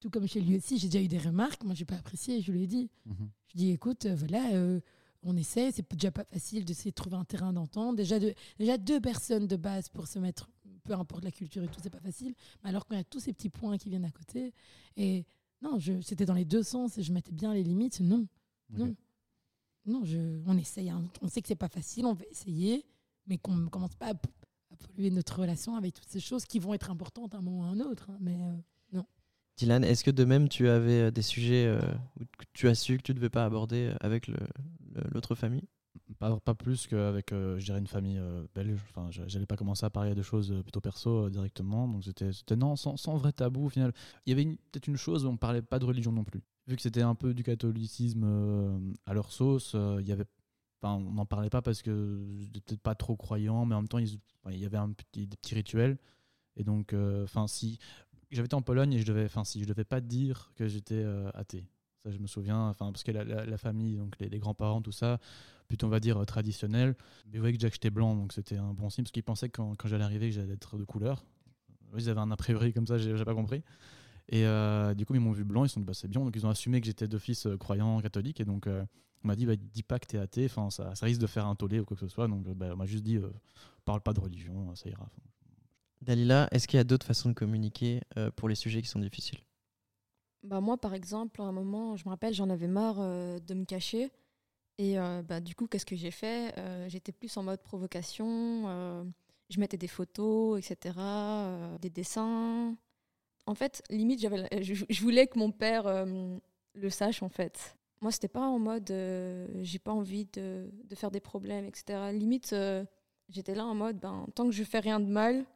Tout 0.00 0.10
comme 0.10 0.26
chez 0.28 0.40
lui 0.40 0.56
aussi. 0.56 0.78
J'ai 0.78 0.88
déjà 0.88 1.02
eu 1.02 1.08
des 1.08 1.18
remarques. 1.18 1.64
Moi, 1.64 1.74
j'ai 1.74 1.84
pas 1.84 1.96
apprécié. 1.96 2.40
Je 2.40 2.52
lui 2.52 2.62
ai 2.62 2.66
dit. 2.66 2.90
Mhm. 3.06 3.28
Je 3.48 3.56
dis, 3.56 3.70
écoute, 3.70 4.06
euh, 4.06 4.14
voilà, 4.14 4.52
euh, 4.54 4.80
on 5.22 5.36
essaie. 5.36 5.72
C'est 5.72 5.90
déjà 5.92 6.10
pas 6.12 6.24
facile 6.24 6.64
d'essayer 6.64 6.90
de 6.90 6.94
trouver 6.94 7.16
un 7.16 7.24
terrain 7.24 7.52
d'entente. 7.52 7.96
Déjà, 7.96 8.18
de- 8.20 8.34
déjà 8.58 8.78
deux 8.78 9.00
personnes 9.00 9.46
de 9.46 9.56
base 9.56 9.88
pour 9.88 10.06
se 10.06 10.18
mettre, 10.18 10.48
peu 10.84 10.92
importe 10.92 11.24
la 11.24 11.32
culture 11.32 11.62
et 11.64 11.68
tout, 11.68 11.80
c'est 11.82 11.90
pas 11.90 12.00
facile. 12.00 12.34
Mais 12.62 12.70
alors 12.70 12.86
y 12.90 12.94
a 12.96 13.04
tous 13.04 13.18
ces 13.20 13.32
petits 13.32 13.48
points 13.50 13.78
qui 13.78 13.88
viennent 13.88 14.04
à 14.04 14.10
côté. 14.12 14.52
Et 14.96 15.24
non, 15.62 15.78
je- 15.80 16.00
c'était 16.02 16.26
dans 16.26 16.34
les 16.34 16.44
deux 16.44 16.62
sens 16.62 16.98
et 16.98 17.02
je 17.02 17.12
mettais 17.12 17.32
bien 17.32 17.52
les 17.54 17.64
limites. 17.64 17.98
Non, 18.00 18.26
non. 18.70 18.94
Non, 19.86 20.04
je, 20.04 20.40
on 20.46 20.56
essaye. 20.58 20.90
hein. 20.90 21.04
On 21.22 21.28
sait 21.28 21.40
que 21.42 21.48
c'est 21.48 21.54
pas 21.54 21.68
facile, 21.68 22.06
on 22.06 22.14
va 22.14 22.24
essayer, 22.30 22.84
mais 23.26 23.38
qu'on 23.38 23.56
ne 23.56 23.68
commence 23.68 23.94
pas 23.94 24.10
à, 24.10 24.14
polluer 24.76 25.10
notre 25.10 25.40
relation 25.40 25.76
avec 25.76 25.94
toutes 25.94 26.08
ces 26.08 26.20
choses 26.20 26.44
qui 26.44 26.58
vont 26.58 26.74
être 26.74 26.90
importantes 26.90 27.34
à 27.34 27.38
un 27.38 27.40
moment 27.40 27.60
ou 27.60 27.64
à 27.64 27.68
un 27.68 27.80
autre. 27.80 28.10
hein. 28.10 28.18
Mais 28.20 28.36
euh, 28.36 29.00
Dylan, 29.56 29.84
est-ce 29.84 30.04
que 30.04 30.10
de 30.10 30.24
même 30.24 30.48
tu 30.50 30.68
avais 30.68 31.02
euh, 31.04 31.10
des 31.10 31.22
sujets 31.22 31.64
euh, 31.66 31.80
où 32.20 32.24
que 32.24 32.44
tu 32.52 32.68
as 32.68 32.74
su 32.74 32.98
que 32.98 33.02
tu 33.02 33.12
ne 33.12 33.16
devais 33.16 33.30
pas 33.30 33.44
aborder 33.46 33.86
euh, 33.90 33.96
avec 34.00 34.30
l'autre 35.14 35.34
famille? 35.34 35.64
Pas, 36.18 36.38
pas 36.40 36.54
plus 36.54 36.86
qu'avec, 36.86 37.32
euh, 37.32 37.58
je 37.58 37.64
dirais, 37.64 37.78
une 37.78 37.86
famille 37.86 38.18
euh, 38.18 38.46
belge. 38.54 38.78
Enfin, 38.90 39.08
je- 39.10 39.22
j'allais 39.26 39.46
pas 39.46 39.56
commencer 39.56 39.86
à 39.86 39.90
parler 39.90 40.14
de 40.14 40.22
choses 40.22 40.54
plutôt 40.62 40.80
perso 40.82 41.24
euh, 41.26 41.30
directement. 41.30 41.88
Donc 41.88 42.04
c'était, 42.04 42.30
non, 42.54 42.76
sans, 42.76 42.96
sans 42.98 43.16
vrai 43.16 43.32
tabou 43.32 43.66
au 43.66 43.68
final. 43.70 43.92
Il 44.26 44.30
y 44.30 44.32
avait 44.34 44.44
peut-être 44.72 44.88
une 44.88 44.96
chose 44.98 45.24
où 45.24 45.28
on 45.30 45.36
parlait 45.38 45.62
pas 45.62 45.78
de 45.78 45.86
religion 45.86 46.12
non 46.12 46.24
plus. 46.24 46.42
Vu 46.66 46.74
que 46.74 46.82
c'était 46.82 47.02
un 47.02 47.14
peu 47.14 47.32
du 47.32 47.44
catholicisme 47.44 48.24
euh, 48.24 48.78
à 49.06 49.14
leur 49.14 49.30
sauce, 49.30 49.72
euh, 49.76 50.02
y 50.02 50.10
avait, 50.10 50.24
on 50.82 51.00
n'en 51.00 51.26
parlait 51.26 51.50
pas 51.50 51.62
parce 51.62 51.80
que 51.80 52.24
j'étais 52.38 52.60
peut-être 52.60 52.82
pas 52.82 52.96
trop 52.96 53.16
croyant, 53.16 53.64
mais 53.64 53.76
en 53.76 53.82
même 53.82 53.88
temps, 53.88 53.98
il 53.98 54.18
y 54.58 54.66
avait 54.66 54.78
des 55.12 55.26
petits 55.26 55.54
rituels. 55.54 55.96
Et 56.56 56.64
donc, 56.64 56.92
euh, 56.92 57.24
enfin, 57.24 57.46
si 57.46 57.78
j'avais 58.32 58.46
été 58.46 58.56
en 58.56 58.62
Pologne 58.62 58.94
et 58.94 58.98
je 58.98 59.06
devais, 59.06 59.28
si 59.44 59.62
je 59.62 59.66
devais 59.66 59.84
pas 59.84 60.00
dire 60.00 60.50
que 60.56 60.66
j'étais 60.66 61.04
athée. 61.34 61.68
Ça, 62.04 62.10
je 62.10 62.18
me 62.18 62.26
souviens, 62.26 62.72
parce 62.78 63.04
que 63.04 63.12
la, 63.12 63.58
famille, 63.58 63.96
donc 63.96 64.18
les, 64.18 64.38
grands-parents, 64.38 64.82
tout 64.82 64.92
ça, 64.92 65.20
plutôt 65.68 65.86
on 65.86 65.90
va 65.90 66.00
dire 66.00 66.24
traditionnel. 66.26 66.96
Mais 67.26 67.38
vous 67.38 67.42
voyez 67.42 67.56
que 67.56 67.62
j'étais 67.62 67.90
blanc, 67.90 68.16
donc 68.16 68.32
c'était 68.32 68.56
un 68.56 68.74
bon 68.74 68.90
signe 68.90 69.04
parce 69.04 69.12
qu'ils 69.12 69.22
pensaient 69.22 69.48
que 69.48 69.60
quand, 69.60 69.88
j'allais 69.88 70.04
arriver 70.04 70.32
j'allais 70.32 70.54
être 70.54 70.78
de 70.78 70.84
couleur. 70.84 71.24
Ils 71.96 72.10
avaient 72.10 72.20
un 72.20 72.30
a 72.32 72.36
priori 72.36 72.72
comme 72.72 72.86
ça, 72.88 72.98
j'ai 72.98 73.24
pas 73.24 73.34
compris. 73.34 73.62
Et 74.28 74.44
euh, 74.46 74.94
du 74.94 75.06
coup, 75.06 75.14
ils 75.14 75.20
m'ont 75.20 75.32
vu 75.32 75.44
blanc, 75.44 75.64
ils 75.64 75.68
se 75.68 75.74
sont 75.74 75.80
dit 75.80 75.86
bah, 75.86 75.94
c'est 75.94 76.08
bien, 76.08 76.20
donc 76.20 76.34
ils 76.36 76.46
ont 76.46 76.50
assumé 76.50 76.80
que 76.80 76.86
j'étais 76.86 77.08
d'office 77.08 77.46
euh, 77.46 77.56
croyant 77.56 78.00
catholique 78.00 78.40
et 78.40 78.44
donc 78.44 78.66
euh, 78.66 78.84
on 79.24 79.28
m'a 79.28 79.36
dit 79.36 79.46
bah, 79.46 79.54
dis 79.56 79.82
pas 79.84 79.98
que 79.98 80.06
t'es 80.06 80.18
athée, 80.18 80.46
enfin 80.46 80.70
ça, 80.70 80.94
ça 80.94 81.06
risque 81.06 81.20
de 81.20 81.26
faire 81.28 81.46
un 81.46 81.54
tollé 81.54 81.80
ou 81.80 81.84
quoi 81.84 81.96
que 81.96 82.00
ce 82.00 82.08
soit. 82.08 82.26
Donc 82.28 82.46
bah, 82.48 82.70
on 82.72 82.76
m'a 82.76 82.86
juste 82.86 83.04
dit 83.04 83.16
euh, 83.16 83.30
parle 83.84 84.00
pas 84.00 84.12
de 84.12 84.20
religion, 84.20 84.74
ça 84.74 84.88
ira. 84.88 85.08
Dalila, 86.00 86.48
est-ce 86.52 86.66
qu'il 86.68 86.78
y 86.78 86.80
a 86.80 86.84
d'autres 86.84 87.06
façons 87.06 87.28
de 87.28 87.34
communiquer 87.34 88.00
euh, 88.16 88.30
pour 88.30 88.48
les 88.48 88.54
sujets 88.54 88.82
qui 88.82 88.88
sont 88.88 89.00
difficiles? 89.00 89.38
Bah 90.42 90.60
moi, 90.60 90.76
par 90.78 90.94
exemple, 90.94 91.40
à 91.42 91.44
un 91.44 91.52
moment, 91.52 91.96
je 91.96 92.04
me 92.04 92.10
rappelle, 92.10 92.32
j'en 92.34 92.50
avais 92.50 92.68
marre 92.68 92.96
euh, 93.00 93.38
de 93.40 93.54
me 93.54 93.64
cacher. 93.64 94.10
Et 94.78 94.98
euh, 94.98 95.22
bah, 95.22 95.40
du 95.40 95.54
coup, 95.54 95.66
qu'est-ce 95.68 95.86
que 95.86 95.96
j'ai 95.96 96.10
fait? 96.12 96.54
Euh, 96.58 96.88
J'étais 96.88 97.12
plus 97.12 97.36
en 97.36 97.42
mode 97.44 97.62
provocation. 97.62 98.64
euh, 98.68 99.04
je 99.50 99.60
mettais 99.60 99.78
des 99.78 99.88
photos, 99.88 100.58
etc., 100.60 100.96
euh, 100.98 101.78
des 101.78 101.90
dessins. 101.90 102.76
En 103.46 103.54
fait, 103.54 103.82
limite, 103.90 104.20
j'avais, 104.20 104.46
je, 104.62 105.00
voulais 105.00 105.26
que 105.26 105.38
mon 105.38 105.52
père 105.52 105.86
euh, 105.86 106.36
le 106.74 106.90
sache, 106.90 107.22
en 107.22 107.28
fait. 107.28 107.76
Moi, 108.00 108.10
c'était 108.10 108.28
pas 108.28 108.46
en 108.46 108.58
mode 108.58 108.90
euh, 108.90 109.46
j'ai 109.62 109.78
pas 109.78 109.92
envie 109.92 110.26
de, 110.26 110.68
de 110.84 110.94
faire 110.94 111.10
des 111.10 111.20
problèmes, 111.20 111.64
etc. 111.64 112.10
Limite, 112.12 112.52
euh, 112.52 112.84
j'étais 113.28 113.54
là 113.54 113.64
en 113.64 113.74
mode 113.74 113.98
ben, 113.98 114.26
tant 114.34 114.44
que 114.44 114.52
je 114.52 114.64
fais 114.64 114.80
rien 114.80 115.00
de 115.00 115.06
mal, 115.06 115.46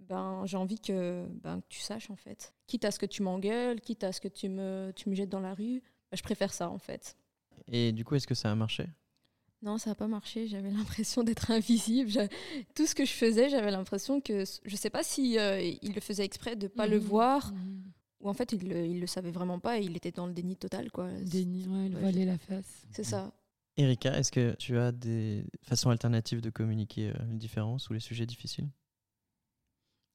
ben, 0.00 0.42
j'ai 0.46 0.56
envie 0.56 0.80
que, 0.80 1.26
ben, 1.42 1.60
que 1.60 1.66
tu 1.68 1.80
saches 1.80 2.10
en 2.10 2.16
fait. 2.16 2.52
Quitte 2.66 2.84
à 2.84 2.90
ce 2.90 2.98
que 2.98 3.06
tu 3.06 3.22
m'engueules, 3.22 3.80
quitte 3.80 4.02
à 4.02 4.12
ce 4.12 4.20
que 4.20 4.28
tu 4.28 4.48
me, 4.48 4.92
tu 4.96 5.08
me 5.08 5.14
jettes 5.14 5.28
dans 5.28 5.40
la 5.40 5.54
rue, 5.54 5.80
ben, 6.10 6.16
je 6.16 6.22
préfère 6.22 6.52
ça 6.52 6.68
en 6.70 6.78
fait. 6.78 7.16
Et 7.68 7.92
du 7.92 8.04
coup, 8.04 8.16
est-ce 8.16 8.26
que 8.26 8.34
ça 8.34 8.50
a 8.50 8.54
marché? 8.54 8.86
Non, 9.62 9.76
ça 9.78 9.90
n'a 9.90 9.94
pas 9.94 10.06
marché. 10.08 10.46
J'avais 10.46 10.70
l'impression 11.06 11.22
d'être 11.22 11.50
invisible. 11.50 12.10
Je- 12.10 12.28
Tout 12.74 12.86
ce 12.86 12.94
que 12.94 13.04
je 13.04 13.12
faisais, 13.12 13.48
j'avais 13.50 13.70
l'impression 13.70 14.20
que. 14.20 14.44
Je 14.64 14.76
sais 14.76 14.90
pas 14.90 15.02
si 15.02 15.38
euh, 15.38 15.60
il 15.60 15.92
le 15.94 16.00
faisait 16.00 16.24
exprès 16.24 16.56
de 16.56 16.66
pas 16.68 16.86
le 16.86 16.98
Mhm. 16.98 17.04
voir, 17.06 17.52
Mhm. 17.52 17.82
ou 18.20 18.28
en 18.28 18.34
fait 18.34 18.52
il 18.52 18.68
le, 18.68 18.86
il 18.86 19.00
le 19.00 19.06
savait 19.06 19.30
vraiment 19.30 19.58
pas 19.58 19.78
et 19.78 19.84
il 19.84 19.96
était 19.96 20.12
dans 20.12 20.26
le 20.26 20.32
déni 20.32 20.56
total 20.56 20.90
quoi. 20.90 21.10
Déni, 21.22 21.66
ouais, 21.66 21.88
le 21.88 21.94
Ouais. 21.96 22.00
voiler 22.00 22.24
la 22.24 22.38
face. 22.38 22.86
C'est 22.92 23.04
ça. 23.04 23.32
Erika, 23.76 24.18
est-ce 24.18 24.32
que 24.32 24.54
tu 24.56 24.76
as 24.78 24.92
des 24.92 25.44
façons 25.62 25.90
alternatives 25.90 26.40
de 26.40 26.50
communiquer 26.50 27.10
euh, 27.10 27.14
les 27.30 27.36
différences 27.38 27.88
ou 27.88 27.92
les 27.92 28.00
sujets 28.00 28.26
difficiles? 28.26 28.68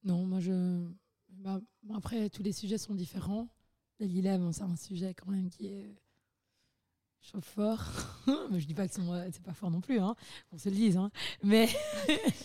Non, 0.04 0.24
moi 0.24 0.40
je. 0.40 0.86
bah, 1.30 1.60
bon, 1.82 1.94
après, 1.94 2.28
tous 2.30 2.42
les 2.42 2.52
sujets 2.52 2.78
sont 2.78 2.94
différents. 2.94 3.48
Bon, 3.98 4.52
c'est 4.52 4.62
un 4.62 4.76
sujet 4.76 5.14
quand 5.14 5.30
même 5.30 5.48
qui 5.48 5.68
est 5.68 5.96
chaud 7.26 7.40
fort. 7.40 7.82
mais 8.50 8.60
je 8.60 8.66
dis 8.66 8.74
pas 8.74 8.86
que 8.86 9.00
euh, 9.00 9.28
c'est 9.32 9.42
pas 9.42 9.52
fort 9.52 9.70
non 9.70 9.80
plus, 9.80 9.98
hein. 9.98 10.14
on 10.52 10.58
se 10.58 10.68
le 10.68 10.76
dise. 10.76 10.96
Hein. 10.96 11.10
Mais, 11.42 11.68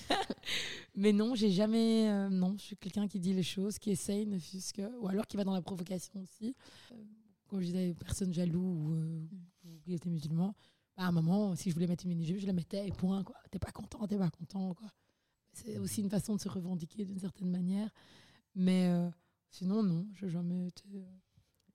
mais 0.96 1.14
non, 1.14 1.36
j'ai 1.36 1.52
jamais. 1.52 2.10
euh, 2.10 2.30
non, 2.30 2.56
je 2.58 2.64
suis 2.64 2.78
quelqu'un 2.78 3.08
qui 3.08 3.20
dit 3.20 3.34
les 3.34 3.44
choses, 3.44 3.78
qui 3.78 3.92
essaye, 3.92 4.26
ne 4.26 4.40
fût-ce 4.40 4.74
que. 4.74 4.98
Ou 5.00 5.08
alors 5.08 5.28
qui 5.28 5.38
va 5.38 5.44
dans 5.44 5.54
la 5.54 5.62
provocation 5.62 6.22
aussi. 6.22 6.56
Euh, 6.92 6.96
Quand 7.48 7.60
je 7.60 7.66
disais 7.66 7.94
personne 7.94 8.34
jaloux 8.34 8.60
ou, 8.60 8.94
euh, 8.96 9.28
qui 9.84 9.94
était 9.94 10.10
musulman, 10.10 10.56
bah, 10.98 11.04
à 11.04 11.08
un 11.08 11.12
moment, 11.12 11.56
si 11.56 11.70
je 11.70 11.76
voulais 11.76 11.88
mettre 11.88 12.06
une 12.06 12.10
mini-jupe, 12.10 12.40
je 12.40 12.48
la 12.48 12.54
mettais 12.54 12.88
et 12.88 12.92
point. 12.92 13.24
T'es 13.52 13.60
pas 13.60 13.72
content, 13.72 14.08
t'es 14.08 14.18
pas 14.18 14.30
content. 14.30 14.76
C'est 15.54 15.78
aussi 15.78 16.02
une 16.02 16.10
façon 16.10 16.36
de 16.36 16.42
se 16.42 16.50
revendiquer 16.50 17.06
d'une 17.06 17.20
certaine 17.20 17.50
manière. 17.50 17.90
Mais 18.56 18.90
sinon, 19.50 19.84
non, 19.84 20.08
je 20.14 20.28
jamais 20.28 20.68
été. 20.68 21.06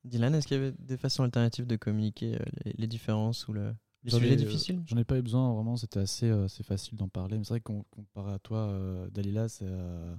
Dylan, 0.06 0.34
est-ce 0.34 0.46
qu'il 0.46 0.56
y 0.56 0.60
avait 0.60 0.72
des 0.78 0.96
façons 0.96 1.22
alternatives 1.24 1.66
de 1.66 1.76
communiquer 1.76 2.36
euh, 2.36 2.44
les, 2.64 2.72
les 2.78 2.86
différences 2.86 3.46
ou 3.48 3.52
le, 3.52 3.74
les 4.04 4.10
sujets 4.10 4.36
difficiles 4.36 4.82
J'en 4.86 4.96
ai 4.96 5.04
pas 5.04 5.18
eu 5.18 5.22
besoin, 5.22 5.52
vraiment, 5.54 5.76
c'était 5.76 6.00
assez, 6.00 6.28
euh, 6.30 6.44
assez 6.44 6.62
facile 6.62 6.96
d'en 6.96 7.08
parler. 7.08 7.38
Mais 7.38 7.44
c'est 7.44 7.54
vrai 7.54 7.60
qu'on 7.60 7.82
comparé 7.90 8.32
à 8.32 8.38
toi, 8.38 8.58
euh, 8.68 9.08
Dalila, 9.10 9.48
c'est 9.48 9.66
euh, 9.68 10.14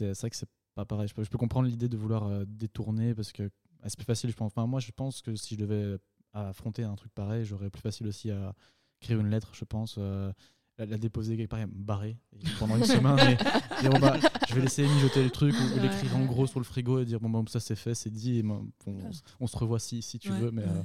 vrai 0.00 0.30
que 0.30 0.36
c'est 0.36 0.48
pas 0.74 0.84
pareil. 0.84 1.08
Je 1.08 1.14
peux, 1.14 1.22
je 1.24 1.30
peux 1.30 1.38
comprendre 1.38 1.68
l'idée 1.68 1.88
de 1.88 1.96
vouloir 1.96 2.26
euh, 2.26 2.44
détourner 2.46 3.14
parce 3.14 3.32
que 3.32 3.50
ah, 3.82 3.88
c'est 3.88 3.96
plus 3.96 4.04
facile, 4.04 4.30
je 4.30 4.36
pense. 4.36 4.52
Enfin, 4.54 4.66
moi, 4.66 4.80
je 4.80 4.90
pense 4.92 5.22
que 5.22 5.34
si 5.36 5.54
je 5.54 5.60
devais 5.60 5.96
affronter 6.32 6.84
un 6.84 6.94
truc 6.96 7.12
pareil, 7.14 7.44
j'aurais 7.44 7.70
plus 7.70 7.80
facile 7.82 8.06
aussi 8.06 8.30
à 8.30 8.54
écrire 9.00 9.18
une 9.20 9.30
lettre, 9.30 9.52
je 9.54 9.64
pense. 9.64 9.96
euh, 9.98 10.32
la, 10.80 10.86
la 10.86 10.98
déposer 10.98 11.36
quelque 11.36 11.50
part 11.50 11.60
et 11.60 11.66
me 11.66 11.72
barrer 11.72 12.16
et 12.32 12.38
pendant 12.58 12.76
une 12.76 12.84
semaine 12.84 13.18
et 13.18 13.36
dire 13.82 13.90
bon, 13.90 13.98
bah, 13.98 14.16
je 14.48 14.54
vais 14.54 14.62
laisser 14.62 14.82
mijoter 14.82 15.22
le 15.22 15.30
truc 15.30 15.54
ou, 15.54 15.80
l'écrire 15.80 16.16
en 16.16 16.24
gros 16.24 16.46
sur 16.46 16.58
le 16.58 16.64
frigo 16.64 16.98
et 16.98 17.04
dire 17.04 17.20
bon 17.20 17.28
bah, 17.28 17.42
ça 17.48 17.60
c'est 17.60 17.76
fait 17.76 17.94
c'est 17.94 18.10
dit 18.10 18.38
et 18.38 18.44
on, 19.40 19.46
se 19.46 19.56
revoit 19.56 19.78
si, 19.78 20.02
si 20.02 20.18
tu 20.18 20.30
veux 20.30 20.50
mais 20.50 20.62
euh, 20.62 20.82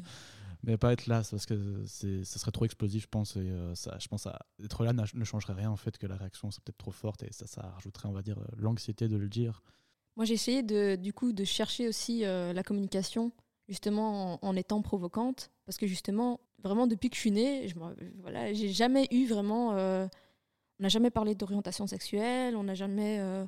mais 0.64 0.78
pas 0.78 0.92
être 0.94 1.08
là 1.08 1.22
parce 1.30 1.46
que 1.46 1.84
c'est 1.86 2.24
ça 2.24 2.40
serait 2.40 2.52
trop 2.52 2.66
explosif 2.66 3.04
je 3.04 3.08
pense 3.08 3.36
et 3.36 3.40
euh, 3.40 3.76
ça 3.76 3.98
je 4.00 4.08
pense 4.08 4.26
à 4.28 4.40
être 4.64 4.84
là 4.84 4.94
ne 4.94 5.24
changerait 5.24 5.54
rien 5.54 5.70
en 5.70 5.78
fait 5.78 5.98
que 5.98 6.08
la 6.08 6.18
réaction 6.18 6.52
serait 6.52 6.64
peut-être 6.66 6.78
trop 6.78 6.92
forte 6.92 7.24
et 7.24 7.32
ça 7.32 7.48
ça 7.48 7.62
rajouterait 7.76 8.10
on 8.10 8.14
va 8.14 8.22
dire 8.22 8.40
euh, 8.40 8.46
l'anxiété 8.58 9.08
de 9.08 9.18
le 9.18 9.30
dire. 9.30 9.62
Moi, 10.16 10.24
j'ai 10.24 10.34
essayé 10.36 10.64
de, 10.64 10.96
du 10.96 11.12
coup 11.12 11.34
de 11.34 11.44
chercher 11.44 11.90
aussi 11.90 12.24
euh, 12.24 12.54
la 12.54 12.64
communication, 12.64 13.34
justement 13.68 14.44
en, 14.44 14.56
étant 14.56 14.82
provocante, 14.82 15.52
parce 15.66 15.78
que 15.78 15.88
justement, 15.88 16.40
vraiment 16.60 16.88
depuis 16.88 17.10
que 17.10 17.16
je 17.16 17.22
suis 17.22 17.32
née, 17.32 17.68
je 17.68 17.76
voilà, 18.20 18.54
j'ai 18.54 18.70
jamais 18.70 19.08
eu 19.12 19.26
vraiment, 19.28 19.74
euh, 19.74 20.08
on 20.80 20.84
n'a 20.84 20.90
jamais 20.90 21.10
parlé 21.10 21.36
d'orientation 21.36 21.88
sexuelle, 21.88 22.56
on 22.56 22.64
n'a 22.64 22.76
jamais 22.76 23.20
euh, 23.20 23.46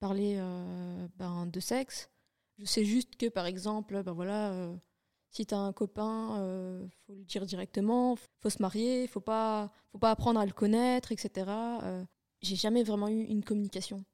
parlé 0.00 0.36
euh, 0.38 1.08
ben, 1.16 1.46
de 1.46 1.60
sexe. 1.60 2.10
Je 2.58 2.64
sais 2.64 2.84
juste 2.84 3.16
que, 3.16 3.28
par 3.28 3.46
exemple, 3.46 4.02
ben 4.02 4.12
voilà, 4.12 4.72
si 5.30 5.46
tu 5.46 5.54
as 5.54 5.58
un 5.58 5.72
copain, 5.72 6.88
faut 7.06 7.14
le 7.14 7.24
dire 7.24 7.46
directement, 7.46 8.16
faut 8.40 8.50
se 8.50 8.60
marier, 8.60 9.06
faut 9.06 9.20
pas, 9.20 9.70
faut 9.92 9.98
pas 9.98 10.10
apprendre 10.10 10.40
à 10.40 10.46
le 10.46 10.52
connaître, 10.52 11.12
etc. 11.12 11.48
J'ai 12.42 12.56
jamais 12.56 12.82
vraiment 12.82 13.08
eu 13.08 13.22
une 13.22 13.44
communication. 13.44 14.04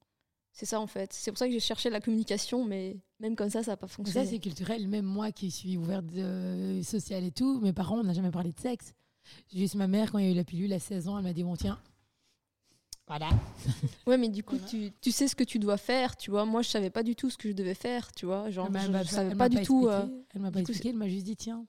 C'est 0.57 0.65
ça 0.65 0.79
en 0.79 0.87
fait. 0.87 1.11
C'est 1.11 1.31
pour 1.31 1.37
ça 1.37 1.47
que 1.47 1.51
j'ai 1.51 1.59
cherché 1.59 1.89
la 1.89 1.99
communication, 1.99 2.63
mais 2.63 2.95
même 3.19 3.35
comme 3.35 3.49
ça, 3.49 3.61
ça 3.61 3.71
n'a 3.71 3.77
pas 3.77 3.87
fonctionné. 3.87 4.25
Ça, 4.25 4.31
c'est 4.31 4.39
culturel. 4.39 4.87
Même 4.87 5.03
moi 5.05 5.33
qui 5.33 5.51
suis 5.51 5.75
ouverte 5.75 6.05
euh, 6.15 6.81
sociale 6.81 7.25
et 7.25 7.31
tout, 7.31 7.59
mes 7.59 7.73
parents, 7.73 7.97
on 7.99 8.03
n'a 8.05 8.13
jamais 8.13 8.31
parlé 8.31 8.53
de 8.53 8.59
sexe. 8.59 8.93
Juste 9.53 9.75
ma 9.75 9.87
mère, 9.87 10.13
quand 10.13 10.17
il 10.19 10.25
y 10.25 10.27
a 10.29 10.31
eu 10.31 10.35
la 10.35 10.45
pilule 10.45 10.71
à 10.71 10.79
16 10.79 11.09
ans, 11.09 11.17
elle 11.17 11.25
m'a 11.25 11.33
dit 11.33 11.43
Bon, 11.43 11.57
tiens, 11.57 11.77
Voilà. 13.07 13.27
Ouais, 14.07 14.17
mais 14.17 14.29
du 14.29 14.43
coup, 14.43 14.55
Voilà. 14.55 14.69
tu, 14.69 14.91
tu 15.01 15.11
sais 15.11 15.27
ce 15.27 15.35
que 15.35 15.43
tu 15.43 15.59
dois 15.59 15.77
faire, 15.77 16.15
tu 16.15 16.31
vois. 16.31 16.45
Moi, 16.45 16.61
je 16.61 16.69
savais 16.69 16.89
pas 16.89 17.03
du 17.03 17.15
tout 17.15 17.29
ce 17.29 17.37
que 17.37 17.49
je 17.49 17.53
devais 17.53 17.73
faire, 17.75 18.13
tu 18.13 18.25
vois. 18.25 18.49
Genre, 18.49 18.67
je, 18.71 18.77
elle 18.85 18.91
m'a 18.91 19.03
je 19.03 19.09
pas- 19.09 19.15
savais 19.15 19.35
pas 19.35 19.49
du 19.49 19.61
tout. 19.61 19.87
euh. 19.89 20.05
Elle 20.33 20.41
m'a 20.41 20.51
pas 20.51 20.61
expliqué, 20.61 20.89
elle 20.89 20.95
m'a 20.95 21.09
juste 21.09 21.25
dit 21.25 21.35
tiens. 21.35 21.65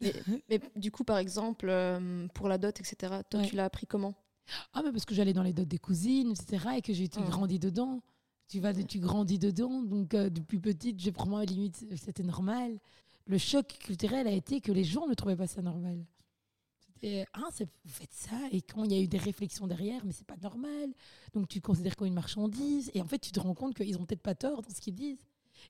mais 0.48 0.60
du 0.74 0.90
coup, 0.90 1.04
par 1.04 1.18
exemple, 1.18 1.66
euh, 1.68 2.26
pour 2.34 2.48
la 2.48 2.56
dot, 2.58 2.80
etc., 2.80 2.96
toi, 3.30 3.40
Ouais. 3.40 3.46
tu 3.46 3.56
l'as 3.56 3.64
appris 3.66 3.86
comment? 3.86 4.14
Ah, 4.72 4.80
mais 4.84 4.90
parce 4.90 5.04
que 5.04 5.14
j'allais 5.14 5.32
dans 5.32 5.44
les 5.44 5.52
dots 5.52 5.64
des 5.64 5.78
cousines, 5.78 6.30
etc. 6.32 6.66
Et 6.78 6.82
que 6.82 6.92
j'ai 6.92 7.04
été 7.04 7.20
Mm. 7.20 7.24
grandi 7.26 7.58
dedans. 7.60 8.00
Tu 8.52 8.60
vas, 8.60 8.74
tu 8.74 8.98
grandis 8.98 9.38
dedans. 9.38 9.80
Donc, 9.80 10.12
euh, 10.12 10.28
depuis 10.28 10.58
petite, 10.58 11.00
j'ai 11.00 11.10
pour 11.10 11.26
moi, 11.26 11.42
limite, 11.46 11.86
c'était 11.96 12.22
normal. 12.22 12.78
Le 13.24 13.38
choc 13.38 13.66
culturel 13.66 14.26
a 14.26 14.30
été 14.30 14.60
que 14.60 14.70
les 14.70 14.84
gens 14.84 15.06
ne 15.06 15.14
trouvaient 15.14 15.36
pas 15.36 15.46
ça 15.46 15.62
normal. 15.62 16.04
C'était, 16.80 17.24
ah, 17.32 17.48
vous 17.58 17.90
faites 17.90 18.12
ça. 18.12 18.36
Et 18.50 18.60
quand 18.60 18.84
il 18.84 18.92
y 18.92 18.94
a 18.94 19.00
eu 19.00 19.08
des 19.08 19.16
réflexions 19.16 19.66
derrière, 19.66 20.04
mais 20.04 20.12
c'est 20.12 20.26
pas 20.26 20.36
normal. 20.36 20.92
Donc, 21.32 21.48
tu 21.48 21.62
considères 21.62 21.96
comme 21.96 22.08
une 22.08 22.12
marchandise. 22.12 22.90
Et 22.92 23.00
en 23.00 23.06
fait, 23.06 23.20
tu 23.20 23.32
te 23.32 23.40
rends 23.40 23.54
compte 23.54 23.74
qu'ils 23.74 23.96
ont 23.96 24.04
peut-être 24.04 24.20
pas 24.20 24.34
tort 24.34 24.60
dans 24.60 24.68
ce 24.68 24.82
qu'ils 24.82 24.96
disent. 24.96 25.24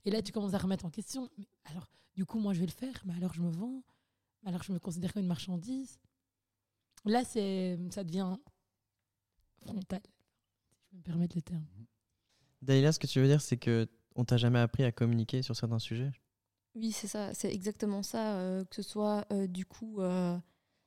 Et 0.04 0.10
là, 0.10 0.20
tu 0.20 0.32
commences 0.32 0.54
à 0.54 0.58
remettre 0.58 0.84
en 0.84 0.90
question. 0.90 1.30
Alors, 1.66 1.86
du 2.16 2.26
coup, 2.26 2.40
moi, 2.40 2.52
je 2.52 2.58
vais 2.58 2.66
le 2.66 2.72
faire. 2.72 3.00
Mais 3.04 3.14
alors, 3.14 3.32
je 3.32 3.42
me 3.42 3.50
vends. 3.52 3.84
Alors, 4.44 4.64
je 4.64 4.72
me 4.72 4.80
considère 4.80 5.12
comme 5.12 5.22
une 5.22 5.28
marchandise. 5.28 6.00
Là, 7.04 7.22
c'est, 7.22 7.78
ça 7.90 8.02
devient 8.02 8.36
frontal, 9.60 10.02
si 10.80 10.88
je 10.90 10.96
me 10.96 11.02
permettre 11.02 11.36
le 11.36 11.42
terme. 11.42 11.64
Dalila, 12.62 12.92
ce 12.92 12.98
que 12.98 13.06
tu 13.06 13.20
veux 13.20 13.26
dire, 13.26 13.42
c'est 13.42 13.58
que 13.58 13.86
on 14.14 14.24
t'a 14.24 14.36
jamais 14.38 14.58
appris 14.58 14.84
à 14.84 14.92
communiquer 14.92 15.42
sur 15.42 15.54
certains 15.56 15.78
sujets? 15.78 16.12
Oui, 16.74 16.92
c'est 16.92 17.06
ça, 17.06 17.34
c'est 17.34 17.52
exactement 17.52 18.02
ça. 18.02 18.36
euh, 18.38 18.64
que 18.64 18.76
ce 18.76 18.82
soit 18.82 19.24
euh, 19.32 19.46
du 19.46 19.66
coup, 19.66 20.00
euh, 20.00 20.38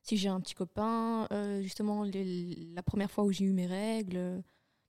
si 0.02 0.18
j'ai 0.18 0.30
un 0.30 0.40
petit 0.42 0.56
copain, 0.56 1.28
euh, 1.32 1.62
justement, 1.62 2.04
les- 2.04 2.56
la 2.74 2.82
première 2.84 3.12
fois 3.12 3.24
où 3.24 3.32
j'ai 3.32 3.46
eu 3.46 3.54
mes 3.54 3.68
règles, 3.68 4.44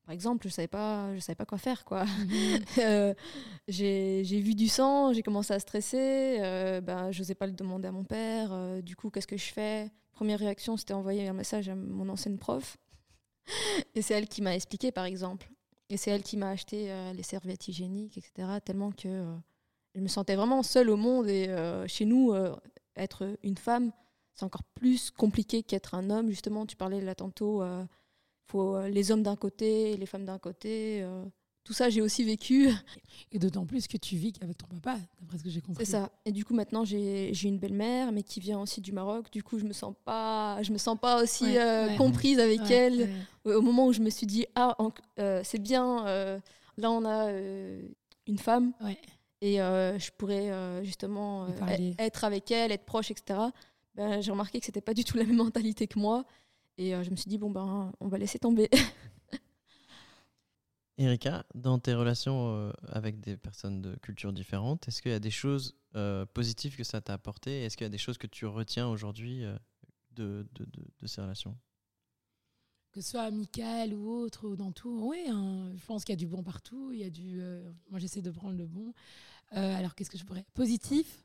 par 0.06 0.12
exemple, 0.14 0.48
je 0.48 0.52
savais 0.54 0.68
pas, 0.68 1.14
je 1.16 1.20
savais 1.20 1.36
pas 1.36 1.46
quoi 1.46 1.58
faire, 1.58 1.84
quoi. 1.84 2.04
Euh, 2.78 3.14
j'ai 3.68 4.22
j'ai 4.24 4.40
vu 4.40 4.54
du 4.54 4.68
sang, 4.68 5.12
j'ai 5.12 5.22
commencé 5.22 5.52
à 5.54 5.58
stresser, 5.60 6.38
euh, 6.40 6.80
ben, 6.80 7.10
je 7.12 7.20
n'osais 7.20 7.34
pas 7.34 7.46
le 7.46 7.52
demander 7.54 7.88
à 7.88 7.92
mon 7.92 8.04
père. 8.04 8.52
euh, 8.52 8.82
du 8.82 8.96
coup, 8.96 9.10
qu'est-ce 9.10 9.26
que 9.28 9.36
je 9.38 9.52
fais? 9.52 9.90
Première 10.12 10.38
réaction, 10.40 10.76
c'était 10.78 10.94
envoyer 10.94 11.28
un 11.28 11.32
message 11.34 11.68
à 11.68 11.74
mon 11.76 12.08
ancienne 12.08 12.38
prof. 12.38 12.76
Et 13.94 14.02
c'est 14.02 14.14
elle 14.14 14.28
qui 14.28 14.42
m'a 14.42 14.54
expliqué, 14.54 14.92
par 14.92 15.04
exemple. 15.04 15.50
Et 15.88 15.96
c'est 15.96 16.10
elle 16.10 16.22
qui 16.22 16.36
m'a 16.36 16.50
acheté 16.50 16.90
euh, 16.90 17.12
les 17.12 17.22
serviettes 17.22 17.68
hygiéniques, 17.68 18.18
etc. 18.18 18.58
Tellement 18.64 18.90
que 18.90 19.06
euh, 19.06 19.36
je 19.94 20.00
me 20.00 20.08
sentais 20.08 20.34
vraiment 20.34 20.62
seule 20.62 20.90
au 20.90 20.96
monde. 20.96 21.28
Et 21.28 21.48
euh, 21.48 21.86
chez 21.86 22.04
nous, 22.04 22.34
être 22.96 23.36
une 23.42 23.56
femme, 23.56 23.92
c'est 24.34 24.44
encore 24.44 24.64
plus 24.74 25.10
compliqué 25.10 25.62
qu'être 25.62 25.94
un 25.94 26.10
homme. 26.10 26.28
Justement, 26.28 26.66
tu 26.66 26.76
parlais 26.76 27.00
là 27.00 27.14
tantôt, 27.14 27.62
euh, 27.62 27.84
faut 28.46 28.80
les 28.86 29.10
hommes 29.10 29.22
d'un 29.22 29.36
côté, 29.36 29.96
les 29.96 30.06
femmes 30.06 30.24
d'un 30.24 30.38
côté. 30.38 31.04
Tout 31.66 31.72
ça, 31.72 31.90
j'ai 31.90 32.00
aussi 32.00 32.22
vécu. 32.22 32.68
Et 33.32 33.40
d'autant 33.40 33.66
plus 33.66 33.88
que 33.88 33.96
tu 33.96 34.14
vis 34.14 34.32
qu'avec 34.32 34.56
ton 34.56 34.68
papa, 34.68 34.98
d'après 35.20 35.38
ce 35.38 35.42
que 35.42 35.50
j'ai 35.50 35.60
compris. 35.60 35.84
C'est 35.84 35.90
ça. 35.90 36.12
Et 36.24 36.30
du 36.30 36.44
coup, 36.44 36.54
maintenant, 36.54 36.84
j'ai 36.84 37.32
une 37.42 37.58
belle-mère, 37.58 38.12
mais 38.12 38.22
qui 38.22 38.38
vient 38.38 38.60
aussi 38.60 38.80
du 38.80 38.92
Maroc. 38.92 39.32
Du 39.32 39.42
coup, 39.42 39.58
je 39.58 39.64
me 39.64 39.72
sens 39.72 39.92
pas, 40.04 40.62
je 40.62 40.70
me 40.72 40.78
sens 40.78 40.96
pas 40.98 41.20
aussi 41.20 41.42
Ouais, 41.42 41.58
euh, 41.58 41.88
ouais. 41.88 41.96
comprise 41.96 42.38
avec 42.38 42.60
elle. 42.70 43.10
Au 43.44 43.60
moment 43.60 43.86
où 43.88 43.92
je 43.92 44.00
me 44.00 44.10
suis 44.10 44.28
dit, 44.28 44.46
ah, 44.54 44.76
euh, 45.18 45.40
c'est 45.44 45.58
bien, 45.58 46.06
euh, 46.06 46.38
là, 46.76 46.90
on 46.92 47.04
a 47.04 47.32
une 48.28 48.38
femme. 48.38 48.72
Et 49.42 49.56
je 49.56 50.10
pourrais 50.16 50.84
justement 50.84 51.48
e- 51.48 51.94
être 51.98 52.22
avec 52.24 52.50
elle, 52.52 52.70
être 52.70 52.84
proche, 52.86 53.10
etc. 53.10 53.40
Ben, 53.96 54.20
j'ai 54.20 54.30
remarqué 54.30 54.60
que 54.60 54.66
c'était 54.66 54.80
pas 54.80 54.94
du 54.94 55.02
tout 55.04 55.16
la 55.16 55.24
même 55.24 55.36
mentalité 55.36 55.88
que 55.88 55.98
moi. 55.98 56.24
Et 56.78 56.90
je 57.02 57.10
me 57.10 57.16
suis 57.16 57.28
dit, 57.28 57.38
bon, 57.38 57.50
ben, 57.50 57.90
on 57.98 58.06
va 58.06 58.18
laisser 58.18 58.38
tomber. 58.38 58.70
Erika, 60.98 61.44
dans 61.54 61.78
tes 61.78 61.92
relations 61.94 62.56
euh, 62.56 62.72
avec 62.88 63.20
des 63.20 63.36
personnes 63.36 63.82
de 63.82 63.96
cultures 63.96 64.32
différentes, 64.32 64.88
est-ce 64.88 65.02
qu'il 65.02 65.10
y 65.12 65.14
a 65.14 65.18
des 65.20 65.30
choses 65.30 65.74
euh, 65.94 66.24
positives 66.24 66.76
que 66.76 66.84
ça 66.84 67.00
t'a 67.02 67.12
apporté? 67.14 67.64
Est-ce 67.64 67.76
qu'il 67.76 67.84
y 67.84 67.86
a 67.86 67.90
des 67.90 67.98
choses 67.98 68.16
que 68.16 68.26
tu 68.26 68.46
retiens 68.46 68.88
aujourd'hui 68.88 69.44
euh, 69.44 69.56
de, 70.12 70.46
de, 70.54 70.64
de- 70.64 71.06
ces 71.06 71.20
relations? 71.20 71.56
Que 72.92 73.02
ce 73.02 73.10
soit 73.10 73.22
amical 73.24 73.92
ou 73.92 74.08
autre, 74.10 74.48
ou 74.48 74.56
dans 74.56 74.72
tout. 74.72 74.98
Oui, 75.02 75.18
hein, 75.28 75.70
je 75.76 75.84
pense 75.84 76.02
qu'il 76.04 76.14
y 76.14 76.16
a 76.16 76.16
du 76.16 76.26
bon 76.26 76.42
partout. 76.42 76.92
Il 76.92 77.00
y 77.00 77.04
a 77.04 77.10
du. 77.10 77.42
moi, 77.90 77.98
j'essaie 77.98 78.22
de 78.22 78.30
prendre 78.30 78.56
le 78.56 78.66
bon. 78.66 78.94
Alors, 79.50 79.94
qu'est-ce 79.94 80.08
que 80.08 80.16
je 80.16 80.24
pourrais? 80.24 80.46
Positif, 80.54 81.22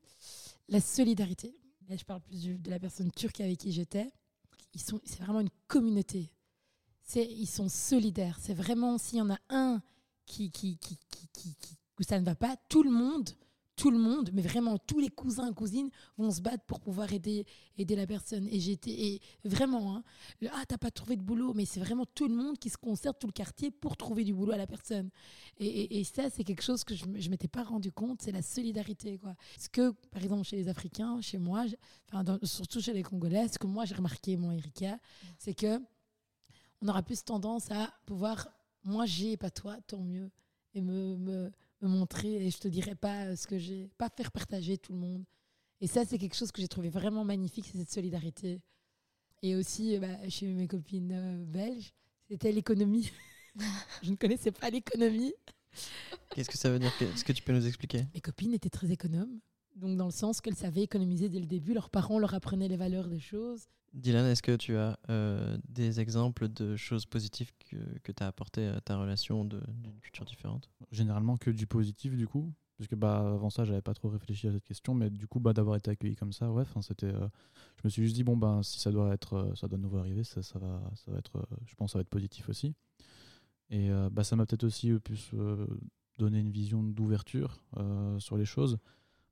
la 0.67 0.81
solidarité. 0.81 1.55
Je 1.89 2.03
parle 2.03 2.21
plus 2.21 2.45
de 2.45 2.69
la 2.69 2.77
personne 2.77 3.09
turque 3.11 3.39
avec 3.39 3.57
qui 3.57 3.71
j'étais. 3.71 4.11
C'est 4.75 5.19
vraiment 5.21 5.39
une 5.39 5.49
communauté. 5.67 6.29
Ils 7.15 7.47
sont 7.47 7.69
solidaires. 7.69 8.37
C'est 8.41 8.53
vraiment 8.53 8.97
s'il 8.97 9.19
y 9.19 9.21
en 9.21 9.29
a 9.31 9.37
un 9.49 9.81
qui, 10.25 10.51
qui, 10.51 10.77
qui, 10.77 10.97
où 11.99 12.03
ça 12.03 12.19
ne 12.19 12.25
va 12.25 12.35
pas, 12.35 12.55
tout 12.69 12.83
le 12.83 12.89
monde, 12.91 13.29
tout 13.75 13.91
le 13.91 13.97
monde, 13.97 14.29
mais 14.33 14.41
vraiment 14.43 14.77
tous 14.77 14.99
les 14.99 15.09
cousins 15.09 15.51
cousines 15.53 15.89
vont 16.17 16.29
se 16.31 16.39
battre 16.41 16.63
pour 16.65 16.79
pouvoir 16.79 17.11
aider, 17.13 17.45
aider 17.77 17.95
la 17.95 18.05
personne. 18.07 18.47
Et 18.47 18.59
j'étais, 18.59 18.91
et 18.91 19.21
vraiment, 19.43 19.95
hein, 19.95 20.03
le, 20.39 20.49
ah 20.53 20.63
t'as 20.67 20.77
pas 20.77 20.91
trouvé 20.91 21.15
de 21.15 21.21
boulot, 21.23 21.53
mais 21.53 21.65
c'est 21.65 21.79
vraiment 21.79 22.05
tout 22.05 22.27
le 22.27 22.35
monde 22.35 22.57
qui 22.59 22.69
se 22.69 22.77
concerte, 22.77 23.19
tout 23.19 23.27
le 23.27 23.33
quartier 23.33 23.71
pour 23.71 23.97
trouver 23.97 24.23
du 24.23 24.33
boulot 24.33 24.53
à 24.53 24.57
la 24.57 24.67
personne. 24.67 25.09
Et, 25.57 25.65
et- 25.67 25.99
et 25.99 26.03
ça, 26.03 26.29
c'est 26.29 26.43
quelque 26.43 26.61
chose 26.63 26.83
que 26.83 26.95
je, 26.95 27.05
ne 27.05 27.29
m'étais 27.29 27.47
pas 27.47 27.63
rendu 27.63 27.91
compte, 27.91 28.21
c'est 28.21 28.31
la 28.31 28.41
solidarité. 28.43 29.17
Quoi. 29.17 29.35
Ce 29.59 29.67
que, 29.67 29.91
par 30.11 30.23
exemple, 30.23 30.43
chez 30.43 30.57
les 30.57 30.69
Africains, 30.69 31.19
chez 31.21 31.39
moi, 31.39 31.65
je- 31.67 31.75
enfin, 32.11 32.37
surtout 32.43 32.81
chez 32.81 32.93
les 32.93 33.03
Congolais, 33.03 33.47
ce 33.47 33.57
que 33.59 33.67
moi 33.67 33.85
j'ai 33.85 33.95
remarqué, 33.95 34.37
moi, 34.37 34.53
Erika, 34.53 34.97
c'est 35.39 35.55
que 35.55 35.79
on 36.81 36.87
aura 36.87 37.03
plus 37.03 37.23
tendance 37.23 37.71
à 37.71 37.93
pouvoir, 38.05 38.49
moi 38.83 39.05
j'ai, 39.05 39.37
pas 39.37 39.51
toi, 39.51 39.77
tant 39.87 40.01
mieux, 40.01 40.31
et 40.73 40.81
me, 40.81 41.15
me, 41.17 41.51
me 41.81 41.87
montrer, 41.87 42.45
et 42.45 42.51
je 42.51 42.57
te 42.57 42.67
dirai 42.67 42.95
pas 42.95 43.25
euh, 43.25 43.35
ce 43.35 43.47
que 43.47 43.57
j'ai, 43.57 43.89
pas 43.97 44.09
faire 44.09 44.31
partager 44.31 44.77
tout 44.77 44.93
le 44.93 44.99
monde. 44.99 45.23
Et 45.79 45.87
ça, 45.87 46.05
c'est 46.05 46.17
quelque 46.17 46.35
chose 46.35 46.51
que 46.51 46.61
j'ai 46.61 46.67
trouvé 46.67 46.89
vraiment 46.89 47.23
magnifique, 47.23 47.67
c'est 47.71 47.77
cette 47.77 47.91
solidarité. 47.91 48.61
Et 49.41 49.55
aussi, 49.55 49.95
euh, 49.95 49.99
bah, 49.99 50.29
chez 50.29 50.47
mes 50.47 50.67
copines 50.67 51.11
euh, 51.11 51.45
belges, 51.45 51.93
c'était 52.29 52.51
l'économie. 52.51 53.11
je 54.03 54.11
ne 54.11 54.15
connaissais 54.15 54.51
pas 54.51 54.69
l'économie. 54.69 55.33
Qu'est-ce 56.29 56.49
que 56.49 56.57
ça 56.57 56.69
veut 56.69 56.79
dire 56.79 56.91
Est-ce 57.01 57.23
que 57.23 57.33
tu 57.33 57.41
peux 57.41 57.53
nous 57.53 57.65
expliquer? 57.67 58.05
Mes 58.13 58.21
copines 58.21 58.53
étaient 58.53 58.69
très 58.69 58.91
économes. 58.91 59.39
Donc, 59.75 59.97
dans 59.97 60.05
le 60.05 60.11
sens 60.11 60.41
qu'elles 60.41 60.55
savaient 60.55 60.83
économiser 60.83 61.29
dès 61.29 61.39
le 61.39 61.45
début, 61.45 61.73
leurs 61.73 61.89
parents 61.89 62.19
leur 62.19 62.33
apprenaient 62.33 62.67
les 62.67 62.77
valeurs 62.77 63.07
des 63.07 63.19
choses. 63.19 63.67
Dylan, 63.93 64.25
est-ce 64.25 64.41
que 64.41 64.55
tu 64.55 64.75
as 64.77 64.97
euh, 65.09 65.57
des 65.67 65.99
exemples 65.99 66.47
de 66.47 66.75
choses 66.77 67.05
positives 67.05 67.51
que, 67.69 67.75
que 68.03 68.11
tu 68.11 68.23
as 68.23 68.27
apportées 68.27 68.67
à 68.67 68.79
ta 68.79 68.97
relation 68.97 69.43
de- 69.43 69.61
d'une 69.81 69.99
culture 69.99 70.23
différente? 70.25 70.69
Généralement 70.91 71.35
que 71.37 71.49
du 71.49 71.67
positif 71.67 72.15
du 72.15 72.27
coup. 72.27 72.53
Parce 72.77 72.87
que 72.87 72.95
bah, 72.95 73.33
avant 73.33 73.49
ça, 73.51 73.63
j'avais 73.63 73.81
pas 73.81 73.93
trop 73.93 74.09
réfléchi 74.09 74.47
à 74.47 74.51
cette 74.53 74.63
question, 74.63 74.95
mais 74.95 75.09
du 75.11 75.27
coup, 75.27 75.39
bah, 75.39 75.53
d'avoir 75.53 75.75
été 75.75 75.91
accueilli 75.91 76.15
comme 76.15 76.31
ça, 76.33 76.51
ouais, 76.51 76.65
'fin, 76.65 76.81
c'était. 76.81 77.13
euh, 77.13 77.27
je 77.77 77.81
me 77.83 77.89
suis 77.89 78.01
juste 78.03 78.15
dit 78.15 78.23
bon 78.23 78.37
ben 78.37 78.63
si 78.63 78.79
ça 78.79 78.91
doit 78.91 79.13
être, 79.13 79.33
euh, 79.33 79.55
ça 79.55 79.67
doit 79.67 79.77
de 79.77 79.83
nouveau 79.83 79.97
arriver, 79.97 80.23
ça, 80.23 80.41
ça 80.41 80.57
va, 80.57 80.81
ça 80.95 81.11
va 81.11 81.17
être, 81.19 81.35
euh, 81.37 81.55
je 81.67 81.75
pense, 81.75 81.89
que 81.89 81.91
ça 81.93 81.97
va 81.99 82.01
être 82.01 82.09
positif 82.09 82.49
aussi. 82.49 82.73
Et 83.69 83.89
euh, 83.91 84.09
bah, 84.09 84.23
ça 84.23 84.35
m'a 84.35 84.45
peut-être 84.45 84.63
aussi 84.63 84.91
euh, 84.91 84.99
plus 84.99 85.29
euh, 85.33 85.67
donné 86.17 86.39
une 86.39 86.49
vision 86.49 86.81
d'ouverture 86.81 87.61
euh, 87.77 88.17
sur 88.19 88.35
les 88.37 88.45
choses, 88.45 88.77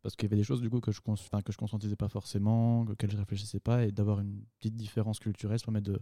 parce 0.02 0.16
qu'il 0.16 0.28
y 0.28 0.30
avait 0.30 0.38
des 0.38 0.44
choses 0.44 0.62
du 0.62 0.70
coup 0.70 0.80
que 0.80 0.92
je, 0.92 1.02
'fin, 1.02 1.42
que 1.42 1.52
je 1.52 1.58
conscientisais 1.58 1.96
pas 1.96 2.10
forcément, 2.10 2.82
auxquelles 2.82 3.12
je 3.12 3.18
réfléchissais 3.18 3.60
pas, 3.60 3.84
et 3.86 3.92
d'avoir 3.92 4.20
une 4.20 4.42
petite 4.60 4.76
différence 4.76 5.20
culturelle, 5.20 5.60
ça 5.60 5.66
permet 5.66 5.82
de, 5.82 6.00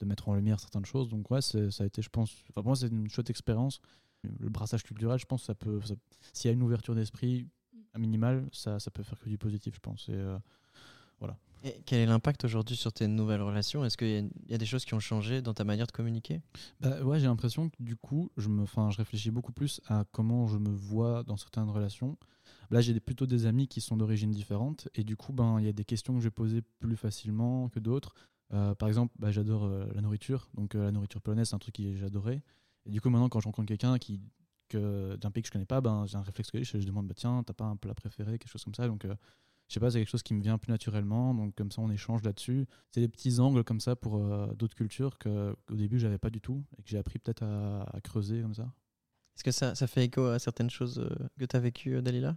de 0.00 0.06
mettre 0.06 0.28
en 0.28 0.34
lumière 0.34 0.60
certaines 0.60 0.84
choses. 0.84 1.08
Donc 1.08 1.30
ouais, 1.30 1.40
ça 1.42 1.58
a 1.80 1.84
été, 1.86 2.02
je 2.02 2.08
pense, 2.10 2.32
enfin, 2.50 2.62
pour 2.62 2.66
moi, 2.66 2.76
c'est 2.76 2.88
une 2.88 3.08
chouette 3.08 3.30
expérience. 3.30 3.80
Le 4.40 4.48
brassage 4.48 4.82
culturel, 4.82 5.18
je 5.18 5.26
pense, 5.26 5.44
ça 5.44 5.54
peut, 5.54 5.80
s'il 6.32 6.48
y 6.48 6.50
a 6.50 6.52
une 6.52 6.62
ouverture 6.62 6.94
d'esprit 6.94 7.48
à 7.94 7.98
minimal, 7.98 8.48
ça, 8.52 8.80
ça 8.80 8.90
peut 8.90 9.02
faire 9.02 9.18
que 9.20 9.28
du 9.28 9.38
positif, 9.38 9.74
je 9.74 9.80
pense. 9.80 10.08
Et, 10.08 10.12
euh, 10.14 10.38
Et 11.64 11.82
quel 11.86 12.00
est 12.00 12.06
l'impact 12.06 12.44
aujourd'hui 12.44 12.76
sur 12.76 12.92
tes 12.92 13.08
nouvelles 13.08 13.42
relations? 13.42 13.84
Est-ce 13.84 13.96
qu'il 13.96 14.08
y, 14.08 14.52
a 14.52 14.54
y 14.54 14.58
des 14.58 14.66
choses 14.66 14.84
qui 14.84 14.94
ont 14.94 15.00
changé 15.00 15.42
dans 15.42 15.54
ta 15.54 15.64
manière 15.64 15.86
de 15.86 15.92
communiquer? 15.92 16.40
Bah 16.80 17.02
ouais, 17.02 17.18
j'ai 17.18 17.26
l'impression 17.26 17.70
que 17.70 17.76
du 17.80 17.96
coup, 17.96 18.30
je 18.36 18.48
me, 18.48 18.62
enfin, 18.62 18.90
je 18.90 18.98
réfléchis 18.98 19.30
beaucoup 19.30 19.52
plus 19.52 19.80
à 19.88 20.04
comment 20.12 20.46
je 20.46 20.58
me 20.58 20.70
vois 20.70 21.24
dans 21.24 21.36
certaines 21.36 21.70
relations. 21.70 22.16
Là, 22.70 22.80
j'ai 22.80 22.98
plutôt 23.00 23.26
des 23.26 23.46
amis 23.46 23.68
qui 23.68 23.80
sont 23.80 23.96
d'origine 23.96 24.30
différente, 24.30 24.88
et 24.94 25.04
du 25.04 25.16
coup, 25.16 25.32
ben, 25.32 25.58
il 25.60 25.66
y 25.66 25.68
a 25.68 25.72
des 25.72 25.84
questions 25.84 26.14
que 26.14 26.20
je 26.20 26.26
vais 26.26 26.30
poser 26.30 26.62
plus 26.80 26.96
facilement 26.96 27.68
que 27.68 27.78
d'autres. 27.78 28.14
Euh, 28.52 28.74
par 28.74 28.88
exemple, 28.88 29.14
bah, 29.18 29.30
j'adore 29.30 29.64
euh, 29.64 29.86
la 29.94 30.00
nourriture, 30.00 30.48
donc 30.54 30.74
euh, 30.74 30.84
la 30.84 30.92
nourriture 30.92 31.20
polonaise, 31.20 31.48
c'est 31.48 31.56
un 31.56 31.58
truc 31.58 31.76
que 31.76 31.96
j'adorais. 31.96 32.42
Et 32.84 32.90
du 32.90 33.00
coup, 33.00 33.10
maintenant, 33.10 33.28
quand 33.28 33.40
je 33.40 33.46
rencontre 33.46 33.68
quelqu'un 33.68 33.98
qui 33.98 34.20
d'un 34.72 35.30
pays 35.30 35.42
que 35.42 35.46
je 35.46 35.52
connais 35.52 35.64
pas, 35.64 35.80
ben, 35.80 36.06
j'ai 36.06 36.16
un 36.16 36.22
réflexe 36.22 36.50
que 36.50 36.62
je, 36.62 36.80
je 36.80 36.86
demande, 36.86 37.06
bah, 37.06 37.14
tiens, 37.16 37.42
t'as 37.44 37.52
pas 37.52 37.66
un 37.66 37.76
plat 37.76 37.94
préféré, 37.94 38.38
quelque 38.38 38.50
chose 38.50 38.64
comme 38.64 38.74
ça. 38.74 38.88
Donc, 38.88 39.06
je 39.06 39.74
sais 39.74 39.78
pas, 39.78 39.92
c'est 39.92 40.00
quelque 40.00 40.10
chose 40.10 40.24
qui 40.24 40.34
me 40.34 40.42
vient 40.42 40.58
plus 40.58 40.72
naturellement. 40.72 41.34
Donc, 41.34 41.54
comme 41.54 41.70
ça, 41.70 41.82
on 41.82 41.90
échange 41.90 42.24
là-dessus. 42.24 42.66
C'est 42.90 43.00
des 43.00 43.08
petits 43.08 43.38
angles 43.38 43.62
comme 43.62 43.78
ça 43.78 43.94
pour 43.94 44.18
d'autres 44.56 44.74
cultures 44.74 45.18
que, 45.18 45.54
qu'au 45.66 45.76
début, 45.76 46.00
j'avais 46.00 46.18
pas 46.18 46.30
du 46.30 46.40
tout 46.40 46.64
et 46.78 46.82
que 46.82 46.88
j'ai 46.88 46.98
appris 46.98 47.20
peut-être 47.20 47.44
à, 47.44 48.00
creuser 48.02 48.42
comme 48.42 48.54
ça. 48.54 48.72
Est-ce 49.36 49.44
que 49.44 49.52
ça, 49.52 49.76
ça 49.76 49.86
fait 49.86 50.04
écho 50.04 50.24
à 50.24 50.40
certaines 50.40 50.70
choses 50.70 51.08
que 51.38 51.44
tu 51.44 51.54
as 51.54 51.60
vécues, 51.60 52.02
Dalila? 52.02 52.36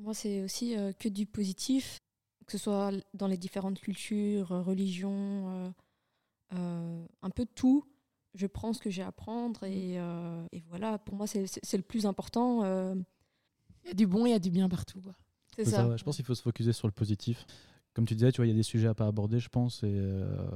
Moi, 0.00 0.14
c'est 0.14 0.42
aussi 0.42 0.76
euh, 0.76 0.92
que 0.92 1.08
du 1.08 1.26
positif, 1.26 1.98
que 2.46 2.52
ce 2.52 2.58
soit 2.58 2.90
dans 3.14 3.26
les 3.26 3.36
différentes 3.36 3.80
cultures, 3.80 4.50
euh, 4.52 4.62
religions, 4.62 5.50
euh, 5.50 5.70
euh, 6.54 7.06
un 7.22 7.30
peu 7.30 7.46
tout. 7.46 7.84
je 8.34 8.46
prends 8.46 8.72
ce 8.72 8.80
que 8.80 8.90
j'ai 8.90 9.02
à 9.02 9.10
prendre 9.10 9.64
et, 9.64 9.98
euh, 9.98 10.46
et 10.52 10.62
voilà, 10.68 10.98
pour 10.98 11.16
moi, 11.16 11.26
c'est- 11.26 11.76
le 11.76 11.82
plus 11.82 12.06
important. 12.06 12.62
euh, 12.62 12.94
Il 13.84 13.88
y 13.88 13.90
a 13.90 13.94
du 13.94 14.06
bon, 14.06 14.24
il 14.24 14.30
y 14.30 14.34
a 14.34 14.38
du 14.38 14.50
bien 14.50 14.68
partout. 14.68 15.00
quoi. 15.00 15.14
c'est 15.56 15.64
C'est 15.64 15.70
ça. 15.72 15.76
ça, 15.78 15.88
ouais. 15.88 15.98
Je 15.98 16.04
pense 16.04 16.14
qu'il 16.16 16.24
faut 16.24 16.34
se 16.36 16.42
focuser 16.42 16.72
sur 16.72 16.86
le 16.86 16.92
positif. 16.92 17.44
Comme 17.92 18.06
tu 18.06 18.14
disais, 18.14 18.30
tu 18.30 18.36
vois, 18.36 18.46
il 18.46 18.50
y 18.50 18.52
a 18.52 18.56
des 18.56 18.62
sujets 18.62 18.86
à 18.86 18.94
pas 18.94 19.08
aborder, 19.08 19.40
je 19.40 19.48
pense, 19.48 19.82
et 19.82 19.88
euh, 19.92 20.48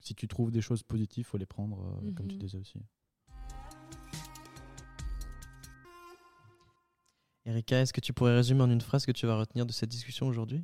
si 0.00 0.14
tu 0.14 0.28
trouves 0.28 0.50
des 0.50 0.60
choses 0.60 0.82
positives, 0.82 1.24
faut 1.24 1.38
les 1.38 1.46
prendre, 1.46 1.80
euh, 2.02 2.12
comme 2.12 2.28
tu 2.28 2.34
Mhm. 2.34 2.40
disais 2.42 2.58
aussi. 2.58 2.78
Erika, 7.48 7.80
est-ce 7.80 7.92
que 7.94 8.00
tu 8.00 8.12
pourrais 8.12 8.34
résumer 8.34 8.60
en 8.60 8.70
une 8.70 8.80
phrase 8.82 9.02
ce 9.02 9.06
que 9.06 9.12
tu 9.12 9.26
vas 9.26 9.38
retenir 9.38 9.64
de 9.64 9.72
cette 9.72 9.88
discussion 9.88 10.26
aujourd'hui? 10.26 10.62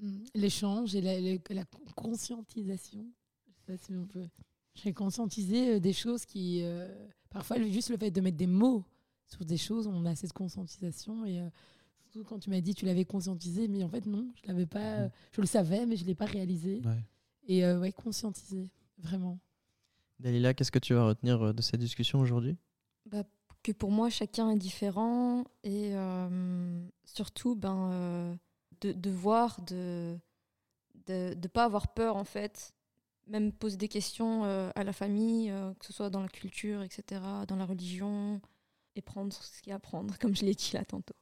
Mm. 0.00 0.24
L'échange 0.34 0.94
et 0.94 1.02
la, 1.02 1.20
la- 1.20 1.38
la 1.50 1.64
conscientisation. 1.94 3.04
Je 3.46 3.52
sais 3.52 3.62
pas 3.66 3.76
si 3.76 3.92
on 3.94 4.06
peut. 4.06 4.26
J'ai 4.74 4.94
conscientisé 4.94 5.74
euh, 5.74 5.78
des 5.80 5.92
choses 5.92 6.24
qui. 6.24 6.62
euh, 6.62 6.88
parfois, 7.28 7.60
juste 7.62 7.90
le 7.90 7.98
fait 7.98 8.10
de 8.10 8.20
mettre 8.22 8.38
des 8.38 8.46
mots 8.46 8.82
sur 9.26 9.44
des 9.44 9.58
choses, 9.58 9.86
on 9.86 10.06
a 10.06 10.14
cette 10.16 10.32
conscientisation. 10.32 11.26
Et 11.26 11.38
euh, 11.40 11.48
surtout 12.04 12.24
quand 12.24 12.38
tu 12.38 12.48
m'as 12.48 12.62
dit 12.62 12.74
que 12.74 12.80
tu 12.80 12.86
l'avais 12.86 13.04
conscientisé, 13.04 13.68
mais 13.68 13.82
en 13.84 13.90
fait, 13.90 14.06
non, 14.06 14.32
je 14.42 14.48
l'avais 14.48 14.66
pas. 14.66 15.02
Mhm. 15.04 15.10
Je 15.32 15.40
le 15.42 15.46
savais, 15.46 15.84
mais 15.84 15.96
je 15.96 16.02
ne 16.04 16.08
l'ai 16.08 16.14
pas 16.14 16.24
réalisé. 16.26 16.80
Ouais. 16.82 17.04
Et 17.46 17.64
euh, 17.66 17.78
ouais, 17.78 17.92
conscientiser, 17.92 18.70
vraiment. 18.96 19.38
Dalila, 20.18 20.54
qu'est-ce 20.54 20.72
que 20.72 20.78
tu 20.78 20.94
vas 20.94 21.04
retenir 21.04 21.52
de 21.52 21.60
cette 21.62 21.80
discussion 21.80 22.20
aujourd'hui? 22.20 22.56
Bah, 23.10 23.24
que 23.62 23.72
pour 23.72 23.90
moi, 23.90 24.10
chacun 24.10 24.50
est 24.50 24.56
différent 24.56 25.44
et 25.62 25.94
euh, 25.94 26.88
surtout 27.04 27.54
ben, 27.54 27.90
euh, 27.92 28.34
de, 28.80 28.92
de 28.92 29.10
voir, 29.10 29.60
de 29.62 30.18
ne 31.08 31.34
de, 31.34 31.48
pas 31.48 31.64
avoir 31.64 31.94
peur 31.94 32.16
en 32.16 32.24
fait, 32.24 32.74
même 33.26 33.52
poser 33.52 33.76
des 33.76 33.88
questions 33.88 34.44
euh, 34.44 34.70
à 34.74 34.84
la 34.84 34.92
famille, 34.92 35.52
que 35.78 35.86
ce 35.86 35.92
soit 35.92 36.10
dans 36.10 36.22
la 36.22 36.28
culture, 36.28 36.82
etc., 36.82 37.20
dans 37.46 37.56
la 37.56 37.66
religion, 37.66 38.40
et 38.96 39.02
prendre 39.02 39.32
ce 39.32 39.62
qu'il 39.62 39.70
y 39.70 39.72
a 39.72 39.76
à 39.76 39.80
prendre, 39.80 40.16
comme 40.20 40.34
je 40.34 40.44
l'ai 40.44 40.54
dit 40.54 40.70
là 40.74 40.84
tantôt. 40.84 41.14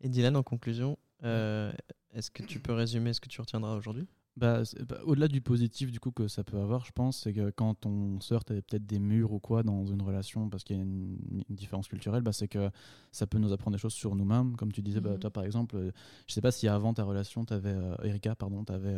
Et 0.00 0.08
Dylan, 0.08 0.36
en 0.36 0.42
conclusion, 0.42 0.98
est-ce 1.22 2.30
que 2.30 2.42
tu 2.42 2.60
peux 2.60 2.72
résumer 2.72 3.12
ce 3.12 3.20
que 3.20 3.28
tu 3.28 3.40
retiendras 3.40 3.76
aujourd'hui? 3.76 4.06
Bah, 4.36 4.62
bah, 4.88 4.98
Au-delà 5.04 5.28
du 5.28 5.40
positif 5.40 5.92
du 5.92 6.00
coup 6.00 6.10
que 6.10 6.26
ça 6.26 6.42
peut 6.42 6.58
avoir, 6.58 6.84
je 6.84 6.90
pense, 6.90 7.18
c'est 7.18 7.32
que 7.32 7.50
quand 7.50 7.86
on 7.86 8.20
à 8.50 8.54
peut-être 8.62 8.84
des 8.84 8.98
murs 8.98 9.32
ou 9.32 9.38
quoi 9.38 9.62
dans 9.62 9.86
une 9.86 10.02
relation 10.02 10.48
parce 10.48 10.64
qu'il 10.64 10.74
y 10.76 10.78
a 10.80 10.82
une, 10.82 11.18
une 11.48 11.54
différence 11.54 11.86
culturelle, 11.86 12.22
bah, 12.22 12.32
c'est 12.32 12.48
que 12.48 12.68
ça 13.12 13.28
peut 13.28 13.38
nous 13.38 13.52
apprendre 13.52 13.76
des 13.76 13.80
choses 13.80 13.92
sur 13.94 14.16
nous-mêmes. 14.16 14.56
Comme 14.56 14.72
tu 14.72 14.82
disais, 14.82 15.00
Mhm. 15.12 15.20
toi 15.20 15.30
par 15.30 15.44
exemple, 15.44 15.76
euh, 15.76 15.92
je 16.26 16.34
sais 16.34 16.40
pas 16.40 16.50
si 16.50 16.66
avant 16.66 16.92
ta 16.92 17.04
relation, 17.04 17.44
avais, 17.54 17.76
Erika, 18.02 18.34
pardon, 18.34 18.64
tu 18.64 18.72
avais, 18.72 18.92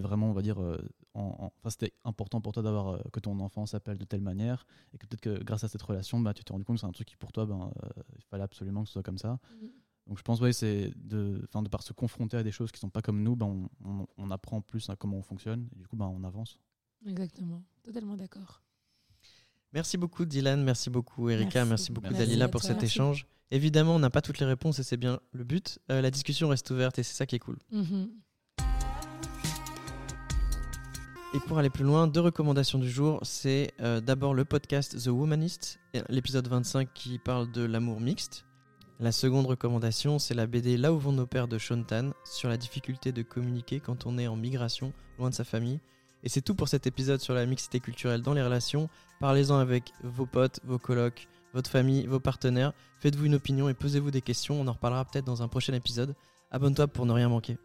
vraiment, 0.00 0.28
on 0.28 0.34
va 0.34 0.42
dire, 0.42 0.60
euh, 0.62 0.76
en, 1.14 1.22
en- 1.22 1.52
enfin, 1.58 1.70
c'était 1.70 1.94
important 2.04 2.42
pour 2.42 2.52
toi 2.52 2.62
d'avoir 2.62 2.88
euh, 2.88 2.98
que 3.14 3.20
ton 3.20 3.40
enfant 3.40 3.64
s'appelle 3.64 3.96
de 3.96 4.04
telle 4.04 4.20
manière 4.20 4.66
et 4.92 4.98
que 4.98 5.06
peut-être 5.06 5.22
que 5.22 5.42
grâce 5.42 5.64
à 5.64 5.68
cette 5.68 5.80
relation, 5.80 6.20
bah, 6.20 6.34
tu 6.34 6.44
t'es 6.44 6.52
rendu 6.52 6.66
compte 6.66 6.76
que 6.76 6.80
c'est 6.80 6.86
un 6.86 6.92
truc 6.92 7.08
qui 7.08 7.16
pour 7.16 7.32
toi, 7.32 7.46
ben, 7.46 7.70
euh, 7.84 7.88
il 8.18 8.22
fallait 8.24 8.42
absolument 8.44 8.82
que 8.82 8.88
ce 8.88 8.92
soit 8.92 9.02
comme 9.02 9.16
ça. 9.18 9.38
Donc 10.10 10.18
je 10.18 10.22
pense 10.24 10.40
ouais, 10.40 10.52
c'est 10.52 10.92
de, 10.96 11.40
enfin, 11.48 11.62
de 11.62 11.68
par 11.68 11.82
se 11.84 11.92
confronter 11.92 12.36
à 12.36 12.42
des 12.42 12.50
choses 12.50 12.72
qui 12.72 12.80
sont 12.80 12.90
pas 12.90 13.00
comme 13.00 13.22
nous, 13.22 13.36
ben, 13.36 13.46
on, 13.46 13.68
on- 13.88 14.06
on 14.18 14.30
apprend 14.32 14.60
plus 14.60 14.90
à 14.90 14.96
comment 14.96 15.16
on 15.16 15.22
fonctionne 15.22 15.68
et 15.72 15.78
du 15.78 15.86
coup 15.86 15.94
ben, 15.96 16.06
on 16.06 16.24
avance. 16.24 16.58
Exactement. 17.06 17.62
Totalement 17.84 18.16
d'accord. 18.16 18.60
Merci 19.72 19.96
beaucoup 19.96 20.24
Dylan, 20.24 20.62
merci 20.64 20.90
beaucoup 20.90 21.30
Erika, 21.30 21.60
merci, 21.64 21.68
Merci. 21.70 21.92
beaucoup 21.92 22.08
Merci 22.10 22.26
Dalila 22.26 22.48
pour 22.48 22.60
cet 22.62 22.72
Merci. 22.72 22.86
échange. 22.86 23.26
Évidemment, 23.52 23.94
on 23.94 23.98
n'a 24.00 24.10
pas 24.10 24.20
toutes 24.20 24.40
les 24.40 24.46
réponses 24.46 24.80
et 24.80 24.82
c'est 24.82 24.96
bien 24.96 25.20
le 25.32 25.44
but. 25.44 25.78
Euh, 25.92 26.00
la 26.00 26.10
discussion 26.10 26.48
reste 26.48 26.68
ouverte 26.72 26.98
et 26.98 27.04
c'est 27.04 27.14
ça 27.14 27.24
qui 27.24 27.36
est 27.36 27.40
cool. 27.40 27.58
Mhm. 27.70 28.10
Et 31.32 31.38
pour 31.46 31.58
aller 31.58 31.70
plus 31.70 31.84
loin, 31.84 32.08
deux 32.08 32.20
recommandations 32.20 32.80
du 32.80 32.90
jour. 32.90 33.20
C'est 33.22 33.72
euh, 33.80 34.00
d'abord 34.00 34.34
le 34.34 34.44
podcast 34.44 35.00
The 35.00 35.06
Womanist, 35.06 35.78
l'épisode 36.08 36.48
25 36.48 36.92
qui 36.92 37.18
parle 37.20 37.52
de 37.52 37.62
l'amour 37.62 38.00
mixte. 38.00 38.44
La 39.02 39.12
seconde 39.12 39.46
recommandation, 39.46 40.18
c'est 40.18 40.34
la 40.34 40.46
BD 40.46 40.76
Là 40.76 40.92
où 40.92 40.98
vont 40.98 41.12
nos 41.12 41.26
pères 41.26 41.48
de 41.48 41.56
Shontan 41.56 42.10
sur 42.22 42.50
la 42.50 42.58
difficulté 42.58 43.12
de 43.12 43.22
communiquer 43.22 43.80
quand 43.80 44.04
on 44.04 44.18
est 44.18 44.26
en 44.26 44.36
migration, 44.36 44.92
loin 45.18 45.30
de 45.30 45.34
sa 45.34 45.42
famille. 45.42 45.80
Et 46.22 46.28
c'est 46.28 46.42
tout 46.42 46.54
pour 46.54 46.68
cet 46.68 46.86
épisode 46.86 47.18
sur 47.18 47.32
la 47.32 47.46
mixité 47.46 47.80
culturelle 47.80 48.20
dans 48.20 48.34
les 48.34 48.42
relations. 48.42 48.90
Parlez-en 49.18 49.56
avec 49.56 49.94
vos 50.02 50.26
potes, 50.26 50.60
vos 50.64 50.78
colocs, 50.78 51.28
votre 51.54 51.70
famille, 51.70 52.04
vos 52.04 52.20
partenaires. 52.20 52.74
Faites-vous 52.98 53.24
une 53.24 53.36
opinion 53.36 53.70
et 53.70 53.74
posez-vous 53.74 54.10
des 54.10 54.20
questions. 54.20 54.60
On 54.60 54.68
en 54.68 54.72
reparlera 54.72 55.06
peut-être 55.06 55.24
dans 55.24 55.42
un 55.42 55.48
prochain 55.48 55.72
épisode. 55.72 56.14
Abonne-toi 56.50 56.86
pour 56.86 57.06
ne 57.06 57.12
rien 57.12 57.30
manquer. 57.30 57.56